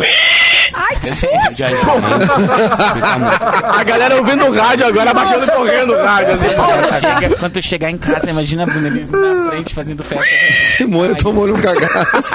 Ai, 0.74 0.96
que 0.96 1.10
muito- 1.10 2.32
A 3.64 3.84
galera 3.84 4.16
ouvindo 4.16 4.46
o 4.46 4.52
rádio 4.52 4.86
agora, 4.86 5.10
abaixando 5.10 5.44
e 5.46 5.50
correndo 5.50 5.92
o 5.92 6.02
rádio. 6.02 6.34
Assim. 6.34 6.46
Chega- 7.00 7.36
quando 7.36 7.52
tu 7.52 7.62
chegar 7.62 7.90
em 7.90 7.98
casa, 7.98 8.30
imagina 8.30 8.62
a 8.64 8.66
Bruna 8.66 8.88
ali 8.88 9.04
na 9.06 9.50
frente 9.50 9.74
fazendo 9.74 10.02
festa. 10.02 10.24
Simone 10.76 11.14
tomou 11.16 11.46
um 11.48 11.54
cagaço. 11.60 12.34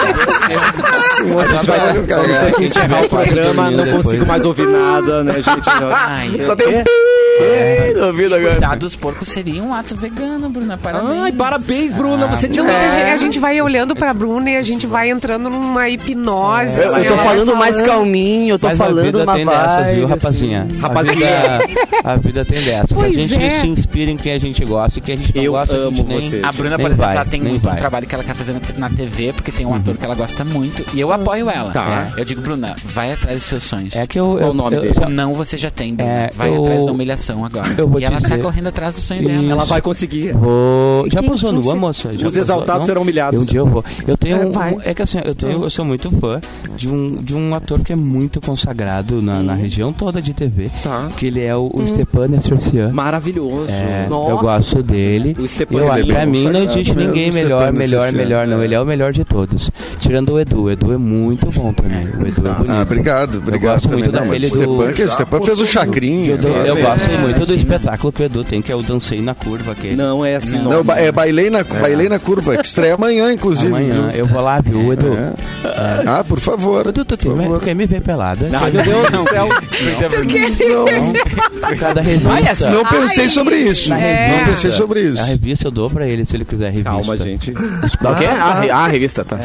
Simone 1.17 1.49
tomou 1.65 2.01
um 2.03 2.07
cagaço. 2.07 2.55
que 2.55 2.65
encerrar 2.65 3.03
o 3.03 3.09
programa, 3.09 3.71
não 3.71 3.87
consigo 3.91 4.25
mais 4.25 4.45
ouvir 4.45 4.67
nada, 4.67 5.23
né, 5.23 5.33
gente? 5.33 5.69
Ai, 5.93 6.41
Só 6.45 6.55
tem 6.55 6.67
um 6.67 6.83
no 7.99 8.07
ouvido 8.07 8.35
agora. 8.35 8.51
cuidar 8.51 8.75
dos 8.75 8.95
porcos 8.95 9.27
seria 9.29 9.63
um 9.63 9.73
ato 9.73 9.95
vegano, 9.95 10.49
Bruna. 10.49 10.77
Parabéns. 10.77 11.21
Ai, 11.23 11.31
parabéns, 11.31 11.93
Bruna. 11.93 12.27
Você 12.27 12.47
Não, 12.49 12.65
e 12.67 12.69
a, 12.69 13.15
gente, 13.15 13.39
vai 13.39 13.61
olhando 13.61 13.95
pra 13.95 14.13
Bruna 14.13 14.49
e 14.51 14.57
a 14.57 14.61
gente 14.61 14.85
vai 14.85 15.09
entrando 15.09 15.49
numa 15.49 15.87
hipnose. 15.89 16.79
Eu, 16.81 16.91
assim, 16.91 17.03
eu 17.05 17.15
tô 17.15 17.23
falando 17.23 17.55
mais 17.55 17.81
calminho, 17.81 18.19
eu 18.49 18.59
tô 18.59 18.67
Mas 18.67 18.79
a 18.79 18.85
falando 18.85 19.03
vida 19.05 19.23
uma 19.23 19.33
tem 19.35 19.45
dessas, 19.45 19.75
vibe, 19.75 19.95
viu, 19.95 20.03
assim. 20.05 20.13
rapazinha? 20.13 20.67
Rapazinha. 20.79 21.27
A 21.39 21.57
vida, 21.65 21.81
a 22.03 22.15
vida 22.17 22.45
tem 22.45 22.61
dessas. 22.63 22.93
Pois 22.93 23.17
a 23.17 23.21
gente 23.27 23.43
é. 23.43 23.61
se 23.61 23.67
inspira 23.67 24.11
em 24.11 24.17
quem 24.17 24.33
a 24.33 24.37
gente 24.39 24.63
gosta 24.65 24.99
e 24.99 25.01
quem 25.01 25.15
a 25.15 25.17
gente 25.17 25.35
não 25.35 25.43
Eu 25.43 25.51
gosta, 25.53 25.73
a 25.73 25.77
amo 25.77 25.97
gente 25.97 26.07
nem... 26.07 26.21
você. 26.29 26.41
A 26.43 26.51
Bruna, 26.51 26.77
por 26.77 26.85
exemplo, 26.87 27.05
vai, 27.05 27.15
ela 27.15 27.25
tem 27.25 27.41
muito 27.41 27.61
um 27.67 27.69
vai. 27.69 27.77
trabalho 27.77 28.07
que 28.07 28.15
ela 28.15 28.23
quer 28.23 28.35
fazer 28.35 28.55
na 28.77 28.89
TV, 28.89 29.33
porque 29.33 29.51
tem 29.51 29.65
um 29.65 29.73
ator 29.73 29.97
que 29.97 30.05
ela 30.05 30.15
gosta 30.15 30.43
muito. 30.45 30.85
E 30.93 30.99
eu 30.99 31.11
apoio 31.11 31.49
ela. 31.49 31.71
Tá. 31.71 32.13
Eu 32.17 32.25
digo, 32.25 32.41
Bruna, 32.41 32.75
vai 32.85 33.11
atrás 33.13 33.37
dos 33.37 33.45
seus 33.47 33.63
sonhos. 33.63 33.95
É 33.95 34.05
que 34.07 34.19
eu... 34.19 34.25
Qual 34.31 34.39
eu 34.39 34.49
o 34.49 34.53
nome 34.53 34.75
eu, 34.77 34.81
dele? 34.81 34.93
eu- 35.01 35.09
Não, 35.09 35.33
você 35.33 35.57
já 35.57 35.69
tem, 35.71 35.95
Bruna. 35.95 36.09
É, 36.11 36.31
vai 36.35 36.49
eu- 36.49 36.61
atrás 36.63 36.85
da 36.85 36.91
humilhação 36.91 37.45
agora. 37.45 37.67
eu 37.77 37.87
vou 37.87 37.99
e 37.99 38.03
ela 38.03 38.19
tá 38.21 38.27
dizer- 38.29 38.41
correndo 38.41 38.67
atrás 38.67 38.95
do 38.95 39.01
sonho 39.01 39.21
Isso. 39.21 39.29
dela. 39.41 39.51
Ela 39.51 39.65
vai 39.65 39.81
conseguir. 39.81 40.33
Vou... 40.33 41.05
Já 41.09 41.21
posou 41.23 41.61
se- 41.63 41.75
moça? 41.75 42.17
Já 42.17 42.27
Os 42.27 42.35
exaltados 42.35 42.85
serão 42.85 43.01
humilhados. 43.01 43.41
Um 43.41 43.45
dia 43.45 43.59
eu 43.59 43.65
vou. 43.65 43.83
Eu 44.07 44.17
tenho... 44.17 44.37
É, 44.37 44.45
um- 44.45 44.81
é 44.83 44.93
que 44.93 45.01
assim, 45.01 45.19
eu, 45.23 45.33
tenho, 45.35 45.63
eu 45.63 45.69
sou 45.69 45.85
muito 45.85 46.09
fã 46.11 46.39
de 46.75 46.89
um, 46.89 47.15
de 47.17 47.35
um 47.35 47.53
ator 47.55 47.79
que 47.79 47.93
é 47.93 47.95
muito 47.95 48.08
consagrado 48.41 49.21
na, 49.21 49.41
na 49.41 49.53
região 49.53 49.91
toda 49.93 50.21
de 50.21 50.33
TV. 50.33 50.69
Tá. 50.83 51.07
Que 51.17 51.27
ele 51.27 51.41
é 51.43 51.55
o, 51.55 51.69
o 51.73 51.85
Stepan 51.87 52.27
Essercian. 52.37 52.89
Maravilhoso. 52.91 53.67
É, 53.69 54.07
eu 54.09 54.37
gosto 54.39 54.81
dele. 54.83 55.35
O 55.39 55.47
Stepan 55.47 55.79
eu, 55.79 55.93
é 55.93 56.03
pra 56.03 56.25
mim 56.25 56.45
não 56.45 56.63
existe 56.63 56.93
ninguém 56.95 57.31
melhor, 57.31 57.63
Stepan 57.67 57.77
melhor, 57.77 58.11
melhor. 58.11 58.47
Não, 58.47 58.61
É. 58.61 58.63
ele 58.65 58.75
é 58.75 58.81
o 58.81 58.85
melhor 58.85 59.11
de 59.13 59.23
todos. 59.23 59.69
Tirando 59.99 60.33
o 60.33 60.39
Edu. 60.39 60.63
O 60.63 60.71
Edu 60.71 60.93
é 60.93 60.97
muito 60.97 61.49
bom 61.51 61.71
também. 61.73 62.05
O 62.07 62.27
Edu 62.27 62.47
é 62.47 62.51
bonito. 62.53 62.71
Ah, 62.71 62.81
obrigado, 62.81 63.37
obrigado. 63.37 63.73
gosto 63.73 63.89
também. 63.89 64.03
muito 64.03 64.11
Não, 64.15 64.25
daquele 64.25 64.49
Stepan, 64.49 64.65
do- 64.87 64.93
que 64.93 65.03
o 65.03 65.09
Stepan 65.11 65.41
fez 65.41 65.59
o 65.59 65.65
chacrinha. 65.65 66.31
Eu, 66.31 66.37
dou- 66.37 66.51
eu 66.51 66.75
né? 66.75 66.81
gosto 66.81 67.09
É, 67.11 67.17
muito 67.17 67.45
do 67.45 67.53
espetáculo 67.53 68.11
que 68.13 68.21
o 68.21 68.25
Edu 68.25 68.43
tem, 68.43 68.61
que 68.61 68.71
é 68.71 68.75
o 68.75 68.81
Dancei 68.81 69.21
na 69.21 69.33
Curva. 69.35 69.75
Que 69.75 69.95
Não 69.95 70.25
é 70.25 70.35
assim, 70.35 70.57
Não, 70.57 70.71
não. 70.71 70.83
ba- 70.83 70.99
é 70.99 71.11
bailei 71.11 71.49
na, 71.49 71.63
bailei 71.63 72.09
na 72.09 72.19
curva, 72.19 72.57
que 72.57 72.65
estreia 72.65 72.95
amanhã, 72.95 73.31
inclusive. 73.31 73.67
amanhã 73.67 74.11
eu 74.13 74.25
vou 74.25 74.41
lá, 74.41 74.59
viu, 74.61 74.91
Edu? 74.93 75.13
É. 75.13 75.33
Ah, 76.05 76.23
por 76.27 76.39
favor. 76.39 76.87
Edu, 76.87 77.05
tu, 77.05 77.15
tem, 77.17 77.31
tu 77.31 77.59
quer 77.59 77.73
me 77.75 77.85
ver 77.85 77.98
pelada? 78.01 78.49
Ai, 78.53 78.71
meu 78.71 78.83
Deus 78.83 79.09
do 79.09 79.23
céu. 79.29 79.49
Não, 81.61 81.75
Cada 81.77 82.01
revista. 82.01 82.69
não 82.69 82.83
pensei 82.85 83.23
Ai, 83.23 83.29
sobre 83.29 83.55
isso. 83.57 83.93
é. 83.93 84.37
Não 84.39 84.45
pensei 84.45 84.71
sobre 84.71 85.01
isso. 85.01 85.21
A 85.21 85.25
revista 85.25 85.67
eu 85.67 85.71
dou 85.71 85.89
pra 85.89 86.07
ele 86.07 86.25
se 86.25 86.35
ele 86.35 86.45
quiser 86.45 86.67
a 86.67 86.69
revista. 86.69 86.89
Calma, 86.89 87.17
gente. 87.17 87.51
Dá 88.01 88.11
o 88.11 88.15
quê? 88.15 88.25
Ah, 88.25 88.59
re- 88.61 88.69
ah, 88.71 88.77
a 88.79 88.87
revista, 88.87 89.23
tá. 89.25 89.37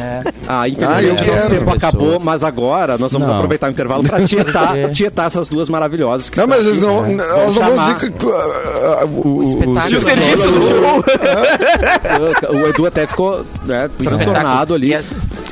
Ah, 0.47 0.61
Ah, 0.61 0.69
infelizmente 0.69 1.27
eu 1.27 1.35
nosso 1.35 1.49
tempo 1.49 1.69
acabou, 1.71 2.19
mas 2.19 2.43
agora 2.43 2.97
nós 2.97 3.11
vamos 3.11 3.27
Não. 3.27 3.35
aproveitar 3.35 3.67
o 3.67 3.71
intervalo 3.71 4.03
pra 4.03 4.21
tietar, 4.25 4.77
É. 4.77 4.87
tietar 4.89 5.27
essas 5.27 5.49
duas 5.49 5.69
maravilhosas. 5.69 6.29
que 6.29 6.37
Não, 6.37 6.47
mas 6.47 6.65
estão 6.65 7.05
eles 7.05 7.17
não, 7.17 7.23
aqui. 7.25 7.31
elas 7.41 7.55
não 7.55 7.61
vão 7.63 7.77
dizer 7.79 7.95
que 7.97 8.09
tu- 8.11 8.31
ah, 8.31 8.99
ah, 9.01 9.05
o, 9.05 9.27
o, 9.37 9.43
espetáculo. 9.43 9.97
O 9.97 10.01
serviço 10.01 10.47
do 10.51 10.61
show. 10.61 11.03
O 12.55 12.67
Edu 12.67 12.85
até 12.85 13.07
ficou 13.07 13.45
né, 13.65 13.89
transtornado 13.97 14.73
ali. 14.73 14.93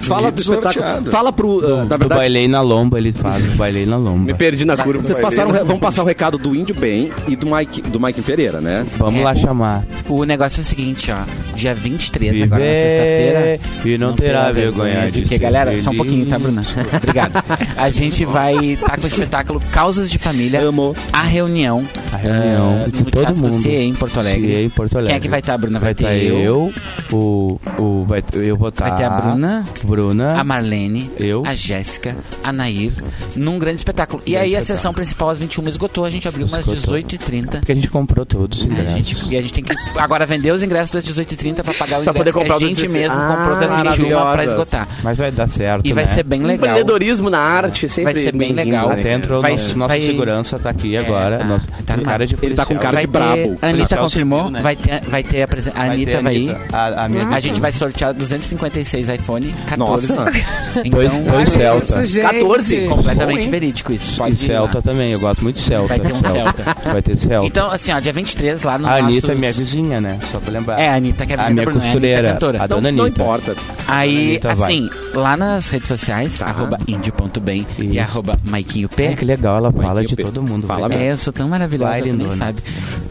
Fala 0.04 0.30
do 0.30 0.41
espetáculo. 0.41 1.10
Fala 1.10 1.32
pro. 1.32 1.60
uh, 1.60 1.78
na 1.78 1.84
Do 1.84 1.97
verdade, 1.99 2.15
bailei 2.19 2.45
na 2.45 2.60
lomba, 2.60 2.97
ele 2.97 3.13
faz 3.13 3.41
o 3.45 3.52
bailei 3.56 3.86
na 3.86 3.95
lomba. 3.95 4.26
Me 4.26 4.34
perdi 4.34 4.65
na 4.65 4.76
curva. 4.76 5.02
vocês 5.02 5.17
passaram, 5.17 5.52
vão 5.65 5.80
passar 5.80 6.04
o 6.04 6.06
recado 6.06 6.38
do 6.38 6.54
Índio 6.54 6.76
Bem 6.76 7.10
e 7.26 7.38
do 7.38 7.47
Mike, 7.47 7.82
do 7.84 8.02
Mike 8.02 8.21
Pereira, 8.21 8.60
né? 8.60 8.86
Vamos 8.97 9.21
É, 9.21 9.23
lá 9.23 9.32
o- 9.32 9.36
chamar. 9.38 9.86
O 10.10 10.26
negócio 10.26 10.60
é 10.60 10.62
o 10.62 10.65
seguinte, 10.65 11.10
ó. 11.10 11.19
Dia 11.56 11.73
23, 11.73 12.41
agora 12.41 12.65
na 12.65 12.73
sexta-feira. 12.76 13.60
e 13.86 13.97
não, 13.97 14.13
terá 14.13 14.52
vergonha 14.52 15.10
de 15.10 15.21
Porque, 15.21 15.38
galera, 15.38 15.71
só 15.71 15.78
um 15.78 15.93
feliz. 15.93 15.97
pouquinho, 15.97 16.26
tá, 16.26 16.38
Bruna? 16.38 16.65
Obrigado. 16.97 17.43
A 17.78 17.89
gente 17.89 18.26
vai 18.26 18.56
estar 18.73 18.97
com 18.97 19.04
o 19.04 19.08
espetáculo 19.08 19.62
Causas 19.71 20.12
de 20.12 20.17
Família. 20.17 20.60
Amo. 20.62 20.93
A 21.13 21.21
reunião. 21.23 21.88
A 22.12 22.17
reunião 22.17 22.84
ah, 22.86 22.89
de 22.89 23.04
no 23.04 23.12
todo 23.12 23.21
Teatro 23.21 23.41
mundo. 23.41 23.54
CIE 23.54 23.76
em 23.78 23.93
Porto 23.93 24.19
Alegre. 24.19 24.54
CIE 24.54 24.63
em 24.65 24.69
Porto 24.69 24.93
Alegre. 24.97 25.08
Quem 25.13 25.17
é 25.17 25.19
que 25.21 25.30
vai 25.30 25.39
estar, 25.39 25.58
Bruna? 25.58 25.80
Vai, 25.80 25.93
Vai 25.93 25.95
ter 25.95 26.04
estar 26.17 26.17
eu. 26.36 26.39
eu, 26.39 26.73
o, 27.17 27.60
o, 27.78 28.03
vai, 28.06 28.24
eu 28.34 28.56
vou 28.56 28.70
estar... 28.70 28.89
Vai 28.89 28.98
ter 28.98 29.04
a 29.06 29.10
Bruna, 29.10 29.63
Bruna. 29.84 30.39
A 30.39 30.44
Marlene, 30.44 31.12
Eu. 31.20 31.44
a 31.46 31.54
Jéssica, 31.54 32.16
a 32.44 32.52
Nair, 32.52 32.92
num 33.36 33.58
grande 33.60 33.78
espetáculo. 33.78 34.22
E 34.26 34.36
aí 34.38 34.56
a 34.56 34.63
sessão 34.63 34.94
principal 34.94 35.30
às 35.30 35.39
21 35.39 35.68
esgotou, 35.70 36.06
a 36.06 36.10
gente 36.10 36.28
abriu 36.28 36.46
umas 36.48 36.60
Esgotou. 36.68 36.96
18h30. 36.98 37.50
Porque 37.60 37.72
a 37.72 37.76
gente 37.76 37.89
comprou 37.89 38.26
todos 38.26 38.60
os 38.62 38.66
A 38.68 38.70
ingressos. 38.72 38.94
gente, 38.96 39.30
e 39.34 39.38
a 39.38 39.42
gente 39.42 39.54
tem 39.54 39.63
que 39.63 39.76
agora 39.98 40.26
vender 40.26 40.52
os 40.52 40.63
ingressos 40.63 40.92
das 40.92 41.04
18h30 41.06 41.63
pra 41.63 41.74
pagar 41.74 42.00
o 42.02 42.04
Pra 42.04 42.12
ingresso 42.12 42.18
poder 42.18 42.32
comprar 42.34 42.56
o 42.56 42.60
que 42.60 42.66
a 42.66 42.68
gente 42.68 42.82
16. 42.82 43.02
mesmo 43.13 43.22
comprou 43.36 43.56
das 43.60 43.76
21 43.98 44.32
pra 44.32 44.46
esgotar. 44.46 44.88
Mas 45.04 45.18
vai 45.18 45.32
dar 45.32 45.48
certo, 45.50 45.86
E 45.86 45.94
vai 45.94 46.06
né? 46.06 46.12
ser 46.12 46.24
bem 46.24 46.42
legal. 46.42 46.56
Empreendedorismo 46.70 47.30
na 47.30 47.39
arte 47.39 47.88
sempre 47.89 48.13
Vai 48.13 48.24
ser 48.24 48.36
bem 48.36 48.54
legal. 48.54 48.89
né? 48.89 49.00
Até 49.00 49.13
entrou 49.13 49.42
Vai- 49.42 49.52
nosso, 49.52 49.78
nosso 49.78 49.89
vai- 49.89 50.02
segurança 50.02 50.60
tá 50.60 50.70
aqui 50.70 50.96
agora. 50.98 51.38
tá. 51.39 51.44
nosso, 51.46 51.68
Tá 51.86 51.98
cara 51.98 52.26
de 52.26 52.38
Ele 52.42 52.56
tá 52.56 52.66
com 52.66 52.76
cara 52.76 52.94
vai 52.94 53.06
de 53.06 53.12
brabo. 53.12 53.58
a 53.62 53.68
Anitta 53.68 53.98
confirmou, 53.98 54.50
né? 54.50 54.62
vai 54.62 54.76
ter, 54.76 55.02
vai 55.02 55.24
ter 55.24 55.44
a, 55.44 55.48
presen- 55.48 55.74
a 55.76 55.84
Anitta 55.84 56.22
vai 56.22 56.36
ir. 56.36 56.58
A, 56.72 57.06
a 57.06 57.36
A 57.36 57.39
gente 57.39 57.60
vai 57.60 57.72
sortear 57.72 57.92
256 58.13 59.10
iPhone 59.10 59.53
14. 59.67 60.13
Nossa. 60.13 60.32
Então, 60.84 60.99
Dois, 60.99 61.25
dois 61.32 61.49
Celta. 61.49 62.01
Isso, 62.01 62.13
gente. 62.15 62.23
14. 62.25 62.88
completamente 62.88 63.45
Bom, 63.45 63.51
verídico 63.51 63.93
isso. 63.93 64.13
E 64.13 64.17
Pode 64.17 64.41
lá. 64.41 64.47
Celta 64.47 64.82
também, 64.82 65.12
eu 65.12 65.19
gosto 65.19 65.43
muito 65.43 65.58
de 65.58 65.62
Celta. 65.63 65.88
Vai 65.88 65.99
ter 65.99 66.13
um 66.13 66.21
Celta. 66.21 66.63
Vai 66.91 67.01
ter 67.01 67.15
Celta. 67.17 67.47
Então, 67.47 67.71
assim, 67.71 67.93
ó, 67.93 67.99
dia 67.99 68.12
23 68.13 68.63
lá 68.63 68.77
no 68.79 68.88
a 68.88 68.95
Anitta 68.95 69.32
é 69.32 69.36
minha 69.36 69.53
vizinha, 69.53 70.01
né? 70.01 70.17
Só 70.32 70.39
pra 70.39 70.51
lembrar. 70.51 70.79
É, 70.79 70.89
a 70.89 70.95
Anitta 70.95 71.25
que 71.27 71.34
é 71.34 71.36
a 71.36 71.39
a 71.39 71.43
vizinha 71.43 71.53
minha 71.53 71.65
da 71.65 71.71
Bruna, 71.71 71.79
é 71.79 71.88
a 71.88 71.91
costureira. 71.91 72.34
cantora. 72.34 72.63
A 72.63 72.67
dona 72.67 72.91
Não 72.91 73.03
Anitta. 73.06 73.21
importa. 73.21 73.56
Aí, 73.88 74.29
Anitta 74.32 74.56
vai. 74.56 74.67
assim, 74.71 74.89
lá 75.13 75.38
nas 75.38 75.69
redes 75.69 75.88
sociais, 75.88 76.41
arroba 76.41 76.79
índio.bem 76.88 77.67
e 77.77 77.99
arroba 77.99 78.39
Maiquinho 78.43 78.89
P. 78.89 79.08
Ai, 79.08 79.15
que 79.15 79.25
legal, 79.25 79.58
ela 79.58 79.71
fala 79.71 80.03
de 80.03 80.13
eu- 80.17 80.25
todo 80.25 80.41
mundo. 80.41 80.65
Fala 80.65 80.89
velho. 80.89 81.01
É, 81.03 81.12
eu 81.12 81.17
sou 81.19 81.32
tão 81.32 81.47
maravilhosa, 81.47 81.91
Vai, 81.91 82.01
tu 82.01 82.15
nem 82.15 82.32
sabe. 82.32 82.60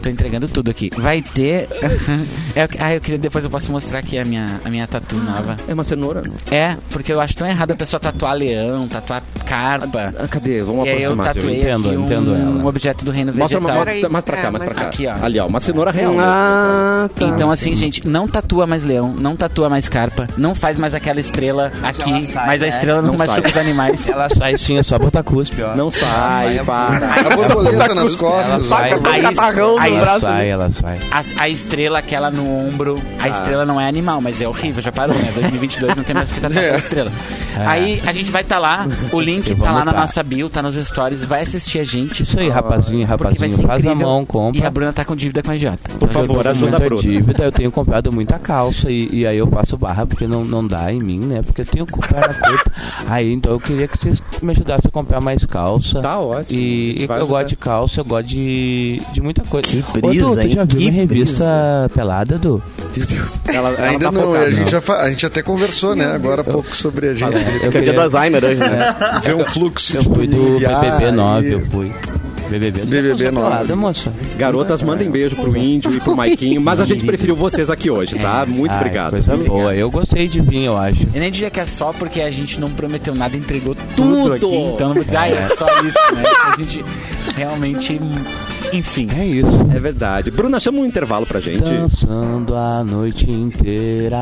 Tô 0.01 0.09
entregando 0.09 0.47
tudo 0.49 0.69
aqui. 0.69 0.89
Vai 0.97 1.21
ter. 1.21 1.67
é, 2.55 2.67
ah, 2.79 2.93
eu 2.93 2.99
queria 2.99 3.17
depois 3.17 3.45
eu 3.45 3.49
posso 3.49 3.71
mostrar 3.71 3.99
aqui 3.99 4.17
a 4.17 4.25
minha, 4.25 4.59
a 4.65 4.69
minha 4.73 4.87
tatu 4.87 5.15
nova. 5.17 5.55
É 5.67 5.73
uma 5.73 5.83
cenoura. 5.83 6.23
É, 6.51 6.75
porque 6.89 7.13
eu 7.13 7.21
acho 7.21 7.35
tão 7.35 7.47
errado 7.47 7.71
a 7.71 7.75
pessoa 7.75 7.99
tatuar 7.99 8.33
leão, 8.33 8.87
tatuar 8.87 9.21
carpa. 9.45 10.13
Ah, 10.19 10.27
cadê? 10.27 10.61
Vamos 10.63 10.87
E 10.87 10.89
aí 10.89 11.03
eu 11.03 11.11
aproximar. 11.11 11.33
tatuei 11.35 11.55
eu 11.55 11.59
entendo, 11.61 11.87
aqui 11.89 11.97
um, 11.97 12.03
entendo 12.05 12.35
ela. 12.35 12.49
um 12.51 12.65
objeto 12.65 13.05
do 13.05 13.11
reino 13.11 13.33
Mostra 13.33 13.59
vegetal. 13.59 13.77
uma, 13.77 13.85
Peraí. 13.85 14.09
mais 14.09 14.25
pra 14.25 14.37
cá, 14.37 14.47
É, 14.47 14.51
mais 14.51 14.63
pra 14.63 14.73
mas- 14.73 14.83
cá. 14.83 14.89
Aqui, 14.89 15.07
ó. 15.07 15.25
Ali, 15.25 15.39
ó, 15.39 15.45
uma 15.47 15.59
cenoura 15.59 15.91
real. 15.91 16.13
Ah, 16.17 17.09
tá. 17.15 17.25
Então, 17.27 17.51
assim, 17.51 17.75
gente, 17.75 18.07
não 18.07 18.27
tatua 18.27 18.65
mais 18.65 18.83
leão, 18.83 19.13
não 19.13 19.35
tatua 19.35 19.69
mais 19.69 19.87
carpa, 19.87 20.27
não 20.37 20.55
faz 20.55 20.77
mais 20.79 20.95
aquela 20.95 21.19
estrela 21.19 21.71
aqui, 21.83 22.25
sai, 22.25 22.47
mas 22.47 22.61
a 22.61 22.65
né? 22.65 22.69
estrela 22.71 23.01
não, 23.01 23.09
Não 23.09 23.17
machuca 23.17 23.41
sai. 23.43 23.51
os 23.51 23.57
animais. 23.57 24.09
Ela 24.09 24.29
sai 24.29 24.57
sim, 24.57 24.77
é 24.77 24.83
só 24.83 24.97
botar 24.97 25.21
cuspe, 25.23 25.61
ó. 25.61 25.75
Não 25.75 25.91
sai, 25.91 26.59
para. 26.65 27.07
A 27.13 27.35
borboleta 27.35 27.93
nas 27.95 28.15
costas. 28.15 28.49
Ela 28.49 28.99
sai, 29.01 29.21
catarrão 29.21 29.81
ela 29.83 29.99
braço. 30.01 30.19
sai, 30.21 30.49
ela 30.49 30.71
sai. 30.71 30.99
A, 31.11 31.43
a 31.43 31.49
estrela, 31.49 31.99
aquela 31.99 32.31
no 32.31 32.47
ombro, 32.67 32.99
a 33.19 33.27
estrela 33.29 33.65
não 33.65 33.79
é 33.79 33.87
animal, 33.87 34.21
mas 34.21 34.41
é 34.41 34.47
horrível, 34.63 34.81
já 34.81 34.91
parou, 34.91 35.15
né? 35.17 35.31
2022 35.35 35.95
não 35.95 36.03
tem 36.03 36.15
mais 36.15 36.29
porque 36.29 36.41
tá 36.47 36.53
É. 36.59 36.75
a 36.75 36.77
estrela. 36.77 37.11
Aí 37.57 38.01
a 38.05 38.11
gente 38.13 38.31
vai 38.31 38.41
estar 38.41 38.59
lá, 38.59 38.87
o 39.11 39.19
link 39.19 39.53
tá 39.55 39.71
lá 39.71 39.85
na 39.85 39.91
nossa 39.91 40.23
bio, 40.23 40.49
tá 40.49 40.61
nos 40.61 40.75
stories, 40.75 41.25
vai 41.25 41.41
assistir 41.41 41.79
a 41.79 41.83
gente. 41.83 42.23
Isso 42.23 42.39
aí, 42.39 42.49
rapazinho, 42.49 43.05
rapazinho. 43.05 43.57
Faz 43.67 43.85
a 43.85 43.95
mão, 43.95 44.25
compra. 44.25 44.61
E 44.61 44.65
a 44.65 44.69
Bruna 44.69 44.93
tá 44.93 45.03
com 45.03 45.15
dívida 45.15 45.43
com 45.43 45.51
a 45.51 45.57
Jota. 45.57 45.89
Por 45.99 46.09
favor, 46.09 46.21
eu 46.23 46.27
tô 46.37 46.43
com 46.43 46.49
ajuda 46.49 46.77
a 46.77 46.79
Bruna. 46.79 47.01
dívida, 47.01 47.43
eu 47.43 47.51
tenho 47.51 47.71
comprado 47.71 48.11
muita 48.11 48.39
calça 48.39 48.89
e, 48.89 49.09
e 49.11 49.27
aí 49.27 49.37
eu 49.37 49.47
faço 49.47 49.77
barra 49.77 50.05
porque 50.05 50.27
não, 50.27 50.43
não 50.43 50.65
dá 50.65 50.91
em 50.91 50.99
mim, 50.99 51.19
né? 51.19 51.41
Porque 51.43 51.61
eu 51.61 51.65
tenho 51.65 51.85
perna 51.85 52.33
curta. 52.33 52.71
Aí 53.07 53.31
então 53.33 53.51
eu 53.53 53.59
queria 53.59 53.87
que 53.87 53.97
vocês 53.97 54.21
me 54.41 54.51
ajudassem 54.51 54.87
a 54.87 54.91
comprar 54.91 55.19
mais 55.21 55.45
calça. 55.45 56.01
Tá 56.01 56.19
ótimo. 56.19 56.59
E, 56.59 57.03
e 57.03 57.07
eu 57.09 57.27
gosto 57.27 57.49
de 57.49 57.55
calça, 57.55 57.99
eu 57.99 58.05
gosto 58.05 58.27
de, 58.27 59.01
de 59.11 59.21
muita 59.21 59.43
coisa. 59.43 59.67
Que 59.67 59.79
Ô, 59.99 60.01
brisa, 60.01 60.25
Du, 60.25 60.41
tu 60.41 60.49
já 60.49 60.63
viu 60.63 60.77
Que 60.79 60.85
uma 60.85 60.91
revista 60.93 61.91
pelada, 61.93 62.37
Du? 62.37 62.61
Ela, 63.47 63.69
ela 63.69 63.87
Ainda 63.89 64.05
tá 64.05 64.11
não, 64.11 64.21
focada. 64.21 64.45
a 64.45 64.51
gente, 64.51 64.71
já 64.71 64.81
fa- 64.81 65.01
a 65.01 65.09
gente 65.09 65.25
até 65.25 65.41
conversou, 65.41 65.95
né? 65.95 66.05
Agora 66.13 66.41
há 66.41 66.43
pouco 66.43 66.75
sobre 66.75 67.09
a 67.09 67.13
gente. 67.13 67.33
Eu 67.63 67.71
Que 67.71 67.77
é 67.79 67.81
dia 67.81 67.93
do 67.93 68.01
Alzheimer 68.01 68.43
hoje, 68.43 68.55
né? 68.59 68.95
Ver 69.23 69.35
um 69.35 69.45
fluxo 69.45 69.97
Eu 69.97 70.03
fui 70.03 70.27
do 70.27 70.59
BBB 70.59 71.11
9, 71.11 71.47
e- 71.47 71.51
eu 71.53 71.65
fui. 71.67 71.91
BBB, 72.49 72.79
já 72.81 72.85
BBB 72.85 73.09
passou 73.09 73.31
9. 73.31 73.49
pelada, 73.49 73.75
moça. 73.75 74.13
Garotas, 74.37 74.81
mandem 74.83 75.09
beijo 75.09 75.35
pro 75.35 75.57
Índio 75.57 75.91
e 75.91 75.99
pro 75.99 76.15
Maiquinho, 76.15 76.61
mas 76.61 76.79
a 76.79 76.85
gente 76.85 77.03
preferiu 77.03 77.35
vocês 77.35 77.67
aqui 77.69 77.89
hoje, 77.89 78.15
tá? 78.19 78.45
Muito 78.45 78.69
Ai, 78.71 78.77
obrigado. 78.77 79.11
Coisa 79.11 79.37
boa, 79.37 79.73
eu 79.73 79.89
gostei 79.89 80.27
de 80.27 80.39
vir, 80.41 80.65
eu 80.65 80.77
acho. 80.77 81.01
Eu 81.13 81.19
nem 81.21 81.31
diria 81.31 81.49
que 81.49 81.59
é 81.59 81.65
só 81.65 81.91
porque 81.93 82.21
a 82.21 82.29
gente 82.29 82.59
não 82.59 82.69
prometeu 82.69 83.15
nada, 83.15 83.35
entregou 83.35 83.73
Tudo. 83.95 84.23
tudo, 84.23 84.33
aqui. 84.33 84.45
Então 84.75 84.87
não 84.89 84.95
vou 84.95 85.03
dizer, 85.03 85.17
ah, 85.17 85.27
é 85.29 85.47
só 85.55 85.65
isso, 85.83 86.15
né? 86.15 86.23
A 86.53 86.55
gente 86.57 86.85
realmente. 87.35 87.99
Enfim. 88.71 89.07
É 89.17 89.25
isso. 89.25 89.67
É 89.73 89.79
verdade. 89.79 90.31
Bruna, 90.31 90.59
chama 90.59 90.79
um 90.79 90.85
intervalo 90.85 91.25
pra 91.25 91.39
gente. 91.39 91.63
Dançando 91.63 92.55
a 92.55 92.83
noite 92.83 93.29
inteira. 93.29 94.17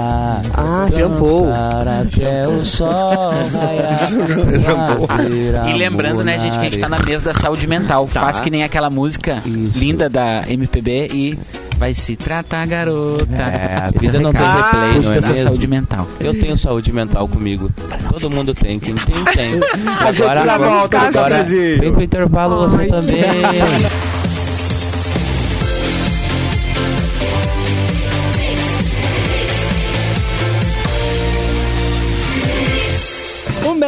Ah. 0.53 0.87
Dançar 0.89 1.87
até 1.87 2.47
o 2.47 2.65
sol 2.65 3.29
raiar. 3.53 4.01
E 5.69 5.73
lembrando, 5.73 6.23
né, 6.23 6.37
gente, 6.39 6.53
que 6.53 6.59
a 6.61 6.63
gente 6.65 6.79
tá 6.79 6.89
na 6.89 6.99
mesa 6.99 7.33
da 7.33 7.39
saúde 7.39 7.67
mental. 7.67 8.07
Faz 8.07 8.39
que 8.39 8.49
nem 8.49 8.63
aquela 8.63 8.89
música 8.89 9.41
Isso. 9.45 9.77
linda 9.77 10.09
da 10.09 10.43
MPB 10.47 11.07
e 11.13 11.39
vai 11.77 11.93
se 11.93 12.15
tratar, 12.15 12.65
garota. 12.67 13.25
É, 13.35 13.85
a 13.85 13.89
Esse 13.95 14.05
vida 14.05 14.19
não 14.19 14.31
tem 14.31 14.41
replay, 14.41 14.99
não 14.99 15.13
é 15.13 15.21
mesmo? 15.21 15.37
saúde 15.43 15.67
mental. 15.67 16.07
Eu 16.19 16.39
tenho 16.39 16.57
saúde 16.57 16.91
mental 16.91 17.27
comigo. 17.27 17.71
Todo 18.09 18.29
mundo 18.29 18.53
tem. 18.53 18.79
Quem 18.79 18.95
tem, 18.95 19.23
tem. 19.25 19.59
Agora, 19.99 20.45
já 20.45 20.57
volta 20.57 20.99
no 20.99 21.07
agora 21.07 21.37
cafezinho. 21.37 21.79
vem 21.79 21.93
pro 21.93 22.03
intervalo 22.03 22.69
você 22.69 22.85
também. 22.87 23.21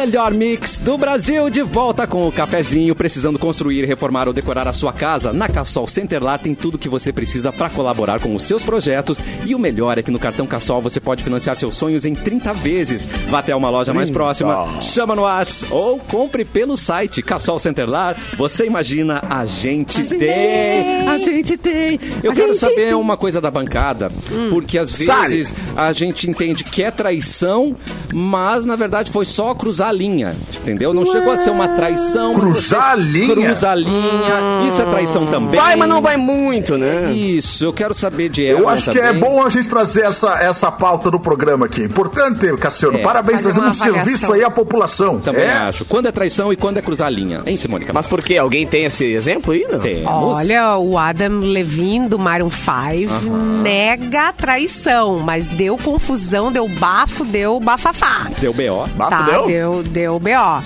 melhor 0.04 0.34
mix 0.34 0.78
do 0.78 0.98
Brasil 0.98 1.48
de 1.48 1.62
volta 1.62 2.06
com 2.06 2.28
o 2.28 2.32
cafezinho. 2.32 2.94
Precisando 2.94 3.38
construir, 3.38 3.86
reformar 3.86 4.28
ou 4.28 4.34
decorar 4.34 4.68
a 4.68 4.72
sua 4.72 4.92
casa? 4.92 5.32
Na 5.32 5.48
Cassol 5.48 5.88
Centerlar 5.88 6.38
tem 6.38 6.54
tudo 6.54 6.76
que 6.76 6.90
você 6.90 7.10
precisa 7.10 7.50
para 7.50 7.70
colaborar 7.70 8.20
com 8.20 8.34
os 8.36 8.42
seus 8.42 8.62
projetos. 8.62 9.18
E 9.46 9.54
o 9.54 9.58
melhor 9.58 9.96
é 9.96 10.02
que 10.02 10.10
no 10.10 10.18
cartão 10.18 10.46
Cassol 10.46 10.82
você 10.82 11.00
pode 11.00 11.24
financiar 11.24 11.56
seus 11.56 11.74
sonhos 11.74 12.04
em 12.04 12.14
30 12.14 12.52
vezes. 12.52 13.06
Vá 13.30 13.38
até 13.38 13.56
uma 13.56 13.70
loja 13.70 13.94
mais 13.94 14.10
próxima, 14.10 14.82
chama 14.82 15.16
no 15.16 15.22
WhatsApp 15.22 15.72
ou 15.72 15.98
compre 15.98 16.44
pelo 16.44 16.76
site 16.76 17.22
Cassol 17.22 17.58
Centerlar. 17.58 18.14
Você 18.36 18.66
imagina, 18.66 19.24
a 19.30 19.46
gente 19.46 20.04
tem. 20.04 21.08
A 21.08 21.16
gente 21.16 21.56
tem. 21.56 21.98
Eu 22.22 22.34
quero 22.34 22.54
saber 22.54 22.94
uma 22.94 23.16
coisa 23.16 23.40
da 23.40 23.50
bancada, 23.50 24.10
porque 24.50 24.76
às 24.76 24.98
vezes 24.98 25.54
a 25.74 25.94
gente 25.94 26.28
entende 26.28 26.62
que 26.62 26.82
é 26.82 26.90
traição, 26.90 27.74
mas 28.12 28.66
na 28.66 28.76
verdade 28.76 29.10
foi 29.10 29.24
só 29.24 29.54
cruzar 29.54 29.88
a 29.88 29.93
linha, 29.94 30.36
entendeu? 30.54 30.92
Não 30.92 31.06
chegou 31.06 31.32
a 31.32 31.36
ser 31.36 31.50
uma 31.50 31.68
traição. 31.68 32.34
Cruzar 32.34 32.92
a 32.92 32.94
linha? 32.96 33.34
Cruza 33.34 33.70
a 33.70 33.74
linha. 33.74 34.68
Isso 34.68 34.82
é 34.82 34.84
traição 34.84 35.26
também. 35.26 35.58
Vai, 35.58 35.76
mas 35.76 35.88
não 35.88 36.02
vai 36.02 36.16
muito, 36.16 36.76
né? 36.76 37.12
Isso, 37.12 37.64
eu 37.64 37.72
quero 37.72 37.94
saber 37.94 38.28
de 38.28 38.42
Eu 38.42 38.58
Erlon 38.58 38.68
acho 38.68 38.90
que 38.90 38.98
é 38.98 39.06
também. 39.08 39.20
bom 39.20 39.44
a 39.44 39.48
gente 39.48 39.68
trazer 39.68 40.02
essa, 40.02 40.34
essa 40.40 40.70
pauta 40.70 41.10
do 41.10 41.18
programa 41.20 41.66
aqui. 41.66 41.82
Importante, 41.82 42.54
Cassiano. 42.56 42.98
É. 42.98 43.02
Parabéns, 43.02 43.42
Fazer 43.42 43.60
trazendo 43.60 43.68
um 43.68 43.72
serviço 43.72 44.32
aí 44.32 44.44
à 44.44 44.50
população. 44.50 45.20
Também 45.20 45.44
é? 45.44 45.52
acho. 45.52 45.84
Quando 45.84 46.08
é 46.08 46.12
traição 46.12 46.52
e 46.52 46.56
quando 46.56 46.78
é 46.78 46.82
cruzar 46.82 47.06
a 47.06 47.10
linha. 47.10 47.42
Hein, 47.46 47.56
Simone? 47.56 47.86
Mas 47.92 48.06
por 48.06 48.22
quê? 48.22 48.36
Alguém 48.36 48.66
tem 48.66 48.84
esse 48.84 49.04
exemplo 49.04 49.52
aí? 49.52 49.66
Não? 49.70 49.78
Temos. 49.78 50.06
Olha, 50.10 50.78
o 50.78 50.98
Adam 50.98 51.40
Levine 51.40 52.08
do 52.08 52.18
Maroon 52.18 52.50
5 52.50 53.30
nega 53.62 54.28
a 54.28 54.32
traição, 54.32 55.18
mas 55.18 55.46
deu 55.46 55.76
confusão, 55.78 56.50
deu 56.50 56.68
bafo, 56.68 57.24
deu 57.24 57.60
bafafá. 57.60 58.28
Deu 58.38 58.52
B.O. 58.52 58.86
Bafo 58.96 59.10
tá, 59.10 59.22
deu? 59.22 59.46
deu, 59.46 59.83
deu 59.84 60.18
B.O. 60.18 60.62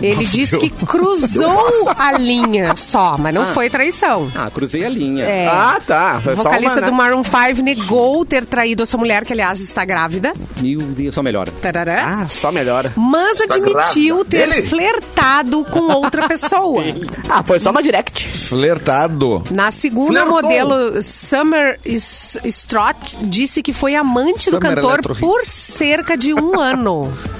Ele 0.00 0.24
disse 0.24 0.56
que 0.58 0.70
cruzou 0.70 1.90
a 1.96 2.12
linha 2.12 2.76
só, 2.76 3.16
mas 3.18 3.34
não 3.34 3.46
foi 3.46 3.68
traição. 3.68 4.30
Ah, 4.32 4.48
cruzei 4.48 4.84
a 4.84 4.88
linha. 4.88 5.24
É. 5.24 5.48
Ah, 5.48 5.76
tá. 5.84 6.20
Foi 6.22 6.34
O 6.34 6.36
só 6.36 6.44
vocalista 6.44 6.74
uma, 6.76 6.80
né? 6.82 6.86
do 6.86 6.92
Maroon 6.92 7.22
5 7.24 7.62
negou 7.62 8.24
ter 8.24 8.44
traído 8.44 8.84
a 8.84 8.86
sua 8.86 8.98
mulher, 9.00 9.24
que 9.24 9.32
aliás 9.32 9.60
está 9.60 9.84
grávida. 9.84 10.32
Meu 10.60 10.78
Deus, 10.78 11.12
só 11.12 11.20
melhora. 11.20 11.50
Tarará. 11.50 12.20
Ah, 12.22 12.28
só 12.28 12.52
melhora. 12.52 12.92
Mas 12.96 13.40
admitiu 13.40 14.18
grávida 14.18 14.24
ter 14.26 14.48
dele? 14.50 14.62
flertado 14.68 15.64
com 15.64 15.80
outra 15.92 16.28
pessoa. 16.28 16.82
Ah, 17.30 17.42
foi 17.42 17.60
só 17.60 17.70
uma 17.70 17.82
direct. 17.82 18.26
Flertado. 18.26 19.42
Na 19.50 19.70
segunda 19.70 20.24
Flertou. 20.26 20.42
modelo, 20.42 21.02
Summer 21.02 21.78
Strott 21.84 23.16
disse 23.22 23.62
que 23.62 23.72
foi 23.72 23.94
amante 23.94 24.50
do 24.50 24.56
Summer 24.56 24.74
cantor 24.76 24.90
Electro 24.94 25.14
por 25.16 25.44
cerca 25.44 26.16
de 26.16 26.32
um 26.32 26.58
ano. 26.58 27.12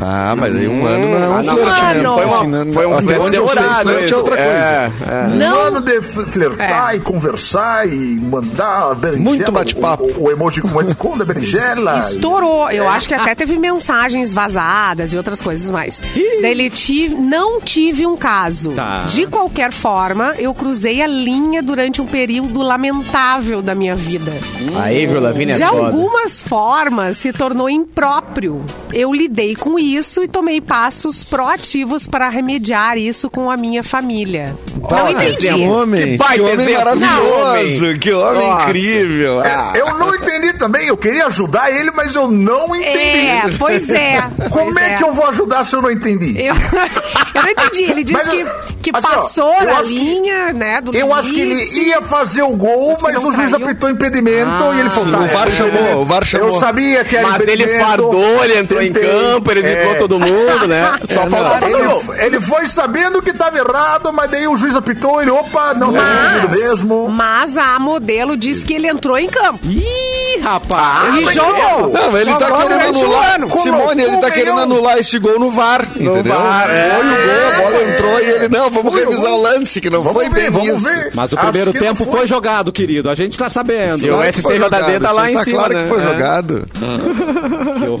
Ah, 0.00 0.34
mas 0.36 0.54
aí 0.56 0.68
um 0.68 0.84
ano 0.86 1.08
não 1.08 1.16
é 1.16 1.28
um 1.28 1.34
Ah, 1.38 1.42
não, 1.42 1.56
flerte, 1.58 1.82
né? 1.82 2.02
mano. 2.02 2.14
Foi, 2.14 2.24
uma, 2.24 2.36
Assim, 2.36 2.46
né? 2.48 2.72
foi 2.72 2.86
um 2.86 2.94
Até 2.94 3.18
onde 3.18 3.36
eu 3.36 3.48
sei, 3.48 3.54
demorado. 3.56 3.88
flerte 3.88 4.12
é 4.12 4.16
outra 4.16 4.36
coisa. 4.36 4.50
É, 4.50 4.92
é. 5.06 5.26
Um 5.28 5.36
Não. 5.36 5.60
ano 5.60 5.80
de 5.80 6.02
flertar 6.02 6.94
e 6.96 7.00
conversar 7.00 7.88
e 7.88 8.18
mandar 8.20 8.94
berinjela. 8.94 9.24
Muito 9.30 9.52
bate-papo. 9.52 10.04
O, 10.04 10.24
o, 10.24 10.30
emoji 10.30 10.60
com 10.60 10.68
o 10.68 10.70
emoticon 10.72 11.16
da 11.18 11.24
berinjela. 11.24 11.98
Estourou. 11.98 12.70
Eu 12.70 12.88
acho 12.88 13.08
que 13.08 13.14
até 13.14 13.34
teve 13.34 13.56
mensagens 13.58 14.32
vazadas 14.32 15.12
e 15.12 15.16
outras 15.16 15.40
coisas 15.40 15.70
mais. 15.70 16.00
Daí 16.40 16.50
ele 16.50 16.70
tive, 16.70 17.14
não 17.14 17.60
tive 17.60 18.06
um 18.06 18.16
caso. 18.16 18.72
Tá. 18.72 19.02
De 19.02 19.26
qualquer 19.26 19.72
forma, 19.72 20.34
eu 20.38 20.52
cruzei 20.54 21.02
a 21.02 21.06
linha 21.06 21.62
durante 21.62 22.00
um 22.02 22.06
período 22.06 22.60
lamentável 22.62 23.62
da 23.62 23.74
minha 23.74 23.94
vida. 23.96 24.32
Aí, 24.76 25.06
viu, 25.06 25.20
Lavínia? 25.20 25.54
De 25.54 25.62
é 25.62 25.66
foda. 25.66 25.86
algumas 25.86 26.42
formas, 26.42 27.16
se 27.16 27.32
tornou 27.32 27.68
impróprio. 27.70 28.64
Eu 28.92 29.12
lidei 29.12 29.54
com 29.54 29.78
isso 29.78 29.83
e 30.22 30.28
tomei 30.28 30.60
passos 30.60 31.24
proativos 31.24 32.06
para 32.06 32.28
remediar 32.28 32.96
isso 32.96 33.28
com 33.30 33.50
a 33.50 33.56
minha 33.56 33.82
família. 33.82 34.54
Não 34.90 35.10
entendi. 35.10 35.36
Que 35.48 35.66
homem, 35.66 36.06
Que 36.12 36.16
baita 36.16 36.34
que 36.34 36.40
homem 36.52 36.74
maravilhoso, 36.74 37.86
Não, 37.86 37.98
que 37.98 38.12
homem 38.12 38.48
Nossa. 38.48 38.62
incrível. 38.64 39.40
Ah, 39.40 39.72
Eu 39.74 39.98
não 39.98 40.14
entendi 40.14 40.52
também, 40.54 40.86
eu 40.88 40.96
queria 40.96 41.26
ajudar 41.26 41.70
ele, 41.70 41.90
mas 41.90 42.14
eu 42.14 42.28
não 42.30 42.74
entendi. 42.74 43.26
É, 43.26 43.44
pois 43.58 43.88
é. 43.90 44.20
Como 44.50 44.72
pois 44.72 44.76
é, 44.76 44.94
que 44.96 45.04
eu 45.04 45.12
vou 45.12 45.26
ajudar 45.28 45.64
se 45.64 45.74
eu 45.76 45.82
não 45.82 45.90
entendi? 45.90 46.34
Eu, 46.38 46.54
eu 47.34 47.42
não 47.42 47.50
entendi. 47.50 47.84
Ele 47.90 48.04
disse 48.04 48.14
Mas 48.26 48.28
que, 48.28 48.90
que 48.90 48.96
assim, 48.96 49.08
passou 49.08 49.64
na 49.64 49.72
acho 49.78 49.88
que- 49.90 49.94
linha, 49.94 50.52
né? 50.52 50.80
Do 50.80 50.94
Eu 50.94 51.12
acho 51.14 51.32
que 51.32 51.40
ele 51.40 51.54
limite. 51.54 51.80
ia 51.80 52.02
fazer 52.02 52.42
o 52.42 52.56
gol, 52.56 52.96
mas 53.02 53.14
não 53.14 53.28
o 53.28 53.32
juiz 53.32 53.52
apitou 53.54 53.88
impedimento 53.90 54.50
e 54.76 54.80
ele 54.80 54.90
falou, 54.90 55.10
tá, 55.12 55.18
o 55.18 55.28
VAR 55.28 55.48
é, 55.48 55.50
chamou, 55.50 56.02
o 56.02 56.04
VAR 56.04 56.24
chamou. 56.24 56.48
Eu 56.48 56.52
sabia 56.54 57.04
que 57.04 57.16
era 57.16 57.28
Mas 57.28 57.42
ele 57.42 57.52
impedimento. 57.64 57.84
fardou, 57.86 58.44
ele 58.44 58.58
entrou 58.58 58.82
em 58.82 58.92
Tentei. 58.92 59.10
campo, 59.10 59.50
ele 59.50 59.62
É. 59.74 59.94
todo 59.94 60.18
mundo, 60.18 60.66
né? 60.68 60.98
Só 61.06 61.22
É, 61.22 61.30
faltou 61.30 61.40
não, 61.40 61.60
fazer 61.60 61.74
o 61.76 61.84
gol. 61.90 62.14
Ele, 62.14 62.24
ele 62.26 62.40
foi 62.40 62.66
sabendo 62.66 63.22
que 63.22 63.30
estava 63.30 63.58
errado, 63.58 64.12
mas 64.12 64.30
daí 64.30 64.46
o 64.46 64.56
juiz 64.56 64.74
apitou, 64.76 65.20
ele, 65.20 65.30
opa, 65.30 65.74
não 65.74 65.92
tá 65.92 66.00
Mas, 66.44 66.54
mesmo. 66.54 67.08
mas 67.08 67.56
a 67.56 67.78
modelo 67.78 68.36
disse 68.36 68.64
que 68.64 68.74
ele 68.74 68.86
entrou 68.88 69.18
em 69.18 69.28
campo. 69.28 69.60
Ih, 69.66 70.40
rapaz! 70.42 71.28
e 71.28 71.32
jogou. 71.34 71.92
Não, 71.92 72.10
mas 72.12 72.20
ele 72.22 72.34
tá 72.34 72.50
querendo 72.62 72.98
anular. 72.98 73.40
Simone, 73.62 74.02
ele 74.02 74.16
tá 74.18 74.30
querendo 74.30 74.58
anular 74.60 74.98
esse 74.98 75.18
gol 75.18 75.38
no 75.38 75.50
VAR, 75.50 75.86
entendeu? 75.96 76.34
VAR, 76.34 76.70
é. 76.70 76.90
Foi 76.90 77.00
o 77.00 77.10
gol, 77.10 77.48
a 77.48 77.60
bola 77.70 77.84
entrou 77.84 78.20
e 78.20 78.24
ele, 78.30 78.48
não, 78.48 78.70
vamos 78.70 78.92
Foi 78.92 79.00
revisar 79.04 79.32
o 79.32 79.42
lance, 79.42 79.80
que 79.80 79.90
não 79.90 80.02
Vamos 80.02 80.22
foi 80.22 80.30
bem 80.30 80.50
vamos 80.50 80.68
isso. 80.68 80.84
ver. 80.84 81.10
Mas 81.14 81.32
o 81.32 81.36
primeiro 81.36 81.72
não 81.72 81.80
tempo 81.80 82.04
foi. 82.04 82.26
jogado, 82.26 82.72
querido. 82.72 83.10
A 83.10 83.14
gente 83.14 83.38
tá 83.38 83.48
sabendo. 83.50 84.04
E 84.06 84.10
o 84.10 84.16
foi 84.16 84.32
STJD 84.32 84.58
tá 84.70 84.78
jogado, 84.80 85.14
lá 85.14 85.30
em 85.30 85.34
tá 85.34 85.44
cima, 85.44 85.58
claro 85.58 85.74
né? 85.74 85.82
que 85.82 85.88
foi 85.88 85.98
É. 85.98 86.02
jogado. 86.02 86.68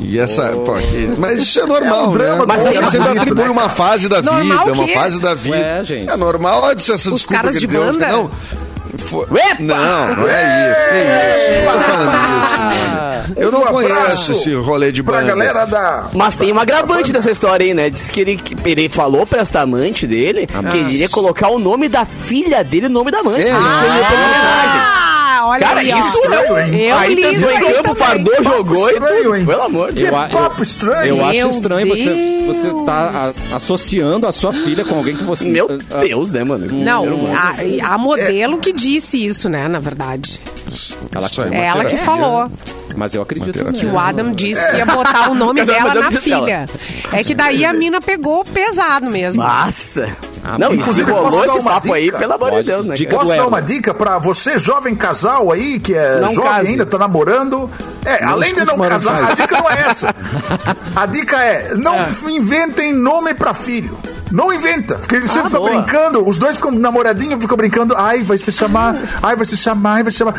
E 0.00 0.18
essa, 0.18 0.48
pô, 0.50 0.74
que- 0.74 1.14
mas 1.18 1.42
isso 1.42 1.60
é 1.64 1.66
normal, 1.66 2.04
É 2.04 2.06
um 2.08 2.12
drama, 2.12 2.38
né? 2.38 2.44
mas 2.46 2.66
aí 2.66 2.76
é 2.76 2.82
sempre 2.84 2.98
bonito, 3.00 3.20
atribui 3.22 3.44
né, 3.44 3.50
uma 3.50 3.68
fase 3.68 4.08
da 4.08 4.22
Normal 4.22 4.58
vida, 4.66 4.72
uma 4.72 4.84
quê? 4.84 4.94
fase 4.94 5.20
da 5.20 5.34
vida. 5.34 5.56
Ué, 5.56 5.84
gente. 5.84 6.10
É 6.10 6.16
normal 6.16 6.70
essa 6.70 6.94
desculpa 6.94 7.16
Os 7.16 7.26
caras 7.26 7.52
que 7.54 7.58
de 7.60 7.66
ele 7.66 7.72
deu. 7.72 7.84
banda? 7.92 8.08
Não, 8.08 8.30
foi- 8.98 9.26
não, 9.58 10.14
não 10.16 10.28
é 10.28 10.72
isso, 10.72 10.80
que 10.90 11.54
isso. 11.54 11.64
Não 11.64 11.72
tô 11.72 11.80
falando 11.80 12.14
isso. 12.14 13.40
Eu 13.40 13.50
não 13.50 13.62
conheço 13.62 14.32
esse 14.32 14.54
rolê 14.54 14.92
de 14.92 15.02
Pra 15.02 15.14
banda. 15.18 15.28
galera 15.28 15.64
da... 15.64 16.04
Mas 16.12 16.36
tem 16.36 16.52
um 16.52 16.58
agravante 16.60 17.10
dessa 17.12 17.30
história 17.30 17.64
aí, 17.66 17.72
né? 17.74 17.88
Diz 17.88 18.10
que 18.10 18.20
ele, 18.20 18.36
que 18.36 18.54
ele 18.68 18.88
falou 18.88 19.26
pra 19.26 19.40
esta 19.40 19.62
amante 19.62 20.06
dele 20.06 20.46
que 20.46 20.76
ele 20.76 20.92
iria 20.94 21.08
colocar 21.08 21.48
o 21.48 21.58
nome 21.58 21.88
da 21.88 22.04
filha 22.04 22.62
dele 22.62 22.86
no 22.88 22.94
nome 22.98 23.10
da 23.10 23.20
amante. 23.20 23.40
É, 23.42 23.48
Ele 23.48 23.56
isso. 23.58 23.66
Ah, 23.66 25.03
olha 25.48 25.60
Cara, 25.66 25.80
aí, 25.80 25.92
ó. 25.92 25.98
isso 25.98 26.18
é 26.26 26.52
um... 26.52 26.58
Eu 26.58 26.96
aí 26.98 27.14
li 27.14 27.34
isso 27.34 27.44
em 27.48 27.56
aí 27.56 27.60
campo, 27.60 27.74
também. 27.82 27.94
fardou, 27.94 28.44
jogou 28.44 28.88
e 28.88 28.92
estranho, 28.92 29.36
hein? 29.36 29.46
Pelo 29.46 29.62
amor 29.62 29.92
de 29.92 30.02
Deus. 30.04 30.08
Eu- 30.14 30.28
papo 30.28 30.62
estranho. 30.62 31.06
Eu 31.18 31.24
acho 31.24 31.48
estranho 31.48 31.88
você, 31.88 32.44
você 32.46 32.84
tá 32.86 33.10
a- 33.52 33.56
associando 33.56 34.26
a 34.26 34.32
sua 34.32 34.52
filha 34.52 34.84
com 34.84 34.96
alguém 34.96 35.16
que 35.16 35.24
você. 35.24 35.44
Meu 35.44 35.66
Ah, 35.92 35.98
Deus, 35.98 36.30
né, 36.30 36.44
mano? 36.44 36.66
Não, 36.72 37.04
a, 37.34 37.94
a 37.94 37.98
modelo 37.98 38.58
que 38.58 38.72
disse 38.72 39.24
isso, 39.24 39.48
né, 39.48 39.68
na 39.68 39.78
verdade. 39.78 40.40
Ela, 41.14 41.28
aí, 41.38 41.54
É 41.54 41.64
ela 41.66 41.84
que 41.84 41.96
falou. 41.98 42.50
mas 42.96 43.14
eu 43.14 43.22
acredito. 43.22 43.64
Que 43.72 43.86
o 43.86 43.98
Adam 43.98 44.32
disse 44.32 44.66
que 44.70 44.76
ia 44.76 44.86
botar 44.86 45.30
o 45.30 45.34
nome 45.36 45.60
eu- 45.60 45.66
dela 45.66 45.94
eu 45.94 46.00
na 46.02 46.10
filha. 46.10 46.66
É 47.12 47.22
que 47.22 47.34
daí 47.34 47.64
a 47.64 47.72
mina 47.72 48.00
pegou 48.00 48.44
pesado 48.44 49.06
mesmo. 49.10 49.42
Nossa. 49.42 50.08
Ah, 50.44 50.58
não, 50.58 50.74
inclusive, 50.74 51.10
posso 51.10 51.22
rolou 51.24 51.46
dar 51.46 51.52
esse 51.54 51.60
uma 51.62 51.70
papo 51.72 51.92
aí, 51.94 52.04
dica? 52.04 52.18
pelo 52.18 52.32
amor 52.34 52.50
de. 52.50 52.62
Deus, 52.64 52.84
né? 52.86 52.94
Dica? 52.96 53.16
Posso 53.16 53.34
dar 53.34 53.46
uma 53.46 53.62
dica 53.62 53.94
pra 53.94 54.18
você, 54.18 54.58
jovem 54.58 54.94
casal 54.94 55.50
aí, 55.50 55.80
que 55.80 55.94
é 55.94 56.20
Não 56.20 56.32
jovem 56.34 56.50
case. 56.52 56.68
ainda, 56.68 56.86
tá 56.86 56.98
namorando? 56.98 57.70
É, 58.04 58.22
além 58.22 58.54
de 58.54 58.64
não 58.64 58.78
casar, 58.78 59.30
a 59.30 59.34
dica 59.34 59.56
não 59.58 59.70
é 59.70 59.80
essa. 59.88 60.14
A 60.94 61.06
dica 61.06 61.36
é, 61.42 61.74
não 61.76 61.96
inventem 62.30 62.92
nome 62.92 63.32
pra 63.34 63.54
filho. 63.54 63.98
Não 64.34 64.52
inventa, 64.52 64.96
porque 64.96 65.14
ele 65.14 65.28
sempre 65.28 65.44
fica 65.44 65.60
boa. 65.60 65.70
brincando, 65.70 66.28
os 66.28 66.38
dois 66.38 66.56
ficam 66.56 66.72
namoradinhos, 66.72 67.40
ficam 67.40 67.56
brincando, 67.56 67.94
ai, 67.96 68.24
vai 68.24 68.36
se 68.36 68.50
chamar, 68.50 68.96
ai, 69.22 69.36
vai 69.36 69.46
se 69.46 69.56
chamar, 69.56 69.92
ai, 69.94 70.02
vai 70.02 70.10
se 70.10 70.18
chamar. 70.18 70.34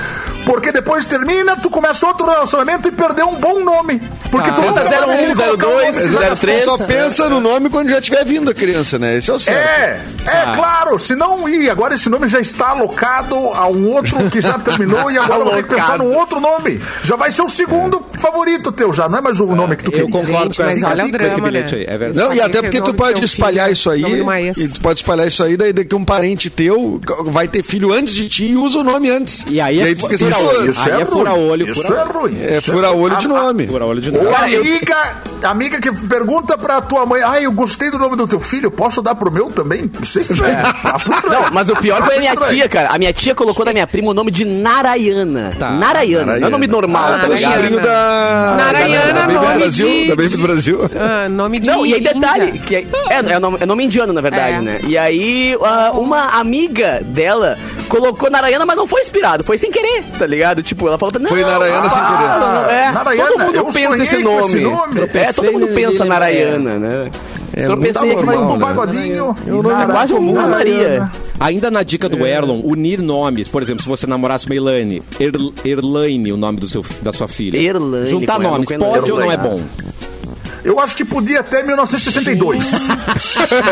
Porque 0.46 0.70
depois 0.70 1.06
termina, 1.06 1.56
tu 1.56 1.70
começa 1.70 2.06
outro 2.06 2.28
relacionamento 2.30 2.89
e 2.89 2.91
perdeu 2.91 3.30
um 3.30 3.36
bom 3.36 3.64
nome. 3.64 4.02
Porque 4.30 4.52
tu 4.52 4.62
Bota 4.62 4.84
nunca 4.84 4.84
vai 4.84 5.00
01, 5.08 5.12
ele 5.24 5.36
colocar 5.36 5.68
um 5.68 5.72
02, 5.78 5.96
nome 5.96 6.12
já 6.12 6.30
na 6.30 6.36
03. 6.36 6.64
Só 6.66 6.78
pensa 6.86 7.30
no 7.30 7.39
nome 7.39 7.70
quando 7.70 7.89
já 7.89 8.02
tiver 8.02 8.26
vindo 8.26 8.52
a 8.52 8.54
criança, 8.54 9.00
né? 9.00 9.16
Esse 9.16 9.32
é 9.32 9.34
o 9.34 9.39
certo. 9.39 9.66
É, 9.66 10.02
é 10.28 10.54
claro, 10.54 11.00
se 11.00 11.16
não 11.16 11.48
ir, 11.48 11.70
agora 11.70 11.96
esse 11.96 12.10
nome 12.10 12.28
já 12.28 12.41
está 12.41 12.72
alocado 12.72 13.34
a 13.54 13.68
um 13.70 13.89
outro 13.93 14.30
que 14.30 14.41
já 14.41 14.60
terminou 14.60 15.10
e 15.10 15.18
agora 15.18 15.46
vai 15.46 15.56
ter 15.56 15.64
que 15.64 15.76
pensar 15.76 15.98
num 16.00 16.14
outro 16.14 16.41
nome. 16.41 16.82
Já 17.02 17.16
vai 17.16 17.32
ser 17.32 17.43
o 17.43 17.48
segundo 17.50 18.04
favorito 18.20 18.74
teu, 18.74 18.93
já 18.93 19.08
não 19.08 19.20
é 19.20 19.22
mais 19.22 19.39
o 19.39 19.46
nome 19.56 19.78
que 19.78 19.86
tu 19.86 19.91
Eu 19.91 20.06
queria. 20.06 20.12
concordo 20.12 20.54
Gente, 20.54 20.58
com, 20.58 20.64
essa, 20.64 20.88
olha 20.89 21.06
o 21.06 21.10
com 21.10 21.16
esse 21.16 21.30
drama, 21.30 21.48
bilhete 21.48 21.76
né? 21.76 21.82
aí. 21.82 21.88
É 21.88 21.98
verdade. 21.98 22.28
Não, 22.28 22.36
e 22.36 22.41
até 22.41 22.58
que 22.58 22.64
porque 22.64 22.82
tu 22.82 22.93
pode 22.93 23.24
espalhar 23.24 23.68
filho, 23.68 23.74
isso 23.86 23.89
aí. 23.89 24.01
nome. 24.23 24.51
E 24.57 24.67
tu 24.67 24.81
pode 24.81 24.99
espalhar 24.99 25.27
isso 25.27 25.43
aí, 25.43 25.55
daí 25.57 25.73
daqui 25.73 25.95
um 25.95 26.03
parente 26.05 26.49
teu 26.49 26.99
vai 27.25 27.47
ter 27.47 27.63
filho 27.63 27.91
antes 27.93 28.13
de 28.13 28.27
ti 28.29 28.45
e 28.47 28.55
usa 28.55 28.79
o 28.79 28.83
nome 28.83 29.09
antes. 29.09 29.43
E 29.49 29.59
aí 29.61 29.79
é 29.79 29.95
tu 29.95 30.07
fica 30.09 30.15
assim, 30.15 30.45
olho. 30.47 30.71
Isso 30.71 30.89
Aí 30.89 30.91
é, 30.99 31.01
é 31.01 31.05
fura 31.05 31.29
ruim. 31.31 31.49
olho, 31.49 31.71
Isso 31.71 31.83
fura 31.83 31.99
é 31.99 32.03
ruim. 32.03 32.38
É 32.41 32.57
Isso 32.57 32.71
fura 32.71 32.91
olho 32.91 33.17
de 33.17 33.25
a- 33.25 33.29
nome. 33.29 33.67
Fura 33.67 33.86
olho 33.86 34.01
de 34.01 34.09
Ou 34.11 34.23
novo. 34.23 34.36
amiga, 34.36 35.15
amiga 35.43 35.79
que 35.81 35.91
pergunta 36.07 36.57
pra 36.57 36.81
tua 36.81 37.05
mãe, 37.05 37.21
ai, 37.23 37.45
eu 37.45 37.51
gostei 37.51 37.89
do 37.91 37.97
nome 37.97 38.15
do 38.15 38.27
teu 38.27 38.39
filho, 38.39 38.69
posso 38.71 39.01
dar 39.01 39.15
pro 39.15 39.31
meu 39.31 39.47
também? 39.51 39.89
Isso 40.01 40.19
é 40.19 40.21
estranho. 40.21 40.57
Papo 40.81 41.11
estranho. 41.11 41.41
Não, 41.43 41.51
mas 41.53 41.69
o 41.69 41.75
pior 41.75 42.03
foi 42.03 42.17
a 42.17 42.19
minha 42.19 42.36
tia, 42.36 42.69
cara. 42.69 42.89
A 42.89 42.97
minha 42.97 43.13
tia 43.13 43.36
colocou 43.36 43.65
na 43.65 43.73
minha 43.73 43.88
prima 43.88 44.09
o 44.09 44.13
nome 44.13 44.31
de 44.31 44.45
Narayana. 44.45 45.53
Tá. 45.57 45.71
Narayana. 45.71 46.38
Não 46.39 46.47
é 46.47 46.49
nome 46.51 46.67
normal, 46.67 47.13
Ah, 47.13 47.19
tá 47.19 47.27
ligado? 47.27 47.81
da. 47.81 48.55
Narayana, 48.57 49.13
da 49.13 49.21
Baby 49.21 49.33
nome 49.33 49.57
Brasil. 49.59 49.88
de- 49.88 50.07
Da 50.07 50.15
Baby 50.15 50.38
Brasil. 50.38 50.79
Ah, 50.99 51.29
nome 51.29 51.59
de 51.59 51.69
Não, 51.69 51.86
e 51.86 51.93
aí 51.93 52.01
detalhe, 52.01 52.59
que 52.59 52.75
é, 52.75 52.79
é, 53.09 53.15
é 53.17 53.39
nome, 53.39 53.57
é 53.66 53.68
nome 53.68 53.84
indiano, 53.86 54.13
na 54.13 54.22
verdade, 54.22 54.57
É. 54.57 54.61
né? 54.61 54.80
E 54.88 54.97
aí, 54.97 55.57
ah, 55.61 55.91
uma 55.93 56.39
amiga 56.39 57.01
dela 57.03 57.57
colocou 57.89 58.30
Narayana, 58.30 58.66
mas 58.66 58.78
não 58.78 58.88
foi 58.88 59.01
inspirado, 59.01 59.43
foi 59.43 59.57
sem 59.57 59.72
querer, 59.72 60.03
tá 60.18 60.26
ligado? 60.26 60.63
Tipo, 60.63 60.88
ela 60.88 60.97
falou 60.97 61.11
pra 61.11 61.22
não, 61.22 61.30
Foi 61.30 61.41
Narayana 61.41 61.89
sem 61.89 61.97
querer. 61.99 62.30
ah, 62.30 62.68
é, 62.70 62.91
Narayana, 62.91 63.30
todo 63.32 63.45
mundo 63.45 63.55
eu 63.55 63.66
pensa 63.66 64.03
esse 64.03 64.18
nome. 64.24 64.45
esse 64.45 64.59
nome. 64.61 65.01
É, 65.13 65.34
todo 65.34 65.51
mundo 65.51 65.68
pensa 65.74 66.05
Narayana, 66.05 66.80
né? 66.80 67.11
É 67.57 67.63
Tropecei 67.66 68.11
aqui, 68.11 68.24
mas 68.26 68.38
Um 68.38 68.57
né? 68.57 68.66
pagodinho. 68.66 69.36
É 69.47 69.51
um 69.51 69.61
nome 69.61 69.70
Nara- 69.76 69.93
quase 69.93 70.13
um 70.13 70.34
Narayana. 70.34 70.49
Maria. 70.55 71.11
Ainda 71.39 71.72
na 71.72 71.84
dica 71.84 72.09
do 72.09 72.26
Erlon, 72.26 72.59
unir 72.63 73.01
nomes. 73.01 73.47
Por 73.47 73.61
exemplo, 73.61 73.82
se 73.82 73.88
você 73.88 74.05
namorasse 74.05 74.45
uma 74.45 74.55
Elaine, 74.55 75.01
Er- 75.20 75.32
Erlaine, 75.63 76.34
o 76.34 76.38
nome 76.38 76.59
do 76.59 76.68
seu, 76.68 76.84
da 77.01 77.13
sua 77.13 77.30
filha. 77.30 77.57
Erlaine, 77.57 78.09
Juntar 78.09 78.36
ela, 78.41 78.43
nomes, 78.43 78.70
pode 78.78 79.09
ou 79.11 79.20
não 79.22 79.32
é 79.32 79.38
bom? 79.38 79.57
Eu 80.66 80.80
acho 80.80 80.97
que 80.97 81.05
podia 81.05 81.41
até 81.41 81.61
1962. 81.63 82.74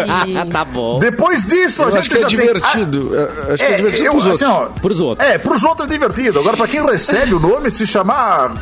Ah, 0.08 0.46
tá 0.52 0.64
bom. 0.64 1.00
Depois 1.00 1.46
disso, 1.48 1.82
a 1.84 1.88
Eu 1.88 1.92
gente 1.94 2.00
acho 2.02 2.10
que 2.12 2.18
é 2.18 2.22
já 2.22 2.28
tem- 2.28 2.38
divertido. 2.38 3.12
É, 3.16 3.24
Acho 3.54 3.58
que 3.58 3.64
é 3.64 3.72
É, 3.74 3.76
divertido 3.78 4.06
eu, 4.06 4.12
pros 4.14 4.26
assim, 4.28 4.46
outros. 4.46 4.72
ó, 4.76 4.80
Pros 4.80 5.00
outros. 5.00 5.28
É, 5.30 5.38
pros 5.40 5.64
outros 5.64 5.88
é 5.88 5.92
divertido. 5.92 6.40
Agora, 6.40 6.56
pra 6.56 6.68
quem 6.68 6.86
recebe 6.86 7.34
o 7.34 7.40
nome, 7.40 7.72
se 7.72 7.88
chamar. 7.88 8.54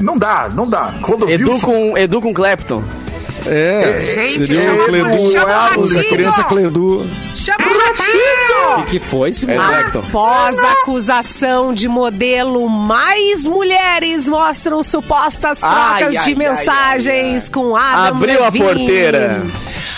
Não 0.00 0.18
dá, 0.18 0.50
não 0.54 0.68
dá. 0.68 0.94
Clodovil. 1.02 1.34
Edu 1.34 1.58
com, 1.60 1.96
Edu 1.96 2.20
com 2.20 2.34
Clapton. 2.34 2.84
É, 3.50 4.04
Gente, 4.04 4.46
seria 4.46 4.62
chama- 4.62 4.82
o 4.82 4.86
Cledu, 4.86 5.30
chama 5.32 5.46
o 5.46 5.50
a 5.50 5.66
ratinho. 5.68 6.08
criança 6.08 6.44
Cledu. 6.44 7.06
Chama 7.34 7.58
o 7.66 7.78
ratinho! 7.78 8.80
O 8.80 8.86
que 8.86 9.00
foi, 9.00 9.32
Simone? 9.32 9.58
É, 9.58 9.62
Clapton. 9.82 9.98
Após 10.08 10.58
a 10.58 10.72
acusação 10.72 11.72
de 11.72 11.88
modelo, 11.88 12.68
mais 12.68 13.46
mulheres 13.46 14.28
mostram 14.28 14.82
supostas 14.82 15.60
trocas 15.60 15.76
ai, 15.76 15.98
de 16.10 16.18
ai, 16.18 16.46
ai, 16.46 17.20
ai, 17.34 17.42
com 17.52 17.76
Adam 17.76 18.16
Abriu 18.16 18.40
a 18.42 18.44
Levine. 18.46 18.64
porteira. 18.64 19.42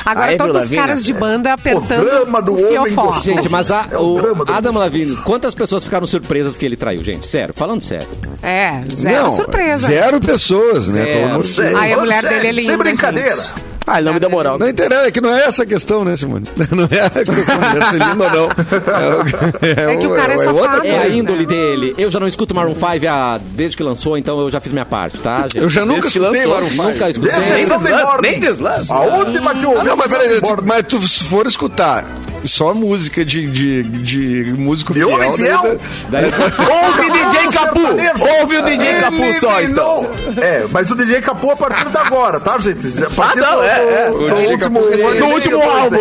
Agora 0.04 0.30
Aí, 0.30 0.36
todos 0.38 0.64
os 0.64 0.70
caras 0.70 1.04
de 1.04 1.12
banda 1.12 1.52
apertando 1.52 2.04
drama 2.06 2.40
do 2.40 2.52
o 2.52 2.74
homem 2.80 2.94
gostoso. 2.94 3.22
Gente, 3.22 3.48
mas 3.50 3.70
a- 3.70 3.86
É 3.90 3.98
o 3.98 4.14
o 4.16 4.20
drama 4.22 4.44
do 4.46 4.52
Adam. 4.52 4.72
Lavigne, 4.72 5.14
quantas 5.16 5.54
pessoas 5.54 5.84
ficaram 5.84 6.06
surpresas 6.06 6.56
que 6.56 6.64
ele 6.64 6.74
traiu, 6.76 7.04
gente? 7.04 7.28
Sério, 7.28 7.52
falando 7.54 7.82
sério. 7.82 8.08
É, 8.42 8.82
zero 8.90 9.24
Não, 9.24 9.30
surpresa. 9.30 9.86
Zero 9.86 10.18
pessoas, 10.20 10.88
né? 10.88 11.02
Zero. 11.04 11.18
Pelo 11.18 11.30
amor 11.32 11.42
de 11.42 11.48
Sério, 11.48 11.70
Deus. 11.72 11.82
Aí 11.82 11.92
a 11.92 11.96
mulher 11.98 12.20
sério, 12.22 12.36
dele 12.38 12.48
é 12.48 12.52
linda, 12.52 12.66
Sem 12.72 12.78
brincadeira. 12.78 13.28
gente. 13.36 13.39
Ah, 13.86 13.96
ele 13.98 14.06
não 14.06 14.14
me 14.14 14.20
deu 14.20 14.30
moral. 14.30 14.56
Não 14.58 14.68
interessa, 14.68 15.08
é 15.08 15.10
que 15.10 15.20
não 15.20 15.34
é 15.34 15.42
essa 15.46 15.62
a 15.64 15.66
questão, 15.66 16.04
né, 16.04 16.14
Simone? 16.14 16.46
Não 16.70 16.84
é 16.84 17.00
a 17.06 17.10
questão 17.10 17.34
de 17.34 17.86
ser 17.88 17.98
lindo 17.98 18.22
ou 18.22 18.30
não. 18.30 18.48
É, 19.62 19.92
É 19.92 19.96
que 19.96 20.06
o 20.06 20.14
cara 20.14 20.34
é 20.34 20.36
outra 20.48 20.62
safado. 20.64 20.86
É 20.86 20.98
a 20.98 21.08
índole 21.08 21.44
dele. 21.44 21.94
Eu 21.98 22.08
já 22.10 22.20
não 22.20 22.28
escuto 22.28 22.54
Maroon 22.54 22.74
5 22.74 22.84
há- 23.08 23.40
desde 23.52 23.76
que 23.76 23.82
lançou, 23.82 24.16
então 24.16 24.38
eu 24.38 24.50
já 24.50 24.60
fiz 24.60 24.70
minha 24.72 24.84
parte, 24.84 25.18
tá, 25.18 25.42
gente? 25.42 25.58
Eu 25.58 25.68
já 25.70 25.84
nunca 25.84 26.02
Desde 26.02 26.18
escutei 26.20 26.46
lançou, 26.46 26.54
Maroon 26.54 26.70
5. 26.70 26.82
Nunca 26.92 27.10
escutei. 27.10 27.32
Desde 27.32 27.78
Nem 27.78 28.04
Morning. 28.04 28.30
nem 28.30 28.40
Deslam. 28.40 28.82
A 28.90 29.00
última 29.00 29.54
que 29.54 29.64
eu 29.64 29.70
ouvi. 29.70 29.80
Ah, 29.80 29.84
não, 29.84 29.96
mas 29.96 30.06
peraí, 30.06 30.40
mas 30.64 30.82
tu 30.86 31.08
se 31.08 31.24
for 31.24 31.46
escutar 31.46 32.04
só 32.46 32.74
música 32.74 33.24
de, 33.24 33.46
de, 33.46 33.82
de 33.82 34.52
músico 34.54 34.92
De 34.92 35.00
fiel, 35.00 35.14
homem 35.14 35.32
fiel? 35.32 35.78
daí- 36.08 36.24
Ouve 36.24 37.10
DJ 37.10 37.48
Capu! 37.52 37.80
Sertanejo. 37.80 38.24
Ouve 38.40 38.56
o 38.56 38.62
DJ 38.62 39.00
Capu 39.00 39.34
só, 39.40 39.60
então. 39.62 40.10
É, 40.40 40.66
mas 40.70 40.90
o 40.90 40.94
DJ 40.94 41.20
Capu 41.22 41.50
a 41.52 41.56
partir 41.56 41.88
de 41.90 41.98
agora, 41.98 42.40
tá, 42.40 42.58
gente? 42.58 42.88
A 43.04 43.10
partir 43.10 43.42
Ah, 43.44 43.50
não, 43.50 43.56
do, 43.58 43.62
é, 43.62 43.68
é. 43.68 44.06
do- 44.10 44.14
O 44.16 44.18
do 44.18 44.34
último, 44.50 44.80
Capu 44.80 44.96
meio, 44.96 45.26
último 45.34 45.62
álbum? 45.62 45.96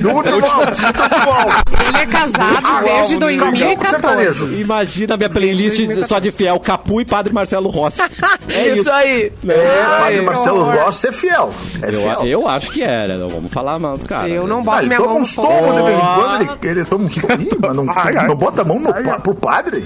No 0.00 0.10
último 0.14 0.46
álbum, 0.46 0.70
escuta 0.72 1.00
o 1.00 1.04
último 1.04 1.30
álbum. 1.32 1.50
Ele 1.88 1.98
é 2.02 2.06
casado 2.06 2.84
desde 2.84 3.14
Capu 3.14 3.20
2014. 3.20 3.90
sertanejo. 3.90 4.52
Imagina 4.54 5.14
a 5.14 5.16
minha 5.16 5.30
playlist 5.30 6.06
só 6.06 6.18
de 6.18 6.30
fiel, 6.32 6.58
Capu 6.60 7.00
e 7.00 7.04
Padre 7.04 7.32
Marcelo 7.32 7.68
Rossi. 7.70 8.00
É 8.48 8.68
Isso 8.68 8.82
isso. 8.82 8.90
aí. 8.92 9.32
É, 9.48 9.84
Padre. 9.98 10.20
Marcelo. 10.22 10.62
Rossi 10.62 11.08
é 11.08 11.12
fiel. 11.12 11.50
É 11.82 11.88
Eu, 11.88 11.92
fiel. 12.00 12.26
eu 12.26 12.48
acho 12.48 12.70
que 12.70 12.80
era, 12.80 13.18
não 13.18 13.28
vamos 13.28 13.52
falar 13.52 13.78
mal 13.78 13.98
do 13.98 14.06
cara. 14.06 14.28
Eu 14.28 14.46
não 14.46 14.58
né? 14.58 14.62
boto 14.64 14.76
Ah, 14.76 14.80
ele 14.80 14.88
minha 14.88 15.00
mão 15.00 15.14
no 15.14 15.20
uns 15.20 15.34
de 15.74 15.82
vez 15.82 15.98
em 15.98 16.00
quando, 16.00 16.40
ele, 16.42 16.70
ele 16.70 16.84
toma 16.84 17.04
uns 17.04 17.16
tominhos, 17.16 17.56
mas 17.60 17.76
não, 17.76 17.84
não 18.28 18.36
bota 18.36 18.62
a 18.62 18.64
mão 18.64 18.78
no, 18.78 18.92
pa- 18.92 19.18
pro 19.20 19.34
padre. 19.34 19.84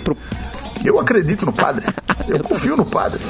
Eu 0.85 0.99
acredito 0.99 1.45
no 1.47 1.53
padre. 1.53 1.85
Eu 2.29 2.41
confio 2.45 2.77
no 2.77 2.85
padre. 2.87 3.21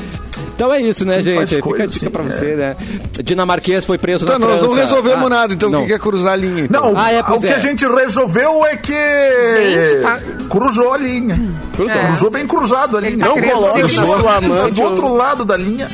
Então 0.54 0.72
é 0.74 0.80
isso, 0.82 1.06
né, 1.06 1.22
gente? 1.22 1.54
Fica 1.54 1.60
a 1.60 1.62
coisa 1.62 1.86
dica 1.86 1.96
assim, 1.96 2.10
pra 2.10 2.22
é. 2.22 2.26
você, 2.26 2.54
né? 2.54 2.76
Dinamarquês 3.24 3.84
foi 3.86 3.96
preso 3.96 4.24
Então, 4.24 4.38
na 4.38 4.46
nós 4.46 4.58
França. 4.58 4.68
não 4.68 4.74
resolvemos 4.80 5.26
Ah, 5.26 5.28
nada, 5.30 5.54
então 5.54 5.70
não. 5.70 5.84
o 5.84 5.86
que 5.86 5.92
é 5.94 5.98
cruzar 5.98 6.34
a 6.34 6.36
linha? 6.36 6.64
Então? 6.64 6.92
Não, 6.92 7.00
Ah, 7.00 7.10
é, 7.10 7.20
o 7.22 7.40
que 7.40 7.46
é. 7.46 7.54
a 7.54 7.58
gente 7.58 7.86
resolveu 7.86 8.64
é 8.66 8.76
que 8.76 8.92
Gente, 8.92 10.02
tá- 10.02 10.20
cruzou 10.50 10.92
a 10.92 10.98
linha. 10.98 11.40
Cruzou, 11.74 11.96
É. 11.98 12.06
cruzou 12.08 12.30
bem 12.30 12.46
cruzado 12.46 12.98
a 12.98 13.00
linha. 13.00 13.18
tá 13.18 13.28
Não 13.34 13.40
coloca 13.40 13.78
na 13.78 13.88
sua 13.88 14.36
amante. 14.36 14.70
do 14.72 14.82
outro 14.82 15.14
lado 15.14 15.44
da 15.44 15.56
linha. 15.56 15.88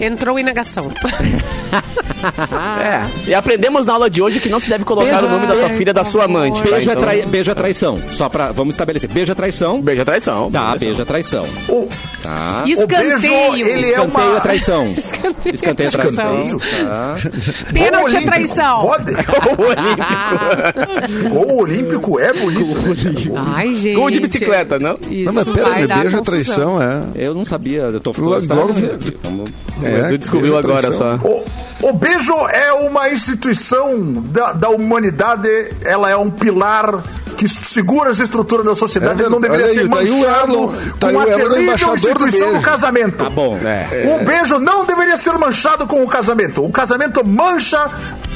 Entrou 0.00 0.38
em 0.38 0.42
negação. 0.44 0.88
É. 2.80 3.30
E 3.30 3.34
aprendemos 3.34 3.86
na 3.86 3.92
aula 3.94 4.08
de 4.10 4.20
hoje 4.22 4.40
que 4.40 4.48
não 4.48 4.60
se 4.60 4.68
deve 4.68 4.84
colocar 4.84 5.10
Beijo, 5.10 5.26
o 5.26 5.28
nome 5.30 5.46
da 5.46 5.56
sua 5.56 5.70
filha 5.70 5.92
da 5.92 6.04
sua 6.04 6.24
amante. 6.24 6.62
tá? 6.62 6.68
Beijo, 6.70 6.88
é 6.90 6.92
Então, 6.92 7.02
trai... 7.02 7.22
beijo 7.22 7.50
é 7.50 7.54
traição. 7.54 7.98
Só 8.12 8.28
pra. 8.28 8.52
Vamos 8.52 8.74
estabelecer. 8.74 9.08
Beijo 9.08 9.32
é 9.32 9.34
traição. 9.34 9.80
Beijo 9.80 10.02
é 10.02 10.04
traição. 10.04 10.50
Tá, 10.50 10.70
Beijo 10.70 10.76
é 10.76 10.86
beijo 10.88 11.02
é 11.02 11.04
traição. 11.04 11.46
O, 11.68 11.88
Tá. 12.28 12.62
Escanteio. 12.66 13.18
beijo, 13.20 13.66
ele 13.66 13.86
é 13.86 13.90
Escanteio 13.90 14.28
uma- 14.28 14.36
é 14.36 14.40
traição. 14.40 14.86
Escanteio. 14.92 15.54
Escanteio 15.54 15.88
é 15.88 15.90
traição. 15.90 16.46
Escanteio. 16.46 16.88
Tá. 16.88 17.16
Pênalti 17.72 17.94
é 17.94 18.02
olímpico, 18.04 18.26
traição. 18.30 18.80
Pode? 18.82 19.12
Gol 21.30 21.58
olímpico 21.62 22.20
é 22.20 22.32
bonito. 22.32 23.32
né? 23.32 23.42
Ai, 23.54 23.74
gente. 23.74 23.94
Gol 23.96 24.10
de 24.10 24.20
bicicleta, 24.20 24.78
não? 24.78 24.98
Isso 25.10 25.24
Não, 25.24 25.32
mas 25.32 25.46
vai 25.46 25.54
peraí, 25.54 25.86
dar 25.86 26.00
beijo 26.02 26.18
é 26.18 26.22
traição, 26.22 26.82
é. 26.82 27.02
Eu 27.14 27.34
não 27.34 27.44
sabia. 27.44 27.82
Eu 27.82 28.00
tô 28.00 28.12
Logo- 28.18 28.46
tá- 28.46 28.54
logo- 28.54 28.72
Vamos- 29.22 29.50
é 29.82 30.08
Tu 30.08 30.18
descobriu 30.18 30.56
agora 30.56 30.92
só. 30.92 31.16
O, 31.16 31.44
o 31.88 31.92
beijo 31.92 32.34
é 32.50 32.72
uma 32.72 33.08
instituição 33.10 34.12
da, 34.26 34.52
da 34.52 34.68
humanidade, 34.68 35.48
ela 35.84 36.10
é 36.10 36.16
um 36.16 36.30
pilar 36.30 37.02
que 37.38 37.48
segura 37.48 38.10
as 38.10 38.18
estruturas 38.18 38.66
da 38.66 38.74
sociedade, 38.74 39.22
É 39.22 39.24
ele 39.24 39.30
não 39.32 39.40
deveria 39.40 39.66
verdade. 39.66 39.88
ser 39.88 39.94
aí, 39.94 39.96
tá 39.96 39.98
aí 39.98 40.10
o 40.10 40.18
manchado 40.18 40.52
Erlon- 40.52 40.72
tá 40.98 41.08
aí 41.08 41.14
com 41.14 41.20
a 41.20 41.24
terrível 41.26 41.48
do 41.88 41.94
instituição 41.94 42.52
do, 42.52 42.60
casamento. 42.60 43.16
Tá 43.16 43.30
bom. 43.30 43.58
É. 43.64 44.16
O 44.20 44.24
beijo 44.24 44.58
não 44.58 44.84
deveria 44.84 45.16
ser 45.16 45.32
manchado 45.38 45.86
com 45.86 46.02
o 46.02 46.08
casamento. 46.08 46.64
O 46.64 46.70
casamento 46.70 47.24
mancha 47.24 47.88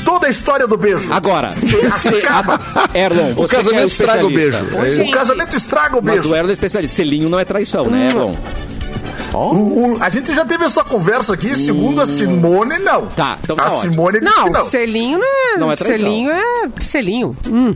toda 0.05 0.29
a 0.29 0.31
história 0.31 0.67
do 0.67 0.77
beijo. 0.77 1.13
Agora, 1.13 1.53
você, 1.59 1.77
você, 1.89 2.19
Acaba. 2.27 2.61
Erlon, 2.95 3.33
O 3.37 3.45
é 3.45 3.49
casamento 3.49 3.87
estraga 3.89 4.27
o 4.27 4.31
beijo. 4.31 4.57
É. 4.57 5.03
O 5.03 5.11
casamento 5.11 5.57
estraga 5.57 5.99
o 5.99 6.03
Mas 6.03 6.15
beijo. 6.15 6.31
o 6.31 6.37
Erlon 6.37 6.51
é 6.51 6.53
especialista. 6.53 6.97
Selinho 6.97 7.29
não 7.29 7.39
é 7.41 7.45
traição, 7.45 7.87
né, 7.91 8.07
Erlon? 8.07 8.35
O- 9.35 9.95
o- 9.95 10.03
a 10.03 10.09
gente 10.09 10.35
já 10.35 10.45
teve 10.45 10.65
essa 10.65 10.85
conversa 10.85 11.35
aqui, 11.35 11.57
segundo 11.57 12.01
a 12.01 12.07
Simone, 12.07 12.79
não. 12.79 13.07
Tá, 13.07 13.39
então 13.43 13.57
tá 13.57 13.65
a 13.65 13.73
ótimo. 13.73 13.93
Simone 13.93 14.21
disse 14.21 14.33
que 14.35 14.41
Não, 14.41 14.51
não. 14.51 14.65
selinho 14.65 15.19
não 15.19 15.27
é. 15.27 15.59
Não 15.59 15.73
é 15.73 15.77
traição. 15.77 15.99
selinho 16.05 16.31
é. 16.31 16.43
Selinho. 16.83 17.37
Hum. 17.49 17.75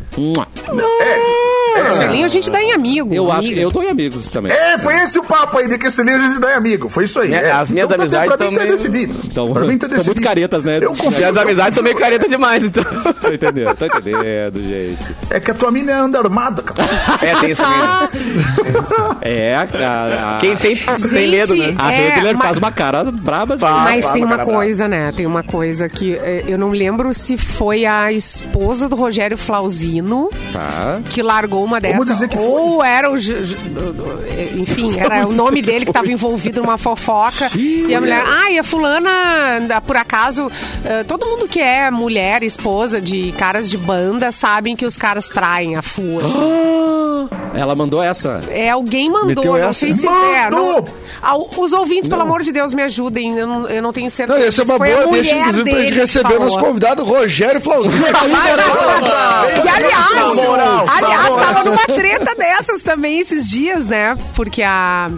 É, 1.00 1.80
é. 1.80 1.94
Selinho 1.96 2.24
a 2.24 2.28
gente 2.28 2.50
dá 2.50 2.62
em 2.62 2.72
amigo. 2.72 3.12
Eu 3.14 3.30
acho 3.30 3.40
amiga. 3.40 3.61
eu 3.61 3.70
dou 3.70 3.82
em 3.82 3.88
amigos 3.90 4.30
também. 4.30 4.50
É, 4.52 4.78
foi 4.78 4.94
esse 5.02 5.18
o 5.18 5.22
papo 5.22 5.59
aí 5.59 5.68
de 5.68 5.78
que 5.78 5.86
esse 5.86 6.02
livro 6.02 6.20
a 6.24 6.28
gente 6.28 6.40
dá 6.40 6.52
em 6.52 6.54
amigo. 6.54 6.88
Foi 6.88 7.04
isso 7.04 7.20
aí. 7.20 7.28
Né, 7.30 7.44
é. 7.48 7.52
as 7.52 7.70
minhas 7.70 7.84
então, 7.86 7.96
tá- 7.96 8.02
amizades 8.02 8.34
pra 8.36 8.46
mim 8.46 8.54
tá 8.54 8.61
também- 8.61 8.72
decidido. 8.76 9.20
Então, 9.24 9.52
pra 9.52 9.64
mim 9.64 9.78
tá 9.78 9.86
decidido. 9.88 10.14
muito 10.14 10.22
caretas, 10.26 10.64
né? 10.64 10.78
Eu 10.80 10.94
confio. 10.96 11.20
E 11.20 11.24
as 11.24 11.36
eu 11.36 11.42
amizades 11.42 11.74
são 11.74 11.84
meio 11.84 11.96
careta 11.96 12.28
demais, 12.28 12.64
então. 12.64 12.82
Tô 13.20 13.32
entendendo, 13.32 13.74
tô 13.76 13.86
entendendo, 13.86 14.61
gente. 14.62 14.98
É 15.30 15.40
que 15.40 15.50
a 15.50 15.54
tua 15.54 15.70
mina 15.70 15.92
é 15.92 15.94
anda 15.94 16.18
armada, 16.18 16.62
cara. 16.62 16.88
É, 17.20 17.34
tem 17.40 17.50
isso 17.50 17.62
mesmo. 17.62 19.16
É, 19.22 19.54
a, 19.57 19.62
a, 20.36 20.38
Quem 20.40 20.57
tem, 20.57 20.76
tem 20.76 21.26
medo, 21.55 21.72
né? 21.72 21.74
a 21.78 21.92
É, 21.92 22.09
Redler 22.14 22.36
mas- 22.36 22.47
faz 22.47 22.59
uma 22.59 22.72
cara 22.72 23.05
braba. 23.05 23.59
Faz. 23.59 23.72
Mas 23.82 24.09
tem 24.11 24.24
uma 24.24 24.36
cara, 24.38 24.51
coisa, 24.51 24.88
né? 24.88 25.12
Tem 25.12 25.26
uma 25.26 25.42
coisa 25.42 25.88
que 25.88 26.14
eh, 26.14 26.44
eu 26.47 26.59
não 26.59 26.70
lembro 26.70 27.12
se 27.14 27.36
foi 27.36 27.84
a 27.86 28.12
esposa 28.12 28.88
do 28.88 28.97
Rogério 28.97 29.36
Flauzino 29.38 30.28
Tá. 30.53 31.01
que 31.09 31.22
largou 31.22 31.64
uma 31.64 31.80
Vamos 31.80 31.99
dessas. 32.07 32.14
dizer 32.14 32.28
que 32.28 32.36
foi. 32.36 32.44
Ou 32.47 32.84
era 32.84 33.11
o. 33.11 33.16
Enfim, 34.57 34.99
era 34.99 35.26
o 35.26 35.32
nome 35.32 35.62
dele 35.62 35.84
que 35.84 35.90
estava 35.90 36.09
envolvido 36.11 36.61
numa 36.62 36.78
fofoca. 36.78 37.49
e 37.55 37.94
a 37.94 38.01
mulher. 38.01 38.22
Ah, 38.26 38.51
e 38.51 38.59
a 38.59 38.64
fulana, 38.64 39.11
por 39.86 39.97
acaso. 39.97 40.51
eh, 40.84 41.05
todo 41.05 41.26
mundo 41.26 41.49
que 41.49 41.61
é 41.61 41.90
mulher, 41.90 42.42
esposa 42.42 43.01
de 43.01 43.32
caras 43.38 43.68
de 43.70 43.76
banda, 43.78 44.30
sabem 44.32 44.74
que 44.76 44.84
os 44.86 44.97
caras 44.97 45.28
traem 45.28 45.76
a 45.76 45.82
FUA. 45.82 46.22
Ela 47.54 47.74
mandou 47.74 48.02
essa. 48.02 48.40
É, 48.50 48.70
alguém 48.70 49.10
mandou, 49.10 49.26
Meteu 49.28 49.52
não 49.52 49.56
essa? 49.58 49.72
sei 49.72 49.94
se 49.94 50.06
é. 50.06 50.44
Mandou! 50.44 50.82
não- 50.82 51.06
Ah, 51.22 51.36
os 51.38 51.72
ouvintes, 51.72 52.08
pelo 52.08 52.22
amor 52.22 52.42
de 52.42 52.52
Deus, 52.52 52.74
me 52.74 52.82
ajudem. 52.82 53.36
Eu 53.38 53.46
não, 53.46 53.66
eu 53.68 53.82
não 53.82 53.92
tenho 53.92 54.06
Não, 54.06 54.10
certeza. 54.10 54.46
essa 54.46 54.62
é 54.62 54.64
uma 54.64 54.76
foi 54.76 54.92
a 54.92 54.96
boa 54.98 55.12
deixa, 55.12 55.34
mulher 55.34 55.48
inclusive, 55.48 55.70
pra 55.70 55.80
gente 55.80 55.92
que 55.92 55.98
receber 56.00 56.28
falou. 56.28 56.44
nosso 56.44 56.58
convidado, 56.58 57.04
Rogério 57.04 57.60
Flauzino. 57.60 58.04
E 58.06 59.68
aliás, 59.68 60.88
aliás, 60.88 61.34
tava 61.34 61.64
numa 61.64 61.86
treta 61.86 62.34
dessas 62.34 62.82
também 62.82 63.18
esses 63.18 63.48
dias, 63.48 63.86
né? 63.86 64.16
Porque 64.34 64.62
a, 64.62 65.08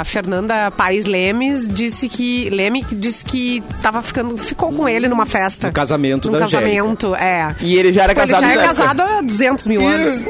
a 0.00 0.04
Fernanda 0.04 0.70
Paes 0.70 1.04
Lemes 1.06 1.68
disse 1.68 2.08
que. 2.08 2.48
Leme 2.50 2.84
disse 2.92 3.24
que 3.24 3.62
tava 3.82 4.02
ficando. 4.02 4.36
Ficou 4.36 4.72
com 4.72 4.88
ele 4.88 5.08
numa 5.08 5.26
festa. 5.26 5.68
No 5.68 5.72
casamento 5.72 6.30
Num 6.30 6.38
da 6.38 6.44
Angélica. 6.44 6.70
casamento, 6.72 7.14
é. 7.14 7.54
E 7.60 7.76
ele 7.76 7.92
já 7.92 8.02
era 8.04 8.14
Tipo, 8.14 8.26
ele 8.26 8.32
casado. 8.32 8.52
já 8.54 8.60
é 8.62 8.66
casado 8.66 9.00
há 9.02 9.20
200 9.22 9.66
mil 9.66 9.86
anos. 9.86 10.22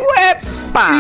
爸. 0.74 0.90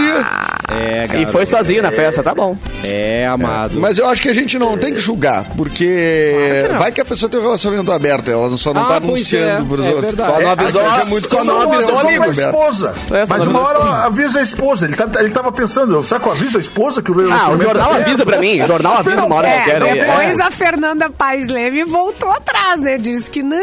É, 0.68 1.20
E 1.20 1.26
foi 1.26 1.44
sozinho 1.46 1.82
na 1.82 1.90
festa, 1.92 2.22
tá 2.22 2.34
bom. 2.34 2.56
É, 2.84 3.26
amado. 3.26 3.78
Mas 3.80 3.98
eu 3.98 4.06
acho 4.06 4.22
que 4.22 4.28
a 4.28 4.34
gente 4.34 4.58
não 4.58 4.78
tem 4.78 4.92
que 4.94 4.98
julgar, 4.98 5.44
porque 5.56 6.64
vai 6.78 6.90
que 6.90 7.00
a 7.00 7.04
pessoa 7.04 7.28
tem 7.28 7.38
um 7.38 7.42
relacionamento 7.42 7.92
aberto, 7.92 8.30
ela 8.30 8.56
só 8.56 8.72
não 8.72 8.82
Ah, 8.84 8.88
tá 8.88 8.96
anunciando 8.96 9.64
é, 9.64 9.68
pros 9.76 9.86
é 9.86 9.90
outros. 9.90 10.12
verdade. 10.14 10.32
Só 10.32 10.40
não 10.40 10.48
É, 10.48 10.52
avisou, 10.52 10.82
é 10.82 11.04
muito 11.04 11.28
só 11.28 11.44
não 11.44 11.62
avisou 11.72 11.96
pra 11.96 12.28
esposa. 12.30 12.94
É, 13.12 13.26
só 13.26 13.34
Mas 13.38 13.46
uma 13.46 13.60
hora 13.60 13.78
avisa 14.06 14.38
a 14.38 14.42
esposa. 14.42 14.86
Ele, 14.86 14.96
tá, 14.96 15.08
ele 15.20 15.30
tava 15.30 15.52
pensando, 15.52 16.02
será 16.02 16.18
que 16.20 16.26
eu 16.28 16.32
aviso 16.32 16.56
a 16.56 16.60
esposa 16.60 17.02
que 17.02 17.10
o 17.10 17.14
Ah, 17.14 17.16
o 17.16 17.26
relacionamento 17.26 17.64
jornal 17.64 17.90
tá 17.90 17.96
avisa 17.96 18.24
pra 18.26 18.38
mim. 18.38 18.60
O 18.62 18.66
jornal 18.66 18.96
avisa 18.98 19.26
uma 19.26 19.34
hora 19.36 19.48
É, 19.48 19.56
qualquer. 19.64 19.82
aí. 19.84 19.98
depois 19.98 20.38
É. 20.38 20.42
a 20.42 20.50
Fernanda 20.50 21.10
Paes 21.10 21.48
Leme 21.48 21.84
voltou 21.84 22.30
atrás, 22.30 22.80
né? 22.80 22.96
Disse 22.98 23.30
que 23.30 23.42
não. 23.42 23.58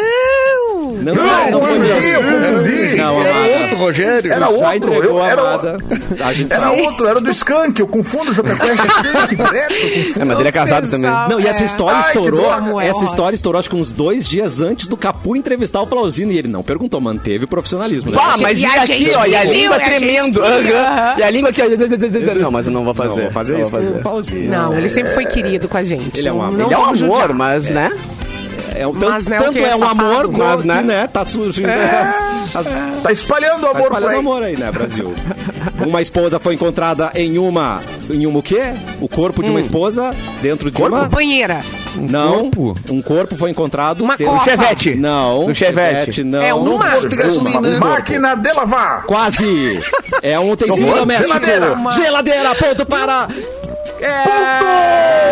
Não, 1.01 1.15
Não, 1.15 1.23
eu 1.45 1.51
não 1.51 1.61
foi 1.61 1.69
confundi, 1.69 2.09
eu 2.09 2.21
confundi. 2.23 2.99
Era 2.99 3.11
outro, 3.11 3.77
Rogério. 3.77 4.31
Era 4.33 4.49
outro, 4.49 5.21
a 5.21 5.27
era- 5.27 5.41
amada. 5.41 5.77
Outro, 6.91 7.07
era 7.07 7.21
do 7.21 7.29
Skank. 7.29 7.79
Eu 7.79 7.87
confundo 7.87 8.31
o 8.31 8.33
JP 8.33 8.55
com 8.55 8.65
Skank 8.73 9.35
confundo. 9.37 9.55
É, 10.19 10.23
mas 10.25 10.39
ele 10.39 10.49
é 10.49 10.51
casado 10.51 10.89
também. 10.89 11.09
Não, 11.29 11.39
e 11.39 11.47
essa 11.47 11.63
é. 11.63 11.65
história 11.65 11.97
Ai, 11.97 12.11
que 12.11 12.17
estourou. 12.17 12.45
Samuel 12.49 12.79
Essa 12.87 13.03
história 13.05 13.35
estourou, 13.35 13.59
acho 13.59 13.69
que 13.69 13.75
uns 13.75 13.91
dois 13.91 14.27
dias 14.27 14.61
antes 14.61 14.87
do 14.87 14.95
Capu 14.97 15.35
entrevistar 15.35 15.81
o 15.81 15.87
Flauzino. 15.87 16.31
E 16.31 16.37
ele 16.37 16.47
não 16.47 16.63
perguntou, 16.63 16.99
manteve 17.01 17.45
o 17.45 17.47
profissionalismo. 17.47 18.11
né? 18.11 18.17
Mas 18.39 18.59
E 18.59 18.61
e, 18.61 18.65
a 18.65 18.73
aqui, 18.83 18.85
gente 18.87 19.15
ó, 19.17 19.25
e 19.25 19.35
a 19.35 19.43
língua 19.43 19.79
tremendo. 19.79 20.41
E 21.17 21.23
a 21.23 21.29
língua 21.29 21.49
aqui, 21.49 21.61
ó. 21.61 22.35
Não, 22.41 22.51
mas 22.51 22.65
eu 22.67 22.71
não 22.73 22.83
vou 22.83 22.93
fazer. 22.93 23.09
Não, 23.15 23.21
vou 23.23 23.31
fazer 23.31 23.53
Não 23.53 23.61
isso 23.61 23.71
fazer. 23.71 24.01
Flauzino. 24.01 24.49
Não, 24.51 24.73
ele 24.77 24.89
sempre 24.89 25.13
foi 25.13 25.25
querido 25.25 25.67
com 25.67 25.77
a 25.77 25.83
gente. 25.83 26.19
Ele 26.19 26.27
é 26.27 26.33
um 26.33 26.41
amor. 26.41 26.61
Ele 26.61 26.73
é 26.73 26.77
um 26.77 26.85
amor, 26.85 27.33
mas, 27.33 27.67
né? 27.67 27.91
É, 28.73 28.87
um- 28.87 28.93
Mas 28.93 29.25
tanto 29.25 29.29
não 29.29 29.35
é 29.35 29.39
o 29.39 29.43
tanto 29.43 29.53
quê? 29.57 29.63
é 29.65 29.75
um 29.75 29.83
amor, 29.83 30.31
Mas, 30.31 30.63
né? 30.63 30.75
né? 30.75 30.81
né? 30.83 31.07
Tá 31.11 31.25
surgindo. 31.25 31.69
as- 31.69 32.55
as- 32.55 33.01
Tá 33.03 33.11
espalhando 33.11 33.59
o 33.59 33.61
Tá 33.65 33.69
amor 33.71 33.89
por 33.89 33.97
espalhando 33.97 34.09
aí. 34.11 34.17
amor 34.17 34.43
aí, 34.43 34.57
né, 34.57 34.71
Brasil? 34.71 35.13
Uma 35.85 36.01
esposa 36.01 36.39
foi 36.39 36.53
encontrada 36.55 37.11
em 37.15 37.37
uma. 37.37 37.81
Em 38.09 38.25
uma 38.25 38.39
o 38.39 38.43
quê? 38.43 38.73
O 38.99 39.07
corpo 39.07 39.43
de 39.43 39.49
uma 39.49 39.59
esposa 39.59 40.13
dentro 40.41 40.69
de 40.71 40.81
uma. 40.81 41.07
Banheira. 41.07 41.61
Não. 41.95 42.49
corpo? 42.51 42.75
Um 42.89 43.01
corpo 43.01 43.35
foi 43.35 43.51
encontrado. 43.51 44.01
Uma 44.01 44.15
dentro- 44.15 44.33
copa. 44.33 44.45
Chevette. 44.49 44.95
Não. 44.95 45.47
No 45.47 45.55
Chevette. 45.55 46.23
não. 46.23 46.41
É 46.41 46.53
uma. 46.53 46.89
Posto 46.91 47.09
de 47.09 47.15
gasolina. 47.15 47.79
Máquina 47.79 48.35
de 48.35 48.53
lavar. 48.53 49.03
Quase! 49.05 49.79
É 50.21 50.39
um 50.39 50.51
utensílio 50.51 50.95
doméstico. 50.95 51.27
Geladeira. 51.29 51.77
Geladeira, 51.95 52.55
ponto 52.55 52.85
para. 52.85 53.27
É... 54.01 55.31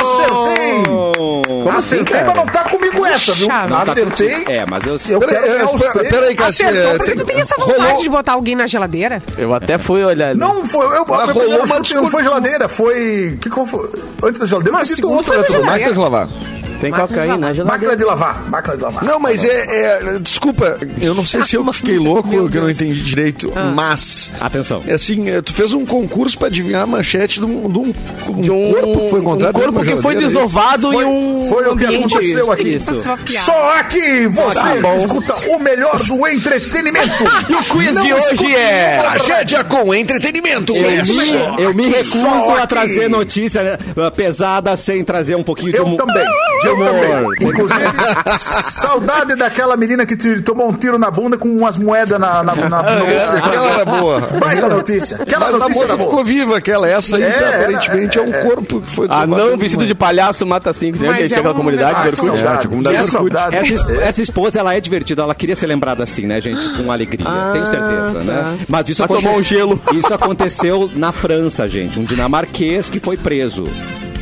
Acertei. 0.00 0.82
Como 0.84 1.68
assim, 1.70 1.96
Acertei, 1.96 2.12
cara? 2.12 2.26
mas 2.26 2.34
não 2.36 2.46
tá 2.46 2.64
comigo. 2.64 3.06
essa, 3.06 3.32
viu? 3.32 3.48
Não 3.48 3.68
tá 3.68 3.82
Acertei. 3.92 4.28
contigo. 4.30 4.50
É, 4.50 4.66
mas 4.66 4.86
eu... 4.86 5.00
Eu 5.08 5.20
Peraí, 5.20 5.36
é, 5.36 5.40
ganhar 5.40 5.64
os 5.66 5.72
espera- 5.74 5.92
prêmios. 5.92 6.10
peraí, 6.14 6.34
Cássio. 6.34 6.68
Acertou, 6.68 6.90
é, 6.92 6.96
por 6.98 7.06
que 7.06 7.14
tu 7.16 7.24
tem 7.24 7.40
essa 7.40 7.54
rolou- 7.56 7.74
vontade 7.76 8.00
de 8.02 8.08
botar 8.08 8.32
alguém 8.32 8.54
na 8.56 8.66
geladeira? 8.66 9.22
Eu 9.36 9.54
até 9.54 9.78
fui 9.78 10.02
olhar. 10.04 10.30
ali. 10.30 10.38
Não, 10.38 10.64
foi. 10.64 10.86
Eu, 10.96 11.04
Mas 11.06 11.26
meu 11.26 11.34
rolou 11.34 11.66
chute 11.66 11.94
não 11.94 12.08
foi 12.10 12.22
geladeira, 12.22 12.68
foi. 12.68 13.38
Que 13.40 13.50
foi? 13.50 13.90
Antes 14.22 14.40
da 14.40 14.46
geladeira, 14.46 14.78
Mas 14.78 14.90
eu 14.90 14.96
dito 14.96 15.08
segundo 15.08 15.32
outro. 15.32 15.64
Máquina 15.64 15.92
de 15.92 15.98
lavar. 15.98 16.28
Tem 16.80 16.90
Máquina 16.90 17.08
cocaína 17.08 17.36
na 17.36 17.46
Máquina 17.48 17.64
geladeira. 17.66 17.96
de 17.96 18.04
lavar. 18.04 18.48
Máquina 18.50 18.76
de 18.76 18.82
lavar. 18.82 19.04
Não, 19.04 19.18
mas 19.18 19.44
é, 19.44 19.48
é- 19.48 20.18
Desculpa, 20.20 20.78
eu 21.00 21.14
não 21.14 21.26
sei 21.26 21.42
se 21.42 21.56
eu 21.56 21.72
fiquei 21.72 21.98
louco 21.98 22.34
ou 22.36 22.48
que 22.48 22.56
eu 22.56 22.62
não 22.62 22.70
entendi 22.70 23.02
direito, 23.02 23.52
mas. 23.74 24.30
Atenção. 24.40 24.82
É 24.86 24.94
assim, 24.94 25.28
é, 25.28 25.40
tu 25.42 25.52
fez 25.54 25.72
um 25.72 25.84
concurso 25.84 26.38
pra 26.38 26.48
adivinhar 26.48 26.82
a 26.82 26.86
manchete 26.86 27.40
de 27.40 27.46
um, 27.46 27.68
de 27.70 27.78
um- 27.78 27.94
um 28.28 28.42
De 28.42 28.50
um 28.50 28.72
corpo 28.72 29.00
que 29.04 29.10
foi 29.10 29.20
encontrado 29.20 29.56
um 29.56 29.60
corpo 29.60 29.80
que 29.80 29.84
foi 29.86 30.14
geladeira, 30.14 30.20
é 30.20 30.26
desovado 30.26 30.90
Foi- 30.92 31.04
em 31.04 31.06
um 31.06 31.48
foi 31.48 31.68
o 31.68 31.76
que 31.76 31.86
aconteceu 31.86 32.52
aqui. 32.52 32.68
Isso. 32.74 33.02
Só 33.44 33.78
aqui 33.78 34.26
você 34.28 34.58
Tá 34.80 34.96
escuta 34.96 35.34
o 35.50 35.58
melhor 35.58 35.98
do 36.04 36.26
entretenimento. 36.26 37.08
E 37.48 37.54
o 37.54 37.64
quiz 37.64 37.94
Não 37.94 38.02
de 38.04 38.12
hoje 38.12 38.54
é... 38.54 38.98
Tragédia 38.98 39.64
com 39.64 39.94
entretenimento. 39.94 40.74
Eu 40.76 40.90
é 40.90 41.02
me, 41.02 41.62
eu 41.62 41.74
me 41.74 41.88
recuso 41.88 42.28
a 42.60 42.66
trazer 42.66 43.08
notícia 43.08 43.62
né, 43.64 43.78
pesada 44.14 44.76
sem 44.76 45.02
trazer 45.04 45.34
um 45.34 45.42
pouquinho 45.42 45.72
de 45.72 45.78
Eu 45.78 45.96
também. 45.96 46.24
Também. 46.76 47.50
Inclusive, 47.50 47.80
saudade 48.38 49.34
daquela 49.36 49.76
menina 49.76 50.04
que 50.06 50.16
te- 50.16 50.40
tomou 50.42 50.68
um 50.68 50.72
tiro 50.72 50.98
na 50.98 51.10
bunda 51.10 51.36
com 51.38 51.48
umas 51.48 51.76
moedas 51.78 52.18
na, 52.18 52.42
na, 52.42 52.54
na, 52.54 52.68
na 52.68 52.82
bolsa. 52.82 53.32
Aquela 53.36 53.70
era 53.70 53.84
boa. 53.84 54.20
Baita 54.38 54.68
notícia. 54.68 55.16
Aquela 55.20 55.46
Mas 55.46 55.54
a 55.54 55.58
notícia 55.58 55.80
moça 55.82 55.92
era 55.92 55.96
boa. 55.96 56.10
ficou 56.10 56.24
viva, 56.24 56.56
aquela. 56.56 56.88
Essa 56.88 57.16
aí, 57.16 57.22
É, 57.22 57.54
aparentemente, 57.62 58.18
é, 58.18 58.22
um 58.22 58.32
corpo 58.32 58.80
que 58.80 58.90
foi 58.90 59.06
Ah, 59.10 59.26
não, 59.26 59.56
vestido 59.56 59.86
de 59.86 59.94
palhaço 59.94 60.46
mata 60.46 60.72
cinco. 60.72 60.98
Lembra 60.98 61.08
Mas 61.08 61.16
que 61.18 61.22
é 61.24 61.26
tinha 61.28 61.38
aquela 61.40 61.54
um- 61.54 61.56
comunidade 61.56 61.98
Ah, 61.98 62.16
saudade. 62.16 62.66
É, 62.66 62.68
comunidade 62.68 63.06
saudade. 63.06 63.56
Essa, 63.56 63.74
es- 63.74 63.88
essa 64.02 64.22
esposa, 64.22 64.58
ela 64.58 64.74
é 64.74 64.80
divertida, 64.80 65.22
ela 65.22 65.34
queria 65.34 65.56
ser 65.56 65.66
lembrada 65.66 66.02
assim, 66.04 66.26
né, 66.26 66.40
gente? 66.40 66.58
Com 66.76 66.90
alegria, 66.90 67.26
Ah, 67.28 67.50
tenho 67.52 67.66
certeza, 67.66 68.12
tá. 68.14 68.20
né? 68.20 68.58
Mas 68.68 68.88
isso 68.88 69.06
Vai 69.06 69.16
tomar 69.16 69.30
um 69.32 69.42
gelo. 69.42 69.80
Isso 69.92 70.12
aconteceu 70.12 70.90
na 70.94 71.12
França, 71.12 71.68
gente. 71.68 71.98
Um 71.98 72.04
dinamarquês 72.04 72.88
que 72.90 73.00
foi 73.00 73.16
preso. 73.16 73.64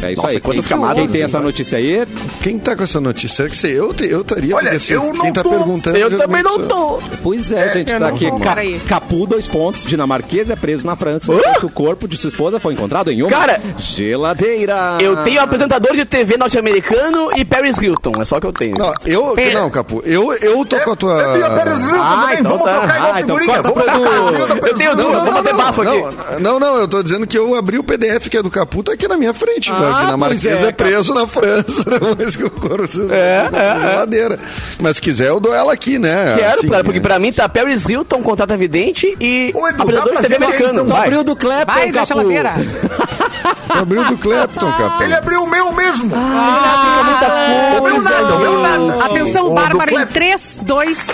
É 0.02 0.12
isso 0.12 0.20
Nossa, 0.22 0.34
aí. 0.34 0.40
quantas 0.40 0.66
Quem, 0.66 0.76
camadas, 0.76 0.98
quem 1.02 1.08
tem 1.08 1.22
essa 1.22 1.40
notícia 1.40 1.78
aí? 1.78 2.06
Quem 2.42 2.58
tá 2.58 2.76
com 2.76 2.82
essa 2.82 3.00
notícia? 3.00 3.36
Será 3.36 3.48
que 3.48 3.56
você, 3.56 3.68
eu, 3.78 3.94
te- 3.94 4.06
eu 4.08 4.20
estaria? 4.20 4.54
Olha, 4.54 4.78
se- 4.78 4.92
eu 4.92 5.04
não 5.12 5.22
quem 5.22 5.32
tá 5.32 5.42
tô. 5.42 5.50
perguntando. 5.50 5.96
Eu 5.96 6.18
também 6.18 6.42
não 6.42 6.54
sou- 6.54 6.66
tô. 6.66 6.98
Pois 7.22 7.50
é, 7.50 7.72
gente. 7.72 7.90
eu 7.92 7.98
Tá 8.00 8.08
aqui. 8.08 8.28
vou, 8.28 8.38
Ca-. 8.40 8.56
Capu, 8.88 9.26
dois 9.26 9.46
pontos. 9.46 9.84
Dinamarquês 9.84 10.50
é 10.50 10.56
preso 10.56 10.86
na 10.86 10.94
França. 10.96 11.32
O 11.62 11.70
corpo 11.70 12.06
de 12.06 12.16
sua 12.16 12.28
esposa 12.28 12.60
foi 12.60 12.74
encontrado 12.74 13.10
em 13.10 13.22
uma 13.22 13.30
Cara, 13.30 13.60
geladeira. 13.78 14.98
Eu 15.00 15.16
tenho 15.24 15.40
apresentador 15.40 15.94
de 15.94 16.04
TV 16.04 16.36
norte-americano 16.36 17.30
e 17.36 17.44
Paris 17.44 17.76
Hilton. 17.78 18.12
É 18.20 18.24
só 18.24 18.36
o 18.36 18.40
que 18.40 18.46
eu 18.46 18.52
tenho. 18.52 18.76
Não, 18.78 18.92
eu. 19.04 19.34
Não, 19.54 19.70
Capu. 19.70 20.02
Eu, 20.04 20.32
eu 20.34 20.64
tô 20.64 20.78
com 20.80 20.92
a 20.92 20.96
tua. 20.96 21.20
Eu 21.20 21.32
tenho 21.32 21.46
a 21.46 21.50
Pérez 21.50 21.80
Hilton 21.80 21.96
Ah, 22.02 22.20
também. 22.20 22.38
então 22.40 22.50
Vamos 22.58 22.64
tá. 22.66 22.78
trocar 22.78 22.96
igual 22.98 23.12
Ah, 23.12 23.20
então 23.20 23.36
figurinha. 23.38 23.62
da 23.62 24.66
Eu 24.68 24.74
tenho 24.74 24.96
duas, 24.96 25.18
vamos 25.18 25.34
bater 25.34 25.54
bafo 25.54 25.82
aqui. 25.82 26.00
não, 26.40 26.40
não, 26.40 26.60
não, 26.60 26.76
eu 26.78 26.88
tô 26.88 27.02
dizendo 27.02 27.26
que 27.26 27.36
eu 27.38 27.54
abri 27.54 27.78
o 27.78 27.84
PDF 27.84 28.28
que 28.28 28.36
é 28.36 28.42
do 28.42 28.50
Capu, 28.50 28.82
tá 28.82 28.92
aqui 28.92 29.08
na 29.08 29.16
minha 29.16 29.32
frente. 29.34 29.70
Ah, 29.92 29.98
o 30.02 30.04
dinamarquês 30.04 30.44
é, 30.44 30.68
é, 30.68 30.72
preso 30.72 31.14
na 31.14 31.26
França, 31.26 31.84
depois 31.90 32.36
que 32.36 32.44
o 32.44 32.50
couro 32.50 32.86
se 32.86 33.00
É, 33.12 33.46
é, 33.46 33.74
na 33.74 33.88
geladeira. 33.88 34.38
Mas 34.80 34.96
se 34.96 35.02
quiser, 35.02 35.28
eu 35.28 35.40
dou 35.40 35.54
ela 35.54 35.72
aqui, 35.72 35.98
né? 35.98 36.36
Quero, 36.36 36.58
Assim, 36.58 36.68
cara, 36.68 36.84
porque 36.84 36.98
é. 36.98 37.02
pra 37.02 37.18
mim 37.18 37.32
tá 37.32 37.48
Paris 37.48 37.88
Hilton, 37.88 38.22
contrata 38.22 38.56
vidente 38.56 39.16
e 39.20 39.52
Ô, 39.54 39.68
Edu, 39.68 39.82
apresentador 39.82 40.16
de 40.16 40.22
TV 40.22 40.36
pra 40.36 40.46
americano. 40.46 40.72
então, 40.72 40.86
Vai. 40.86 41.06
Abriu 41.06 41.24
do 41.24 41.36
Clapton, 41.36 41.72
Vai 41.72 41.92
Capu. 41.92 42.06
Abriu 43.68 44.04
do 44.04 44.16
Clapton, 44.16 44.72
Capu. 44.72 45.02
Ele 45.02 45.14
abriu 45.14 45.42
o 45.42 45.50
meu 45.50 45.72
mesmo. 45.72 46.12
Ah, 46.14 47.76
o 47.78 47.82
meu 47.82 48.02
nada, 48.02 48.34
o 48.34 48.38
meu 48.38 48.62
nada. 48.62 49.04
Atenção, 49.04 49.50
O 49.50 49.54
Bárbara, 49.54 49.90
em 49.90 49.94
Clapton. 49.96 50.12
3, 50.12 50.58
2, 50.62 51.08
1. 51.10 51.12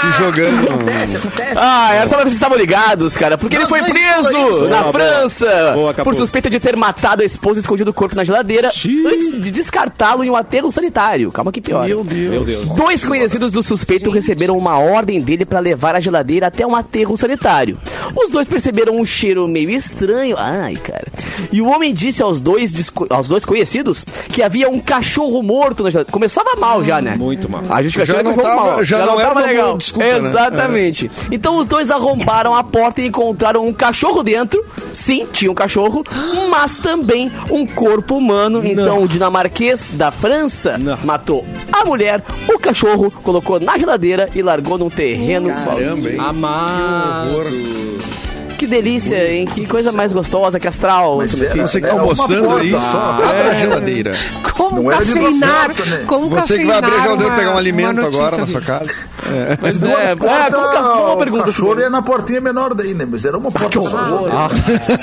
Se 0.00 0.18
jogando. 0.18 0.68
Acontece, 0.68 1.16
acontece. 1.16 1.54
Ah, 1.56 1.94
era 1.94 2.08
só 2.08 2.14
pra 2.16 2.24
vocês 2.24 2.34
estavam 2.34 2.58
ligados, 2.58 3.16
cara. 3.16 3.38
Porque 3.38 3.56
ele 3.56 3.64
Nós 3.64 3.70
foi 3.70 3.80
dois 3.80 3.92
preso 3.92 4.66
na 4.68 4.80
Boa, 4.82 4.92
França 4.92 5.72
boa. 5.74 5.94
Por 5.94 6.14
suspeita 6.14 6.50
de 6.50 6.58
ter 6.60 6.76
matado 6.76 7.22
a 7.22 7.26
esposa 7.26 7.58
e 7.58 7.60
escondido 7.60 7.90
o 7.90 7.94
corpo 7.94 8.14
na 8.16 8.24
geladeira 8.24 8.70
Xiii. 8.70 9.06
antes 9.06 9.42
de 9.42 9.50
descartá-lo 9.50 10.24
em 10.24 10.30
um 10.30 10.36
aterro 10.36 10.70
sanitário. 10.72 11.30
Calma 11.32 11.52
que 11.52 11.60
pior. 11.60 11.86
Meu 11.86 12.02
Deus. 12.02 12.30
Meu 12.30 12.44
Deus. 12.44 12.66
Dois 12.76 13.04
conhecidos 13.04 13.50
do 13.50 13.62
suspeito 13.62 14.10
receberam 14.10 14.56
uma 14.56 14.78
ordem 14.78 15.20
dele 15.20 15.44
pra 15.44 15.60
levar 15.60 15.94
a 15.94 16.00
geladeira 16.00 16.46
até 16.48 16.66
um 16.66 16.74
aterro 16.74 17.16
sanitário. 17.16 17.78
Os 18.14 18.30
dois 18.30 18.48
perceberam 18.48 18.96
um 18.96 19.04
cheiro 19.04 19.46
meio 19.48 19.70
estranho. 19.70 20.36
Ai, 20.62 20.74
cara. 20.76 21.06
E 21.52 21.60
o 21.60 21.66
homem 21.68 21.92
disse 21.92 22.22
aos 22.22 22.40
dois, 22.40 22.72
aos 23.10 23.28
dois 23.28 23.44
conhecidos 23.44 24.04
que 24.28 24.42
havia 24.42 24.68
um 24.68 24.78
cachorro 24.80 25.42
morto 25.42 25.82
na 25.82 25.90
geladeira. 25.90 26.12
Começava 26.12 26.54
mal 26.56 26.84
já, 26.84 27.00
né? 27.00 27.16
Muito 27.18 27.48
mal. 27.50 27.62
A 27.70 27.82
justificativa 27.82 28.18
Já 28.18 28.20
é 28.20 28.22
não 28.22 28.42
tava- 28.42 28.56
mal. 28.70 28.84
já 28.84 28.98
não 28.98 29.14
era 29.20 29.28
tava 29.28 29.40
uma 29.40 29.46
legal. 29.46 29.76
desculpa, 29.76 30.06
né? 30.08 30.28
Exatamente. 30.28 31.10
Então 31.30 31.56
os 31.58 31.66
dois 31.66 31.90
arrombaram 31.90 32.54
a 32.54 32.62
porta 32.62 33.00
e 33.02 33.06
encontraram 33.06 33.66
um 33.66 33.72
cachorro 33.72 34.22
dentro. 34.22 34.64
Sim, 34.92 35.26
tinha 35.32 35.50
um 35.50 35.54
cachorro, 35.54 36.04
mas 36.50 36.76
também 36.78 37.30
um 37.50 37.66
corpo 37.66 38.16
humano. 38.16 38.64
Então 38.64 39.02
o 39.02 39.08
dinamarquês 39.08 39.90
da 39.92 40.10
França 40.12 40.78
Não. 40.78 40.98
matou 41.04 41.44
a 41.72 41.84
mulher, 41.84 42.22
o 42.48 42.58
cachorro, 42.58 43.10
colocou 43.22 43.58
na 43.58 43.76
geladeira 43.76 44.30
e 44.34 44.42
largou 44.42 44.78
num 44.78 44.88
terreno. 44.90 45.48
Caramba, 45.48 46.08
hein? 46.10 46.16
Amado. 46.18 47.30
horror. 47.34 47.83
Que 48.64 48.70
delícia, 48.70 49.30
hein? 49.30 49.44
Que 49.44 49.66
coisa 49.66 49.92
mais 49.92 50.10
gostosa 50.10 50.58
que 50.58 50.66
astral. 50.66 51.20
Era- 51.20 51.30
notícia. 51.30 51.54
Você 51.68 51.80
que 51.82 51.86
tá 51.86 51.92
uma 51.92 52.02
almoçando 52.04 52.56
aí, 52.56 52.70
só. 52.70 53.20
abre 53.28 53.48
a 53.50 53.54
geladeira. 53.56 54.12
Como 54.54 54.80
Não 54.82 54.90
era 54.90 55.04
de 55.04 55.12
cafeinar. 55.12 55.66
portas, 55.66 55.86
né? 55.86 56.04
Como 56.06 56.30
Você 56.30 56.58
que 56.58 56.64
vai 56.64 56.78
abrir 56.78 56.94
a 56.94 57.00
geladeira 57.02 57.24
e 57.24 57.26
uma- 57.30 57.36
pegar 57.36 57.54
um 57.54 57.58
alimento 57.58 58.00
agora 58.00 58.36
na 58.38 58.46
sua 58.46 58.60
casa. 58.62 58.90
É. 59.22 59.58
Mas 59.60 59.80
Duas 59.80 59.92
é, 59.98 60.12
é, 60.12 60.16
portas, 60.16 60.54
como 60.54 60.70
que- 60.70 60.78
uma 61.02 61.16
pergunta 61.18 61.42
O 61.42 61.46
cachorro 61.46 61.80
ia 61.80 61.90
na 61.90 62.00
portinha 62.00 62.40
menor 62.40 62.72
daí, 62.72 62.94
né? 62.94 63.06
Mas 63.06 63.24
era 63.26 63.36
uma 63.36 63.50
porta 63.50 63.82
só. 63.82 63.96
horror. 64.14 64.50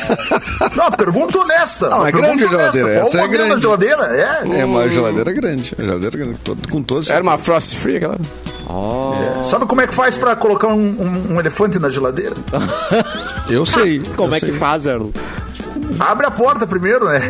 Não, 0.75 0.91
pergunta 0.91 1.39
honesta. 1.39 1.87
Não, 1.89 1.97
uma 1.99 2.07
é 2.09 2.11
grande 2.11 2.43
a 2.45 2.49
geladeira, 2.49 2.93
essa 2.93 3.21
é 3.21 3.27
grande. 3.27 3.61
geladeira? 3.61 4.03
É. 4.17 4.61
É 4.61 4.65
uma 4.65 4.89
geladeira 4.89 5.31
grande. 5.33 5.75
Geladeira 5.77 6.29
com 6.71 6.81
todos. 6.81 7.11
Era 7.11 7.21
uma 7.21 7.37
frost 7.37 7.75
free 7.77 7.97
aquela. 7.97 8.17
Sabe 9.45 9.65
como 9.65 9.81
é 9.81 9.87
que 9.87 9.93
faz 9.93 10.17
pra 10.17 10.35
colocar 10.35 10.67
um, 10.67 10.73
um- 10.79 11.33
um 11.33 11.39
elefante 11.39 11.77
na 11.79 11.89
geladeira? 11.89 12.33
Eu 13.49 13.65
sei. 13.65 14.01
Como 14.15 14.31
eu 14.33 14.37
é 14.37 14.39
que 14.39 14.45
sei. 14.47 14.57
faz, 14.59 14.85
Erlon? 14.85 15.09
Abre 16.09 16.25
a 16.25 16.31
porta 16.31 16.65
primeiro, 16.67 17.05
né? 17.09 17.21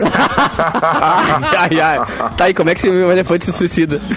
ai, 1.57 1.79
ai, 1.79 1.99
ai. 1.99 2.31
Tá 2.37 2.45
aí, 2.45 2.53
como 2.53 2.69
é 2.69 2.75
que 2.75 2.79
esse 2.79 2.87
elefante 2.89 3.45
se 3.45 3.53
suicida? 3.53 3.99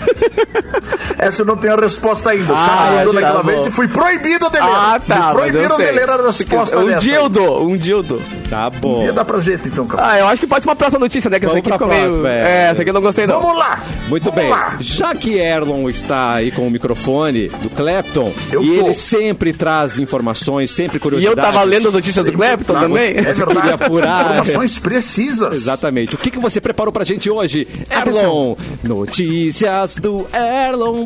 Essa 1.18 1.42
eu 1.42 1.46
não 1.46 1.56
tenho 1.56 1.74
a 1.74 1.80
resposta 1.80 2.30
ainda. 2.30 2.52
Ah, 2.54 3.02
tá 3.04 3.12
daquela 3.12 3.42
bom. 3.42 3.48
vez 3.48 3.66
e 3.66 3.70
fui 3.70 3.86
proibido 3.88 4.50
de 4.50 4.58
ler. 4.58 4.62
Ah, 4.64 5.00
tá. 5.06 5.28
Me 5.28 5.32
proibiram 5.34 5.76
de 5.76 5.90
ler 5.90 6.10
a 6.10 6.16
resposta 6.16 6.78
Um 6.78 6.86
dessa. 6.86 7.00
dia 7.00 7.16
eu 7.16 7.28
dou, 7.28 7.66
um 7.66 7.76
dia 7.76 7.94
eu 7.94 8.02
dou. 8.02 8.20
Tá 8.50 8.68
bom. 8.68 9.02
Ia 9.04 9.12
dar 9.12 9.24
pra 9.24 9.38
gente, 9.40 9.68
então, 9.68 9.86
cara. 9.86 10.06
Ah, 10.12 10.18
eu 10.18 10.26
acho 10.26 10.40
que 10.40 10.46
pode 10.46 10.64
ser 10.64 10.68
uma 10.68 10.76
próxima 10.76 10.98
notícia, 11.00 11.30
né? 11.30 11.38
Que 11.38 11.46
essa 11.46 11.58
aqui 11.58 11.70
ficou 11.70 11.86
meio. 11.88 12.02
próxima, 12.04 12.28
é. 12.30 12.38
É, 12.66 12.70
essa 12.70 12.82
aqui 12.82 12.90
eu 12.90 12.94
não 12.94 13.00
gostei, 13.00 13.26
não. 13.26 13.40
Vamos 13.40 13.58
lá! 13.58 13.80
Muito 14.08 14.24
Vamos 14.24 14.38
bem. 14.40 14.50
lá. 14.50 14.76
Já 14.80 15.14
que 15.14 15.38
Erlon 15.38 15.88
está 15.88 16.34
aí 16.34 16.50
com 16.50 16.66
o 16.66 16.70
microfone 16.70 17.48
do 17.48 17.70
Clapton, 17.70 18.32
Eu 18.52 18.62
e 18.62 18.78
tô. 18.78 18.86
ele 18.86 18.94
sempre 18.94 19.52
traz 19.52 19.98
informações, 19.98 20.70
sempre 20.70 20.96
E 20.96 20.98
eu 20.98 21.00
curiosidades. 21.00 21.54
tava 21.54 21.64
lendo 21.64 21.88
as 21.88 21.94
notícias 21.94 22.24
do 22.24 22.32
Clapton 22.32 22.74
também. 22.74 23.16
É 23.18 23.22
Você 23.32 23.44
queria 23.44 23.62
verdade. 23.62 23.84
furar. 23.86 24.43
Informações 24.44 24.78
precisas. 24.78 25.56
Exatamente. 25.56 26.14
O 26.14 26.18
que, 26.18 26.30
que 26.30 26.38
você 26.38 26.60
preparou 26.60 26.92
pra 26.92 27.04
gente 27.04 27.30
hoje? 27.30 27.66
Erlon, 27.90 28.54
notícias 28.82 29.96
do 29.96 30.26
Erlon. 30.32 31.04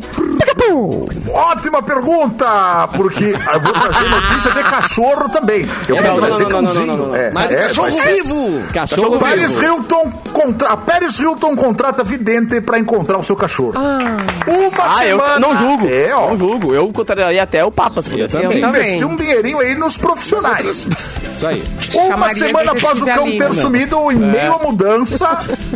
Ótima 1.33 1.81
pergunta! 1.81 2.87
Porque 2.95 3.23
eu 3.25 3.59
vou 3.61 3.73
trazer 3.73 4.09
notícia 4.09 4.51
de 4.51 4.63
cachorro 4.63 5.29
também. 5.29 5.67
Eu 5.87 5.95
Não, 5.95 6.03
vou 6.03 6.11
não, 6.21 6.27
trazer 6.27 6.43
não, 6.43 6.49
não, 6.49 6.61
não, 6.61 6.65
cãozinho. 6.73 6.87
não, 6.87 6.97
não, 6.97 7.07
não. 7.07 7.15
É, 7.15 7.31
Mas 7.31 7.49
de 7.49 7.55
é, 7.55 7.67
cachorro 7.67 7.91
ser- 7.91 8.13
vivo! 8.23 8.63
Cachorro 8.73 9.17
Paris 9.19 9.55
vivo. 9.55 9.63
Hilton 9.65 10.11
contra... 10.33 10.69
A 10.69 10.77
Paris 10.77 11.17
Hilton 11.19 11.55
contrata 11.55 12.03
vidente 12.03 12.61
pra 12.61 12.77
encontrar 12.77 13.17
o 13.17 13.23
seu 13.23 13.35
cachorro. 13.35 13.73
Uma 13.79 14.97
Ah, 14.97 15.05
eu 15.05 15.17
semana. 15.17 15.39
não 15.39 15.57
julgo. 15.57 15.87
É, 15.87 16.13
ó. 16.13 16.29
Não 16.29 16.37
julgo. 16.37 16.73
Eu 16.73 16.91
contrariaria 16.91 17.43
até 17.43 17.63
o 17.63 17.71
Papa, 17.71 18.01
se. 18.01 18.17
Eu 18.19 18.27
também. 18.27 18.59
também. 18.59 18.81
Investir 18.81 19.07
um 19.07 19.15
dinheirinho 19.15 19.59
aí 19.59 19.75
nos 19.75 19.97
profissionais. 19.97 20.87
Isso 21.35 21.45
aí. 21.47 21.63
Uma 21.93 22.07
Chamaria 22.09 22.35
semana 22.35 22.71
após 22.71 23.01
o 23.01 23.05
cão 23.05 23.27
ter 23.37 23.49
né? 23.49 23.53
sumido 23.53 24.11
em 24.11 24.15
meio 24.15 24.53
à 24.53 24.59
mudança. 24.59 25.27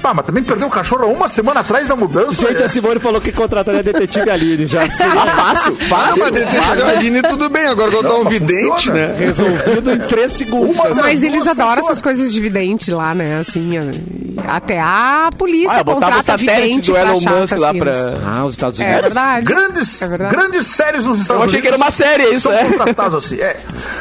Pá, 0.02 0.14
mas 0.14 0.26
também 0.26 0.44
perdeu 0.44 0.68
o 0.68 0.72
cachorro 0.72 1.04
há 1.04 1.08
uma 1.08 1.28
semana 1.28 1.60
atrás 1.62 1.88
da 1.88 1.96
mudança. 1.96 2.48
Gente, 2.48 2.62
É. 2.62 2.66
a 2.66 2.70
Simone 2.70 3.00
falou 3.00 3.20
que 3.22 3.32
contrataria 3.32 3.80
a 3.80 3.84
detetive 3.84 4.30
Aline. 4.30 4.68
Já 4.68 4.90
seria 4.90 5.14
Fácil, 5.34 5.78
Ah, 5.82 5.86
fácil. 5.86 6.24
mas 6.24 6.32
detetive 6.32 6.82
Aline, 6.84 7.22
tudo 7.24 7.50
bem. 7.50 7.66
Agora 7.68 7.92
botar 7.92 8.10
Não, 8.10 8.22
um 8.22 8.30
vidente, 8.30 8.64
funciona. 8.68 9.08
né? 9.08 9.16
resolvido 9.18 9.92
em 9.92 10.00
três 10.00 10.32
segundos. 10.34 10.78
Mas 10.96 11.24
eles 11.24 11.46
adoram 11.48 11.82
essas 11.84 12.02
coisas 12.02 12.32
de 12.32 12.40
vidente 12.40 12.92
lá, 12.92 13.14
né? 13.14 13.40
Assim, 13.40 13.72
Até 14.48 14.80
a 14.80 15.30
polícia 15.38 15.72
Ah, 15.80 15.84
contrata 15.84 16.38
vidente 16.38 16.92
do 16.92 16.98
Elon 16.98 17.14
Musk 17.22 17.58
lá 17.58 17.74
pra... 17.74 17.92
Ah, 18.26 18.46
os 18.46 18.54
Estados 18.54 18.80
É 18.80 18.84
Unidos. 18.84 19.02
verdade. 19.04 19.46
Grandes, 19.46 20.02
É 20.02 20.08
verdade. 20.08 20.36
grandes 20.36 20.68
séries 20.68 21.06
nos 21.06 21.20
Estados 21.20 21.44
Eu 21.44 21.48
achei 21.48 21.60
Unidos. 21.60 21.62
que 21.62 21.68
era 21.68 21.78
uma 21.78 21.92
série, 21.92 22.24
isso, 22.36 22.50
são 22.50 22.54
é. 22.54 22.66
contratados 22.66 23.26
assim. 23.26 23.40
É. 23.42 23.58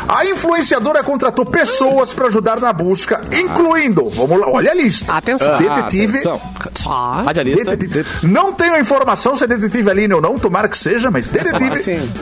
A 0.09 0.25
influenciadora 0.27 1.03
contratou 1.03 1.45
pessoas 1.45 2.13
para 2.15 2.27
ajudar 2.27 2.61
na 2.61 2.73
busca, 2.73 3.21
incluindo, 3.41 4.09
vamos 4.11 4.39
lá, 4.39 4.47
olha 4.51 4.71
a 4.71 4.75
lista. 4.75 5.13
Atenção. 5.15 5.57
Detetive. 5.59 6.19
Atenção. 6.19 6.41
Tá. 6.85 7.23
Radialista. 7.23 7.77
Detetive. 7.77 8.05
Não 8.27 8.53
tenho 8.53 8.75
a 8.75 8.81
informação 8.81 9.37
se 9.37 9.45
é 9.45 9.47
detetive 9.47 9.91
Aline 9.91 10.15
ou 10.15 10.21
não, 10.21 10.39
tomara 10.39 10.69
que 10.69 10.79
seja, 10.79 11.11
mas 11.11 11.29
detetive. 11.29 11.83
Sim. 11.83 12.13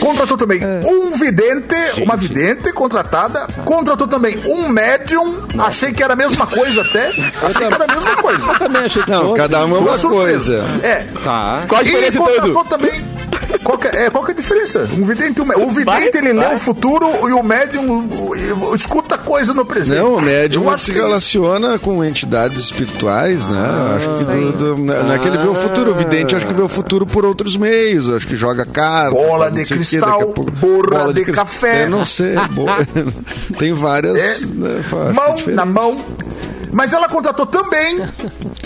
Contratou 0.00 0.34
também 0.38 0.62
É. 0.62 0.80
um 0.82 1.10
vidente, 1.12 1.74
uma 2.02 2.16
vidente 2.16 2.72
contratada. 2.72 3.46
Contratou 3.66 4.08
também 4.08 4.38
um 4.46 4.66
médium. 4.66 5.40
Achei 5.58 5.92
que 5.92 6.02
era 6.02 6.14
a 6.14 6.16
mesma 6.16 6.46
coisa 6.46 6.80
até. 6.80 7.08
Achei 7.08 7.68
que 7.68 7.74
era 7.74 7.84
a 7.84 7.86
mesma 7.94 8.16
coisa. 8.16 8.46
Eu 8.46 8.58
também 8.58 8.82
achei 8.84 9.02
que 9.02 9.10
Não, 9.10 9.34
cada 9.34 9.66
um 9.66 9.76
é 9.76 9.78
uma 9.78 9.98
coisa. 9.98 10.64
É. 10.82 11.04
Tá. 11.22 11.64
Qual 11.68 11.80
a 11.80 11.84
diferença, 11.84 12.16
e 12.16 12.18
contratou 12.18 12.50
Edu? 12.50 12.64
também. 12.64 13.19
Qual 13.62 13.78
que, 13.78 13.88
é, 13.88 14.10
qual 14.10 14.24
que 14.24 14.30
é 14.32 14.34
a 14.34 14.36
diferença? 14.36 14.88
Um 14.96 15.04
vidente, 15.04 15.40
um 15.42 15.44
o 15.44 15.70
vidente 15.70 15.84
Vai, 15.84 16.04
ele 16.14 16.32
lê 16.32 16.44
vai. 16.44 16.54
o 16.54 16.58
futuro 16.58 17.06
e 17.28 17.32
o 17.32 17.42
médium 17.42 17.88
o- 17.90 18.70
o- 18.70 18.74
escuta 18.74 19.18
coisa 19.18 19.52
no 19.52 19.64
presente. 19.64 19.98
Não, 20.00 20.16
o 20.16 20.22
médium 20.22 20.70
acho 20.70 20.84
se 20.86 20.90
é 20.92 20.94
isso. 20.94 21.02
relaciona 21.04 21.78
com 21.78 22.02
entidades 22.04 22.60
espirituais, 22.60 23.48
né? 23.48 23.58
acho 23.96 24.08
que 24.18 24.24
do, 24.24 24.52
do- 24.52 24.76
não 24.78 25.12
é 25.12 25.18
que 25.18 25.28
ele 25.28 25.38
vê 25.38 25.48
o 25.48 25.54
futuro. 25.54 25.90
O 25.90 25.94
vidente 25.94 26.34
acho 26.36 26.46
que 26.46 26.54
vê 26.54 26.62
o 26.62 26.68
futuro 26.68 27.06
por 27.06 27.24
outros 27.24 27.56
meios. 27.56 28.08
Acho 28.10 28.26
que 28.26 28.36
joga 28.36 28.64
carta. 28.64 29.10
Bola 29.10 29.50
de 29.50 29.64
cristal, 29.64 30.20
pouco- 30.32 30.50
borra 30.52 31.12
de 31.12 31.22
cris- 31.24 31.36
café. 31.36 31.84
Eu 31.84 31.90
não 31.90 32.04
sei. 32.04 32.34
boa- 32.50 32.78
Tem 33.58 33.72
várias. 33.72 34.16
É. 34.16 34.46
né, 34.46 34.82
mão 35.14 35.36
na 35.54 35.64
mão. 35.64 36.04
Mas 36.72 36.92
ela 36.92 37.08
contratou 37.08 37.46
também 37.46 38.04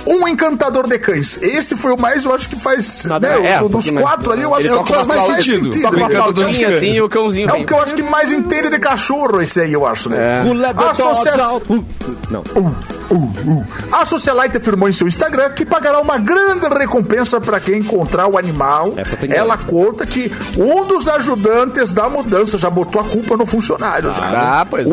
um 0.06 0.28
encantador 0.28 0.86
de 0.88 0.98
cães. 0.98 1.38
Esse 1.42 1.74
foi 1.76 1.92
o 1.92 2.00
mais, 2.00 2.24
eu 2.24 2.34
acho 2.34 2.48
que 2.48 2.58
faz. 2.60 3.04
Nada- 3.04 3.38
né, 3.38 3.52
é, 3.54 3.62
o- 3.62 3.66
um 3.66 3.68
dos 3.68 3.90
quatro 3.90 4.32
ali, 4.32 4.42
eu 4.42 4.54
acho 4.54 4.68
que 4.68 4.74
toca 4.74 4.94
faz 4.94 5.06
mais 5.06 5.20
sentido. 5.26 5.64
sentido. 5.64 5.82
Toca 5.82 5.96
uma 5.96 6.10
flautinha 6.10 6.68
assim 6.68 6.92
e 6.92 7.02
o 7.02 7.08
cãozinho 7.08 7.48
É 7.48 7.52
vem. 7.52 7.62
o 7.62 7.66
que 7.66 7.72
eu 7.72 7.80
acho 7.80 7.94
que 7.94 8.02
mais 8.02 8.30
entende 8.30 8.70
de 8.70 8.78
cachorro, 8.78 9.40
esse 9.40 9.60
aí, 9.60 9.72
eu 9.72 9.86
acho, 9.86 10.08
né? 10.10 10.42
Dogs 10.44 11.00
associação- 11.02 11.54
out? 11.54 11.72
Uh, 11.72 11.84
Não. 12.30 12.40
Uh, 12.54 13.14
uh. 13.14 13.66
A 13.92 14.04
Socialite 14.04 14.56
afirmou 14.56 14.88
em 14.88 14.92
seu 14.92 15.06
Instagram 15.06 15.50
que 15.50 15.64
pagará 15.64 16.00
uma 16.00 16.18
grande 16.18 16.66
recompensa 16.68 17.40
para 17.40 17.60
quem 17.60 17.78
encontrar 17.78 18.26
o 18.26 18.36
animal. 18.38 18.92
Tem 19.20 19.32
Ela 19.32 19.56
conta 19.58 20.06
que 20.06 20.32
um 20.56 20.84
dos 20.86 21.06
ajudantes 21.08 21.92
da 21.92 22.08
mudança 22.08 22.58
já 22.58 22.68
botou 22.70 23.00
a 23.00 23.04
culpa 23.04 23.36
no 23.36 23.46
funcionário. 23.46 24.12
já. 24.12 24.60
Ah, 24.60 24.66
pois 24.68 24.86
é. 24.86 24.90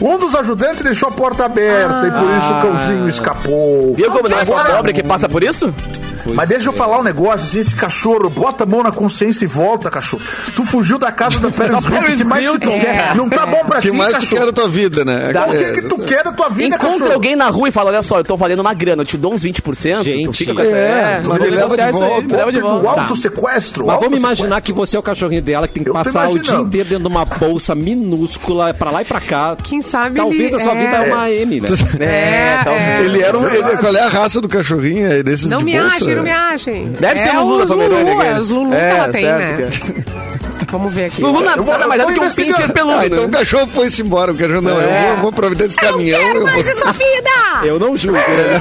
Um, 0.00 0.18
dos 0.18 0.34
ajudantes 0.34 0.82
deixou 0.82 1.08
a 1.08 1.12
porta 1.12 1.44
aberta 1.44 2.06
e 2.06 2.10
por 2.10 2.36
isso 2.36 2.52
o 2.52 2.62
cãozinho 2.62 3.08
escapou. 3.08 3.94
Viu 3.96 4.10
como 4.10 4.28
não 4.28 4.38
é 4.38 4.44
só 4.44 4.64
pobre 4.64 4.92
que 4.92 5.02
passa 5.02 5.28
por 5.28 5.42
isso? 5.42 5.74
Mas 6.34 6.48
deixa 6.48 6.68
eu 6.68 6.72
falar 6.72 6.98
um 6.98 7.02
negócio, 7.02 7.46
assim, 7.46 7.58
esse 7.60 7.74
cachorro, 7.74 8.28
bota 8.30 8.64
a 8.64 8.66
mão 8.66 8.82
na 8.82 8.90
consciência 8.92 9.44
e 9.44 9.48
volta, 9.48 9.90
cachorro. 9.90 10.22
Tu 10.54 10.64
fugiu 10.64 10.98
da 10.98 11.10
casa 11.12 11.38
da 11.38 11.50
Paris 11.50 11.84
Hilton, 11.84 12.16
que 12.16 12.24
mais 12.24 12.48
que 12.50 12.58
tu 12.60 12.70
É. 12.70 12.78
quer? 12.80 13.14
Não 13.14 13.28
tá 13.28 13.46
bom 13.46 13.64
pra 13.64 13.78
O 13.78 13.82
que 13.82 13.90
ti, 13.90 13.96
mais 13.96 14.10
tu 14.10 14.14
cachorro. 14.20 14.36
quer 14.40 14.46
da 14.46 14.52
tua 14.52 14.68
vida, 14.68 15.04
né? 15.04 15.30
O 15.30 15.50
que 15.52 15.64
É, 15.64 15.72
que 15.72 15.82
tu 15.82 15.98
quer 15.98 16.24
da 16.24 16.32
tua 16.32 16.48
vida, 16.48 16.76
Encontra 16.76 16.88
cachorro? 16.92 17.12
alguém 17.12 17.36
na 17.36 17.48
rua 17.48 17.68
e 17.68 17.72
fala, 17.72 17.90
olha 17.90 18.02
só, 18.02 18.18
eu 18.18 18.24
tô 18.24 18.36
valendo 18.36 18.60
uma 18.60 18.74
grana, 18.74 19.02
eu 19.02 19.06
te 19.06 19.16
dou 19.16 19.32
uns 19.34 19.42
20%, 19.42 19.98
tu 19.98 20.04
Gente, 20.04 20.36
fica 20.38 20.54
com 20.54 20.60
essa... 20.60 20.76
é, 20.76 21.20
tu 21.22 21.30
mas 21.30 21.40
me 21.40 21.46
leva 21.50 21.76
de 21.76 21.92
volta. 21.92 22.36
leva 22.36 22.52
de 22.52 22.58
O 22.58 22.80
volta. 22.80 23.00
alto 23.02 23.16
sequestro. 23.16 23.86
Mas 23.86 24.00
vamos 24.00 24.18
imaginar 24.18 24.60
que 24.60 24.72
você 24.72 24.96
é 24.96 25.00
o 25.00 25.02
cachorrinho 25.02 25.42
dela 25.42 25.66
que 25.68 25.74
tem 25.74 25.84
que 25.84 25.90
passar 25.92 26.28
o 26.28 26.38
dia 26.38 26.54
inteiro 26.56 26.88
dentro 26.88 27.04
de 27.04 27.08
uma 27.08 27.24
bolsa 27.24 27.74
minúscula 27.74 28.72
pra 28.74 28.90
lá 28.90 29.02
e 29.02 29.04
pra 29.04 29.20
cá. 29.20 29.56
Quem 29.62 29.80
sabe 29.82 30.16
Talvez 30.16 30.52
ele- 30.52 30.56
a 30.56 30.60
sua 30.60 30.72
é. 30.72 30.78
vida 30.78 30.96
é 30.96 31.12
uma 31.12 31.30
M, 31.30 31.60
né? 31.60 31.68
É, 32.00 32.60
talvez. 32.64 33.04
Ele 33.06 33.22
era 33.22 33.38
um, 33.38 33.46
ele, 33.48 33.76
qual 33.78 33.94
é 33.94 34.00
a 34.00 34.08
raça 34.08 34.40
do 34.40 34.48
cachorrinho 34.48 35.10
aí 35.10 35.22
desses 35.22 35.48
Não 35.50 35.60
me 35.60 35.78
bolsa? 35.78 35.98
Não 36.22 36.32
achem. 36.32 36.88
Deve 36.92 37.20
é 37.20 37.22
ser 37.22 37.36
Lulu, 37.38 37.66
sua 37.66 37.76
melhor 37.76 38.04
Lulu, 38.04 38.22
é 38.22 38.38
os 38.38 38.48
Lulu 38.50 38.70
que 38.70 38.76
É, 38.76 38.88
ela 38.90 39.08
tem, 39.08 39.22
certo 39.24 39.60
né? 39.60 39.68
que 39.70 40.18
Vamos 40.70 40.92
ver 40.92 41.06
aqui. 41.06 41.22
Lulu 41.22 41.42
Eu 41.44 41.62
vou- 41.64 41.72
nada 41.72 41.86
mais 41.86 41.98
é 42.00 42.04
eu 42.04 42.08
do 42.08 42.12
que 42.14 42.20
um 42.20 42.28
pincher 42.30 42.72
peludo, 42.74 42.98
Ah, 42.98 43.06
então 43.06 43.24
o 43.24 43.28
cachorro 43.30 43.66
foi-se 43.68 44.02
embora. 44.02 44.32
O 44.32 44.36
cachorro, 44.36 44.60
não, 44.60 44.78
eu 44.78 44.90
É. 44.90 45.06
vou, 45.12 45.16
vou 45.22 45.30
aproveitar 45.30 45.64
esse 45.64 45.76
caminhão. 45.76 46.20
eu 46.20 46.40
vou- 46.46 46.60
essa 46.60 46.92
vida! 46.92 47.30
Eu 47.64 47.78
não 47.78 47.96
julgo 47.96 48.18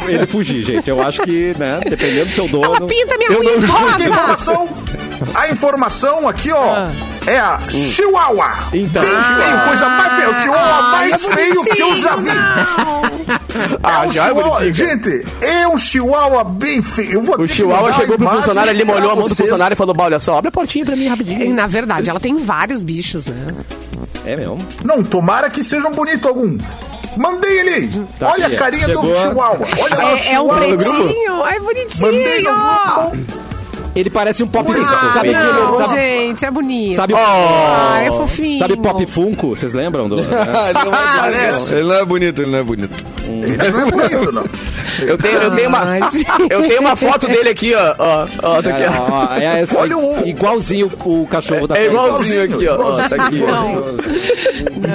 ele, 0.08 0.16
ele 0.16 0.26
fugir, 0.28 0.64
gente. 0.64 0.90
Eu 0.90 1.02
acho 1.02 1.22
que, 1.24 1.54
né, 1.60 1.82
dependendo 1.88 2.28
do 2.28 2.34
seu 2.34 2.48
dono. 2.48 2.64
Ela 2.66 2.82
pinta 2.88 3.18
minha 3.18 3.30
Eu 3.32 3.40
unha 3.42 3.52
não 3.52 3.60
julgo 3.60 3.76
A 5.36 5.50
informação, 5.50 6.28
aqui, 6.28 6.52
ó, 6.52 6.90
é 7.26 7.38
a 7.40 7.60
Chihuahua. 7.70 8.52
Então. 8.74 9.02
Bem 9.02 9.12
feio, 9.12 9.62
coisa 9.68 9.90
mais 9.90 10.14
feia. 10.14 10.30
O 10.30 10.34
Chihuahua 10.36 10.82
mais 10.92 11.28
feio 11.28 11.64
que 11.64 11.80
eu 11.82 11.98
já 11.98 12.16
vi. 12.16 12.30
Ah, 13.84 14.06
é 14.06 14.08
um 14.08 14.12
já 14.12 14.24
é 14.24 14.28
Chihuahua, 14.28 14.58
cara. 14.60 14.74
gente, 14.74 15.26
é 15.42 15.68
um 15.68 15.78
Chihuahua 15.78 16.44
bem 16.44 16.82
feio. 16.84 17.14
Eu 17.14 17.22
vou 17.24 17.40
O 17.42 17.48
Chihuahua 17.48 17.94
chegou 17.94 18.18
pro 18.18 18.30
funcionário, 18.30 18.70
ele 18.72 18.84
molhou 18.84 19.12
a 19.12 19.16
mão 19.16 19.28
do 19.28 19.36
funcionário 19.36 19.74
e 19.74 19.78
falou, 19.78 19.94
"Bah, 19.96 20.06
olha 20.06 20.20
só, 20.20 20.38
abre 20.38 20.50
a 20.50 20.52
portinha 20.52 20.86
pra 20.86 20.96
mim 20.96 21.08
rapidinho. 21.08 21.42
E, 21.44 21.50
Na 21.50 21.66
verdade, 21.68 22.10
ela 22.10 22.20
tem 22.20 22.38
vários 22.38 22.84
bichos, 22.84 23.26
né? 23.28 23.48
É 24.26 24.36
mesmo. 24.36 24.58
Não, 24.84 25.04
tomara 25.04 25.50
que 25.50 25.64
seja 25.64 25.88
um 25.88 25.92
bonito 25.94 26.28
algum. 26.28 26.58
Mandei 27.18 27.60
ele. 27.62 28.06
Tá 28.20 28.30
Olha 28.30 28.46
aqui, 28.46 28.56
a 28.56 28.60
carinha 28.60 28.86
chegou. 28.86 29.04
do 29.04 29.16
Chihuahua. 29.16 29.68
Olha 29.82 29.96
lá 29.98 30.06
o 30.06 30.08
É, 30.08 30.12
é 30.12 30.16
um 30.16 30.20
Chihuahua. 30.20 30.60
pretinho, 30.60 31.32
é 31.48 31.60
Mandei 31.60 31.60
bonitinho. 31.60 32.52
no 32.52 33.12
grupo. 33.12 33.47
Ele 33.98 34.10
parece 34.10 34.44
um 34.44 34.48
pop 34.48 34.68
Funko. 34.72 34.80
Ah, 34.94 35.12
Sabe, 35.14 35.32
não, 35.34 35.78
sabe, 35.88 36.02
gente, 36.02 36.46
é 36.46 36.52
bonito. 36.52 36.96
sabe, 36.96 37.14
Ah, 37.16 38.00
é 38.04 38.12
fofinho. 38.12 38.60
sabe 38.60 38.78
Pop 38.78 39.06
Funko? 39.08 39.50
Vocês 39.56 39.74
lembram? 39.74 40.08
Do, 40.08 40.18
né? 40.22 40.24
Ah, 40.32 40.70
ele, 40.70 40.84
não 40.86 40.94
é 40.94 41.18
Parece. 41.20 41.58
bonito. 41.58 41.74
ele 41.74 41.84
não 41.88 41.96
é 41.96 42.06
bonito, 42.06 42.42
ele 42.42 42.52
não 42.52 42.60
é 42.60 42.64
bonito. 42.64 43.06
Ele 43.28 43.58
não 43.72 43.82
é 43.88 43.92
bonito, 43.92 44.32
não. 44.32 44.44
Eu 45.02 45.18
tenho, 45.18 45.38
eu 45.38 45.52
tenho 45.56 45.70
uma, 45.70 45.80
Ai, 45.84 46.00
eu 46.50 46.62
tenho 46.68 46.82
uma 46.82 46.96
foto 46.96 47.28
dele 47.28 47.50
aqui, 47.50 47.74
ó, 47.76 47.96
ó, 48.00 48.28
ó, 48.42 48.62
tá 48.62 48.70
aqui, 48.70 48.84
É, 48.84 48.90
ó. 48.90 49.12
ó, 49.12 49.36
é 49.36 49.62
essa- 49.62 49.78
Olha 49.78 49.98
o- 49.98 50.28
igualzinho 50.28 50.92
o 51.06 51.28
cachorro 51.28 51.68
da 51.68 51.78
É 51.78 51.86
igualzinho 51.88 52.44
aqui, 52.44 52.68
ó, 52.68 52.94
tá 53.08 53.16
aqui. 53.16 53.42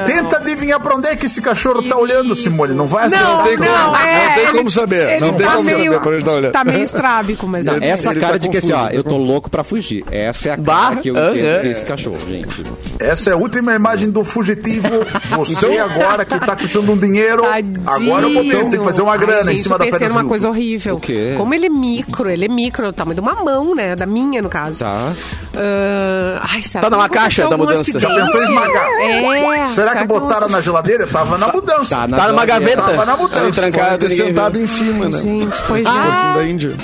Tenta 0.07 0.37
adivinhar 0.39 0.81
pra 0.81 0.97
onde 0.97 1.09
é 1.09 1.17
que 1.17 1.27
esse 1.27 1.41
cachorro 1.41 1.83
tá 1.83 1.97
olhando, 1.97 2.35
Simone. 2.35 2.75
Não 2.75 2.87
vai 2.87 3.07
acertar. 3.07 3.37
Não, 3.37 3.45
tem 3.45 3.57
como- 3.57 3.71
não, 3.71 3.97
é, 3.97 4.27
não 4.29 4.35
tem 4.35 4.45
ele- 4.45 4.59
como 4.59 4.71
saber, 4.71 5.11
ele 5.13 5.21
não 5.21 5.33
tem 5.35 5.47
tá 5.47 5.53
como 5.53 5.65
meio- 5.65 5.79
saber 5.79 5.91
pra 6.01 6.09
onde 6.09 6.17
ele 6.17 6.25
tá 6.25 6.33
olhando. 6.33 6.53
Tá 6.53 6.65
meio 6.65 6.83
estrábico, 6.83 7.47
mas... 7.47 7.67
Não, 7.67 7.75
é. 7.75 7.89
essa 7.91 8.11
Ele 8.11 8.21
cara 8.21 8.33
tá 8.33 8.39
de 8.39 8.49
que 8.49 8.57
assim, 8.59 8.73
ó, 8.73 8.89
eu 8.93 9.03
tá 9.05 9.11
tô 9.11 9.17
louco 9.17 9.51
pra 9.51 9.63
fugir. 9.65 10.05
Essa 10.11 10.51
é 10.51 10.53
a 10.53 10.57
Bah, 10.57 10.81
cara 10.89 10.97
que 10.97 11.09
eu 11.09 11.17
aham. 11.17 11.31
entendo 11.31 11.63
desse 11.63 11.85
cachorro, 11.85 12.19
gente. 12.29 12.63
Essa 13.01 13.31
é 13.31 13.33
a 13.33 13.37
última 13.37 13.75
imagem 13.75 14.11
do 14.11 14.25
fugitivo. 14.25 14.89
Você 15.31 15.79
agora 15.79 16.25
que 16.25 16.39
tá 16.39 16.55
precisando 16.57 16.87
de 16.87 16.91
um 16.93 16.97
dinheiro. 16.99 17.43
Tadinho. 17.43 17.83
Agora 17.87 18.27
o 18.27 18.31
momento. 18.31 18.71
Tem 18.71 18.79
que 18.79 18.85
fazer 18.85 19.03
uma 19.03 19.13
Ai, 19.13 19.19
grana 19.19 19.43
em 19.53 19.57
gente, 19.57 19.63
cima 19.65 19.75
eu 19.75 19.79
da 19.79 19.85
pensei 19.87 19.99
pedra 20.01 20.15
numa 20.15 20.29
coisa 20.29 20.49
horrível. 20.49 20.97
O 20.97 21.01
quê? 21.01 21.35
Como 21.37 21.53
ele 21.55 21.67
é 21.67 21.69
micro, 21.69 22.29
ele 22.31 22.45
é 22.45 22.49
micro, 22.49 22.89
o 22.89 22.93
tamanho 22.93 23.15
de 23.15 23.21
uma 23.21 23.35
mão, 23.35 23.75
né? 23.75 23.97
Da 23.97 24.07
minha, 24.07 24.41
no 24.43 24.49
caso. 24.49 24.81
Tá. 24.81 25.13
Ah, 25.57 26.47
ai, 26.53 26.63
será 26.63 26.83
Tá 26.85 26.91
numa 26.91 27.09
caixa 27.09 27.49
da 27.49 27.57
mudança. 27.57 27.99
Já 27.99 28.09
pensou 28.15 28.41
em 28.41 28.45
esmagar? 28.45 28.87
É. 29.01 29.67
Será 29.67 29.97
que 29.97 30.07
botaram 30.07 30.49
na 30.49 30.61
geladeira? 30.61 31.07
Tava 31.07 31.37
na 31.39 31.49
mudança. 31.49 31.97
Tá 31.97 32.07
na 32.09 32.17
Tá 32.17 32.29
numa 32.29 32.45
gaveta. 32.47 32.83
Tava 32.83 33.05
na 33.05 33.17
mudança. 33.17 33.61
Trancado, 33.61 34.09
sentado 34.09 34.59
em 34.61 34.67
cima, 34.67 35.07
né? 35.07 35.11
Gente, 35.13 35.63
pois 35.67 35.87
Um 35.87 35.91
é. 35.91 36.03
pouquinho 36.03 36.35
da 36.35 36.45
Índia. 36.45 36.77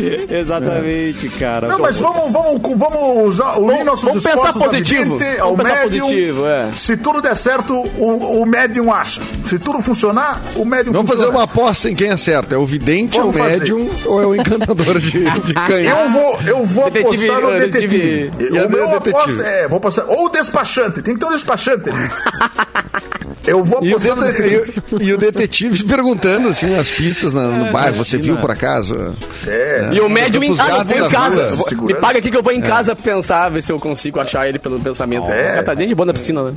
Exatamente, 0.30 1.28
cara. 1.30 1.68
Não, 1.68 1.78
mas 1.78 1.98
vamos, 1.98 2.30
vamos, 2.32 2.60
vamos 2.76 3.26
usar, 3.34 3.58
unir 3.58 3.84
nossos 3.84 4.04
vamos 4.04 4.22
pensar 4.24 4.52
positivo. 4.52 5.18
vidente, 5.18 5.40
ao 5.40 5.54
Vamos 5.56 5.70
pensar 5.70 5.84
médium. 5.84 6.06
positivo, 6.06 6.46
é. 6.46 6.68
Se 6.74 6.96
tudo 6.96 7.20
der 7.22 7.36
certo, 7.36 7.74
o, 7.98 8.42
o 8.42 8.46
médium 8.46 8.92
acha. 8.92 9.20
Se 9.46 9.58
tudo 9.58 9.80
funcionar, 9.80 10.40
o 10.56 10.64
médium 10.64 10.92
Vamos 10.92 11.08
fazer 11.10 11.22
funciona. 11.26 11.38
uma 11.38 11.44
aposta 11.44 11.90
em 11.90 11.94
quem 11.94 12.10
acerta. 12.10 12.54
É 12.54 12.58
o 12.58 12.64
vidente, 12.66 13.16
Vamos 13.18 13.36
é 13.36 13.40
o 13.40 13.42
fazer. 13.44 13.58
médium 13.60 13.90
ou 14.06 14.22
é 14.22 14.26
o 14.26 14.34
encantador 14.34 14.98
de, 14.98 15.10
de? 15.10 15.54
Eu 15.92 16.08
vou, 16.10 16.38
eu 16.46 16.64
vou 16.64 16.90
Detetive- 16.90 17.28
apostar 17.30 17.50
no 17.52 17.58
detetive- 17.58 18.30
detetive. 18.30 18.54
E 18.54 18.58
a 18.58 18.66
O 18.66 18.70
meu 18.70 18.86
detetive? 18.88 19.16
aposta 19.16 19.42
é, 19.42 19.68
vou 19.68 19.80
passar. 19.80 20.04
Ou 20.06 20.26
o 20.26 20.28
despachante, 20.28 21.02
tem 21.02 21.14
que 21.14 21.20
ter 21.20 21.26
um 21.26 21.30
despachante. 21.32 21.90
Eu 23.46 23.64
vou 23.64 23.82
E 23.82 23.94
o, 23.94 23.98
detetive. 23.98 24.48
e 24.48 24.56
o- 24.94 25.02
e 25.02 25.12
o 25.14 25.18
detetive 25.18 25.84
perguntando 25.84 26.48
assim 26.48 26.74
as 26.74 26.90
pistas 26.90 27.34
na- 27.34 27.48
no 27.48 27.72
bairro. 27.72 27.96
Você 27.96 28.16
viu 28.16 28.36
por 28.36 28.50
acaso? 28.50 29.14
É. 29.46 29.88
E 29.92 30.00
o 30.00 30.08
médium 30.08 30.44
em 30.44 30.54
casa, 30.56 30.82
em 30.96 31.08
casa. 31.08 31.56
Me 31.82 31.94
paga 31.94 32.18
aqui 32.18 32.30
que 32.30 32.36
eu 32.36 32.42
vou 32.42 32.52
em 32.52 32.60
casa 32.60 32.94
pensar, 32.94 33.48
ver 33.48 33.62
se 33.62 33.72
eu 33.72 33.80
consigo 33.80 34.20
achar 34.20 34.48
ele 34.48 34.58
pelo 34.58 34.78
pensamento. 34.78 35.28
É. 35.30 35.58
É. 35.58 35.62
Tá 35.62 35.74
dentro 35.74 35.88
de 35.88 35.94
boa 35.94 36.06
na 36.06 36.12
piscina, 36.12 36.42
né? 36.44 36.52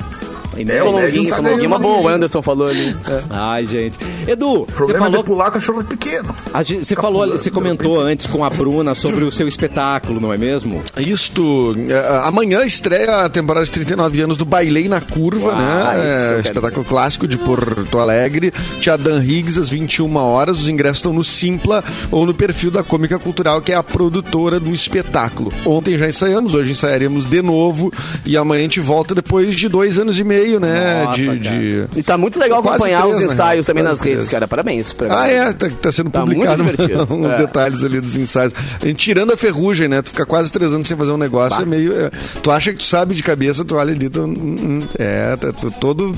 É, 0.58 0.80
Sou 0.80 0.92
o 0.92 1.00
médium 1.00 1.22
longuinho, 1.22 1.34
tá 1.34 1.66
Uma 1.66 1.78
boa, 1.78 2.00
o. 2.00 2.08
Anderson 2.08 2.40
falou 2.40 2.68
ali. 2.68 2.96
É. 3.08 3.22
Ai, 3.28 3.66
gente. 3.66 3.98
Edu, 4.26 4.62
O 4.62 4.66
você 4.66 4.72
problema 4.72 5.06
é 5.06 5.08
falou, 5.10 5.22
de 5.22 5.26
pular 5.26 5.50
cachorro 5.50 5.84
pequeno. 5.84 6.34
a 6.52 6.62
gente- 6.62 6.84
você 6.84 6.94
falou, 6.96 7.26
você 7.28 7.50
comentou 7.50 8.00
antes 8.00 8.26
com 8.26 8.44
a 8.44 8.50
Bruna 8.50 8.94
sobre 8.94 9.24
o 9.24 9.30
seu 9.30 9.46
espetáculo, 9.46 10.20
não 10.20 10.32
é 10.32 10.36
mesmo? 10.36 10.82
Isto, 10.96 11.76
é, 11.88 12.26
amanhã 12.26 12.64
estreia 12.64 13.24
a 13.24 13.28
temporada 13.28 13.64
de 13.64 13.70
39 13.70 14.20
anos 14.20 14.36
do 14.36 14.44
Bailei 14.44 14.88
na 14.88 15.00
Curva, 15.00 15.52
Ah, 15.52 15.92
né? 15.94 15.98
isso 15.98 16.32
eu 16.32 16.36
É, 16.38 16.40
espetáculo 16.40 16.84
clássico 16.84 17.28
de 17.28 17.38
Porto 17.38 17.98
Alegre. 17.98 18.52
Tia 18.80 18.96
Dan 18.98 19.22
Higgs, 19.22 19.58
às 19.58 19.70
21 19.70 20.16
horas. 20.16 20.58
Os 20.60 20.68
ingressos 20.68 20.98
estão 20.98 21.12
no 21.12 21.22
Simpla 21.24 21.82
ou 22.10 22.26
no 22.26 22.34
perfil 22.34 22.70
da 22.70 22.82
Cômica 22.82 23.18
Cultural, 23.18 23.60
que 23.62 23.72
é 23.72 23.76
a 23.76 23.82
produtora 23.82 24.58
do 24.58 24.72
espetáculo. 24.72 25.52
Ontem 25.64 25.96
já 25.96 26.08
ensaiamos, 26.08 26.54
hoje 26.54 26.72
ensaiaremos 26.72 27.26
de 27.26 27.42
novo. 27.42 27.92
E 28.24 28.36
amanhã 28.36 28.60
a 28.60 28.62
gente 28.62 28.80
volta 28.80 29.14
depois 29.14 29.54
de 29.54 29.68
dois 29.68 29.98
anos 29.98 30.18
e 30.18 30.24
meio, 30.24 30.58
né? 30.60 31.04
Nossa, 31.04 31.16
de, 31.18 31.38
de- 31.38 31.86
E 31.96 32.02
tá 32.02 32.16
muito 32.18 32.38
legal 32.38 32.62
Quase 32.62 32.76
acompanhar 32.76 33.02
três, 33.02 33.14
os 33.16 33.20
né? 33.26 33.26
ensaios 33.32 33.66
também 33.66 33.82
Quase 33.84 33.92
nas 33.94 34.00
três. 34.00 34.15
Fez. 34.18 34.28
cara. 34.28 34.46
Parabéns. 34.48 34.92
pra 34.92 35.12
Ah, 35.12 35.24
mim. 35.26 35.32
é, 35.32 35.52
tá, 35.52 35.70
tá 35.82 35.92
sendo 35.92 36.10
Tá 36.10 36.20
publicado 36.20 36.62
uns 37.14 37.32
É. 37.32 37.36
detalhes 37.36 37.84
ali 37.84 38.00
dos 38.00 38.16
ensaios. 38.16 38.52
A 38.82 38.86
gente 38.86 38.98
tirando 38.98 39.32
a 39.32 39.36
ferrugem, 39.36 39.88
né? 39.88 40.02
Tu 40.02 40.10
fica 40.10 40.26
quase 40.26 40.50
três 40.52 40.72
anos 40.72 40.86
sem 40.86 40.96
fazer 40.96 41.12
um 41.12 41.16
negócio, 41.16 41.56
Bah. 41.58 41.62
é 41.62 41.66
meio. 41.66 41.92
é, 42.00 42.10
tu 42.42 42.50
acha 42.50 42.72
que 42.72 42.78
tu 42.78 42.84
sabe 42.84 43.14
de 43.14 43.22
cabeça, 43.22 43.64
tu 43.64 43.74
olha 43.76 43.92
ali, 43.94 44.08
tu, 44.08 44.22
hum, 44.22 44.34
hum, 44.60 44.78
é, 44.98 45.36
tá, 45.36 45.52
tu- 45.52 45.70
todo, 45.72 46.14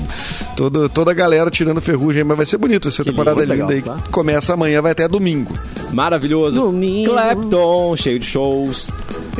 todo, 0.55 0.89
toda 0.89 1.11
a 1.11 1.13
galera 1.13 1.49
tirando 1.49 1.81
ferrugem, 1.81 2.23
mas 2.23 2.37
vai 2.37 2.45
ser 2.45 2.57
bonito 2.57 2.87
essa 2.87 3.03
temporada 3.03 3.41
lindo, 3.41 3.53
linda 3.53 3.67
aí. 3.73 3.75
legal, 3.79 3.95
tá? 3.97 4.01
que 4.03 4.09
Começa 4.09 4.53
amanhã, 4.53 4.81
vai 4.81 4.91
até 4.91 5.07
domingo. 5.07 5.57
Maravilhoso. 5.91 6.55
Domingo. 6.61 7.11
Clapton, 7.11 7.95
cheio 7.97 8.19
de 8.19 8.25
shows. 8.25 8.89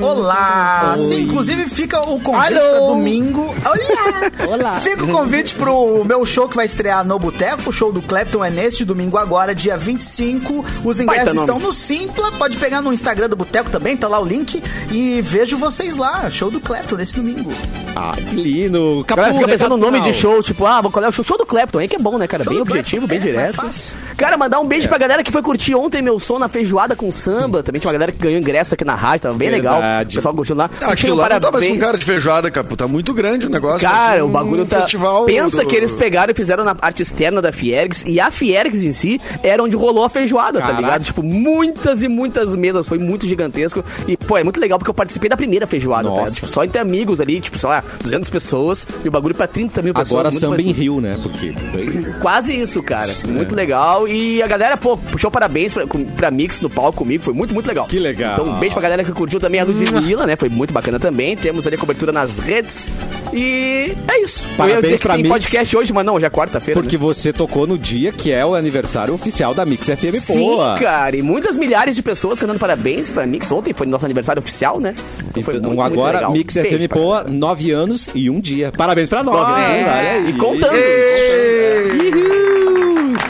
Olá! 0.01 0.95
Oi. 0.97 1.05
Sim, 1.05 1.21
inclusive 1.23 1.67
fica 1.67 1.99
o 2.01 2.19
convite 2.21 2.57
Alô. 2.57 2.69
pra 2.69 2.79
domingo. 2.87 3.55
Olá! 3.65 4.47
Olá! 4.47 4.79
Fica 4.79 5.03
o 5.03 5.07
convite 5.07 5.55
pro 5.55 6.03
meu 6.05 6.25
show 6.25 6.47
que 6.47 6.55
vai 6.55 6.65
estrear 6.65 7.03
no 7.03 7.19
Boteco. 7.19 7.69
O 7.69 7.71
show 7.71 7.91
do 7.91 8.01
Clapton 8.01 8.43
é 8.43 8.49
neste 8.49 8.85
domingo 8.85 9.17
agora, 9.17 9.53
dia 9.53 9.77
25. 9.77 10.65
Os 10.85 10.99
ingressos 10.99 11.25
Baita 11.25 11.39
estão 11.41 11.55
nome. 11.55 11.67
no 11.67 11.73
Simpla. 11.73 12.31
Pode 12.33 12.57
pegar 12.57 12.81
no 12.81 12.93
Instagram 12.93 13.27
do 13.29 13.35
Boteco 13.35 13.69
também, 13.69 13.97
tá 13.97 14.07
lá 14.07 14.19
o 14.19 14.25
link. 14.25 14.63
E 14.89 15.21
vejo 15.21 15.57
vocês 15.57 15.97
lá. 15.97 16.29
Show 16.29 16.49
do 16.49 16.61
Clapton 16.61 16.95
nesse 16.95 17.15
domingo. 17.15 17.51
Ah, 17.95 18.15
que 18.15 18.35
lindo. 18.35 19.05
A 19.05 19.15
galera 19.15 19.33
fica 19.33 19.45
Capu, 19.45 19.51
pensando 19.51 19.77
no 19.77 19.85
nome 19.85 20.01
de 20.01 20.13
show, 20.13 20.41
tipo, 20.41 20.65
ah, 20.65 20.81
qual 20.89 21.03
é 21.03 21.09
o 21.09 21.11
show? 21.11 21.25
Show 21.25 21.37
do 21.37 21.45
Clapton, 21.45 21.79
aí 21.79 21.87
que 21.87 21.97
é 21.97 21.99
bom, 21.99 22.17
né, 22.17 22.27
cara? 22.27 22.43
Show 22.43 22.53
bem 22.53 22.61
objetivo, 22.61 23.07
Clapton, 23.07 23.07
bem 23.07 23.17
é, 23.17 23.21
direto. 23.21 23.57
mais 23.57 23.75
fácil. 23.75 23.97
Cara, 24.15 24.37
mandar 24.37 24.59
um 24.59 24.65
beijo 24.65 24.87
pra 24.87 24.97
galera 24.97 25.23
que 25.23 25.31
foi 25.31 25.41
curtir 25.41 25.75
ontem 25.75 26.01
meu 26.01 26.19
som 26.19 26.39
na 26.39 26.47
feijoada 26.47 26.95
com 26.95 27.11
samba. 27.11 27.61
Também 27.61 27.79
tinha 27.81 27.89
uma 27.89 27.93
galera 27.93 28.11
que 28.11 28.17
ganhou 28.19 28.39
ingresso 28.39 28.73
aqui 28.73 28.85
na 28.85 28.95
rádio, 28.95 29.23
tava 29.23 29.35
bem 29.35 29.49
legal. 29.49 29.81
Verdade. 29.89 30.13
O 30.13 30.15
pessoal 30.19 30.33
curtindo 30.35 30.57
lá. 30.59 30.65
Aquilo 30.65 30.95
Tinha 30.95 31.13
um 31.13 31.17
lá 31.17 31.29
não 31.29 31.39
tá 31.39 31.51
mais 31.51 31.65
com 31.65 31.71
parabéns. 31.71 31.79
cara 31.79 31.97
de 31.97 32.05
feijoada, 32.05 32.51
Capu. 32.51 32.77
Tá 32.77 32.87
muito 32.87 33.13
grande 33.13 33.47
o 33.47 33.49
negócio. 33.49 33.81
Cara, 33.81 33.97
parece 34.05 34.21
o 34.21 34.25
um 34.25 34.29
bagulho 34.29 34.65
tá. 34.65 34.81
Festival 34.81 35.25
Pensa 35.25 35.63
do- 35.63 35.67
que 35.67 35.75
eles 35.75 35.95
pegaram 35.95 36.31
e 36.31 36.35
fizeram 36.35 36.63
na 36.63 36.75
parte 36.75 37.01
externa 37.01 37.41
da 37.41 37.51
Fiergs 37.51 38.03
e 38.07 38.19
a 38.19 38.31
Fiergs 38.31 38.83
em 38.83 38.93
si 38.93 39.19
era 39.43 39.63
onde 39.63 39.75
rolou 39.75 40.03
a 40.03 40.09
feijoada, 40.09 40.59
Caraca. 40.59 40.75
tá 40.75 40.81
ligado? 40.81 41.03
Tipo, 41.03 41.23
muitas 41.23 42.01
e 42.03 42.07
muitas 42.07 42.53
mesas, 42.55 42.87
foi 42.87 42.97
muito 42.99 43.27
gigantesco. 43.27 43.83
E, 44.07 44.15
pô, 44.17 44.37
é 44.37 44.43
muito 44.43 44.59
legal 44.59 44.77
porque 44.77 44.89
eu 44.89 44.93
participei 44.93 45.29
da 45.29 45.37
primeira 45.37 45.65
feijoada, 45.67 46.09
tá? 46.09 46.29
Tipo, 46.29 46.47
só 46.47 46.63
entre 46.63 46.79
amigos 46.79 47.19
ali, 47.21 47.39
tipo, 47.41 47.57
sei 47.57 47.69
lá, 47.69 47.83
200 48.03 48.29
pessoas 48.29 48.85
e 49.03 49.07
o 49.07 49.11
bagulho 49.11 49.35
pra 49.35 49.47
30 49.47 49.81
mil 49.81 49.93
pessoas. 49.93 50.11
Agora 50.11 50.31
samba 50.31 50.61
em 50.61 50.71
Rio, 50.71 51.01
né? 51.01 51.19
Porque. 51.21 51.53
Quase 52.21 52.53
isso, 52.59 52.81
cara. 52.83 53.11
Muito 53.27 53.55
legal. 53.55 54.07
E 54.07 54.41
a 54.41 54.47
galera, 54.47 54.77
pô, 54.77 54.97
puxou 54.97 55.29
parabéns 55.31 55.73
pra, 55.73 55.83
pra 56.17 56.31
Mix 56.31 56.61
no 56.61 56.69
palco 56.69 56.99
comigo. 56.99 57.23
Foi 57.23 57.33
muito, 57.33 57.53
muito 57.53 57.67
legal. 57.67 57.85
Que 57.87 57.99
legal. 57.99 58.33
Então, 58.33 58.47
um 58.49 58.59
beijo 58.59 58.73
pra 58.73 58.81
galera 58.81 59.03
que 59.03 59.11
curtiu 59.11 59.39
também 59.39 59.59
a 59.61 59.65
Ludmilla, 59.79 60.25
né? 60.25 60.35
Foi 60.35 60.49
muito 60.49 60.73
bacana 60.73 60.99
também. 60.99 61.35
Temos 61.35 61.65
ali 61.65 61.75
a 61.75 61.79
cobertura 61.79 62.11
nas 62.11 62.39
redes. 62.39 62.91
E 63.33 63.93
é 64.07 64.21
isso. 64.23 64.43
Parabéns 64.57 64.99
pra 64.99 65.13
tem 65.13 65.23
Mix. 65.23 65.33
podcast 65.33 65.77
hoje, 65.77 65.93
mas 65.93 66.05
não, 66.05 66.15
hoje 66.15 66.25
é 66.25 66.29
quarta-feira. 66.29 66.79
Porque 66.81 66.97
né? 66.97 67.01
você 67.01 67.31
tocou 67.31 67.67
no 67.67 67.77
dia 67.77 68.11
que 68.11 68.31
é 68.31 68.45
o 68.45 68.55
aniversário 68.55 69.13
oficial 69.13 69.53
da 69.53 69.65
Mix 69.65 69.85
FM 69.85 70.15
Sim, 70.15 70.39
Poa. 70.39 70.77
cara. 70.79 71.15
E 71.15 71.21
muitas 71.21 71.57
milhares 71.57 71.95
de 71.95 72.01
pessoas 72.01 72.39
cantando 72.39 72.59
parabéns 72.59 73.11
pra 73.11 73.25
Mix. 73.25 73.51
Ontem 73.51 73.73
foi 73.73 73.85
nosso 73.87 74.05
aniversário 74.05 74.39
oficial, 74.41 74.79
né? 74.79 74.95
Então 75.29 75.43
foi 75.43 75.55
Então 75.57 75.71
muito, 75.71 75.81
muito 75.81 75.93
agora, 75.93 76.17
legal. 76.19 76.31
Mix 76.31 76.53
Beijo 76.55 76.77
FM 76.77 76.87
Poa, 76.89 77.23
nove 77.23 77.71
anos 77.71 78.09
e 78.15 78.29
um 78.29 78.39
dia. 78.39 78.71
Parabéns 78.75 79.09
pra 79.09 79.23
nós. 79.23 79.47
Nove 79.47 79.61
é. 79.61 79.65
Olha 79.65 80.09
aí. 80.11 80.29
E 80.29 80.33
contando. 80.33 80.73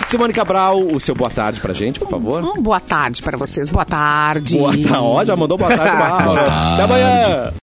Simone 0.10 0.34
Cabral, 0.34 0.80
o 0.88 1.00
seu 1.00 1.14
boa 1.14 1.30
tarde 1.30 1.62
pra 1.62 1.72
gente, 1.72 2.00
por 2.00 2.10
favor. 2.10 2.44
Hum, 2.44 2.54
Boa 2.60 2.80
tarde 2.80 3.22
para 3.22 3.38
vocês. 3.38 3.70
Boa 3.70 3.86
tarde. 3.86 4.58
Boa 4.58 4.72
tarde. 4.72 4.92
Ó, 4.98 5.24
já 5.24 5.36
mandou 5.36 5.56
boa 5.56 5.70
tarde. 5.70 5.96
Até 6.74 6.82
amanhã. 6.84 7.54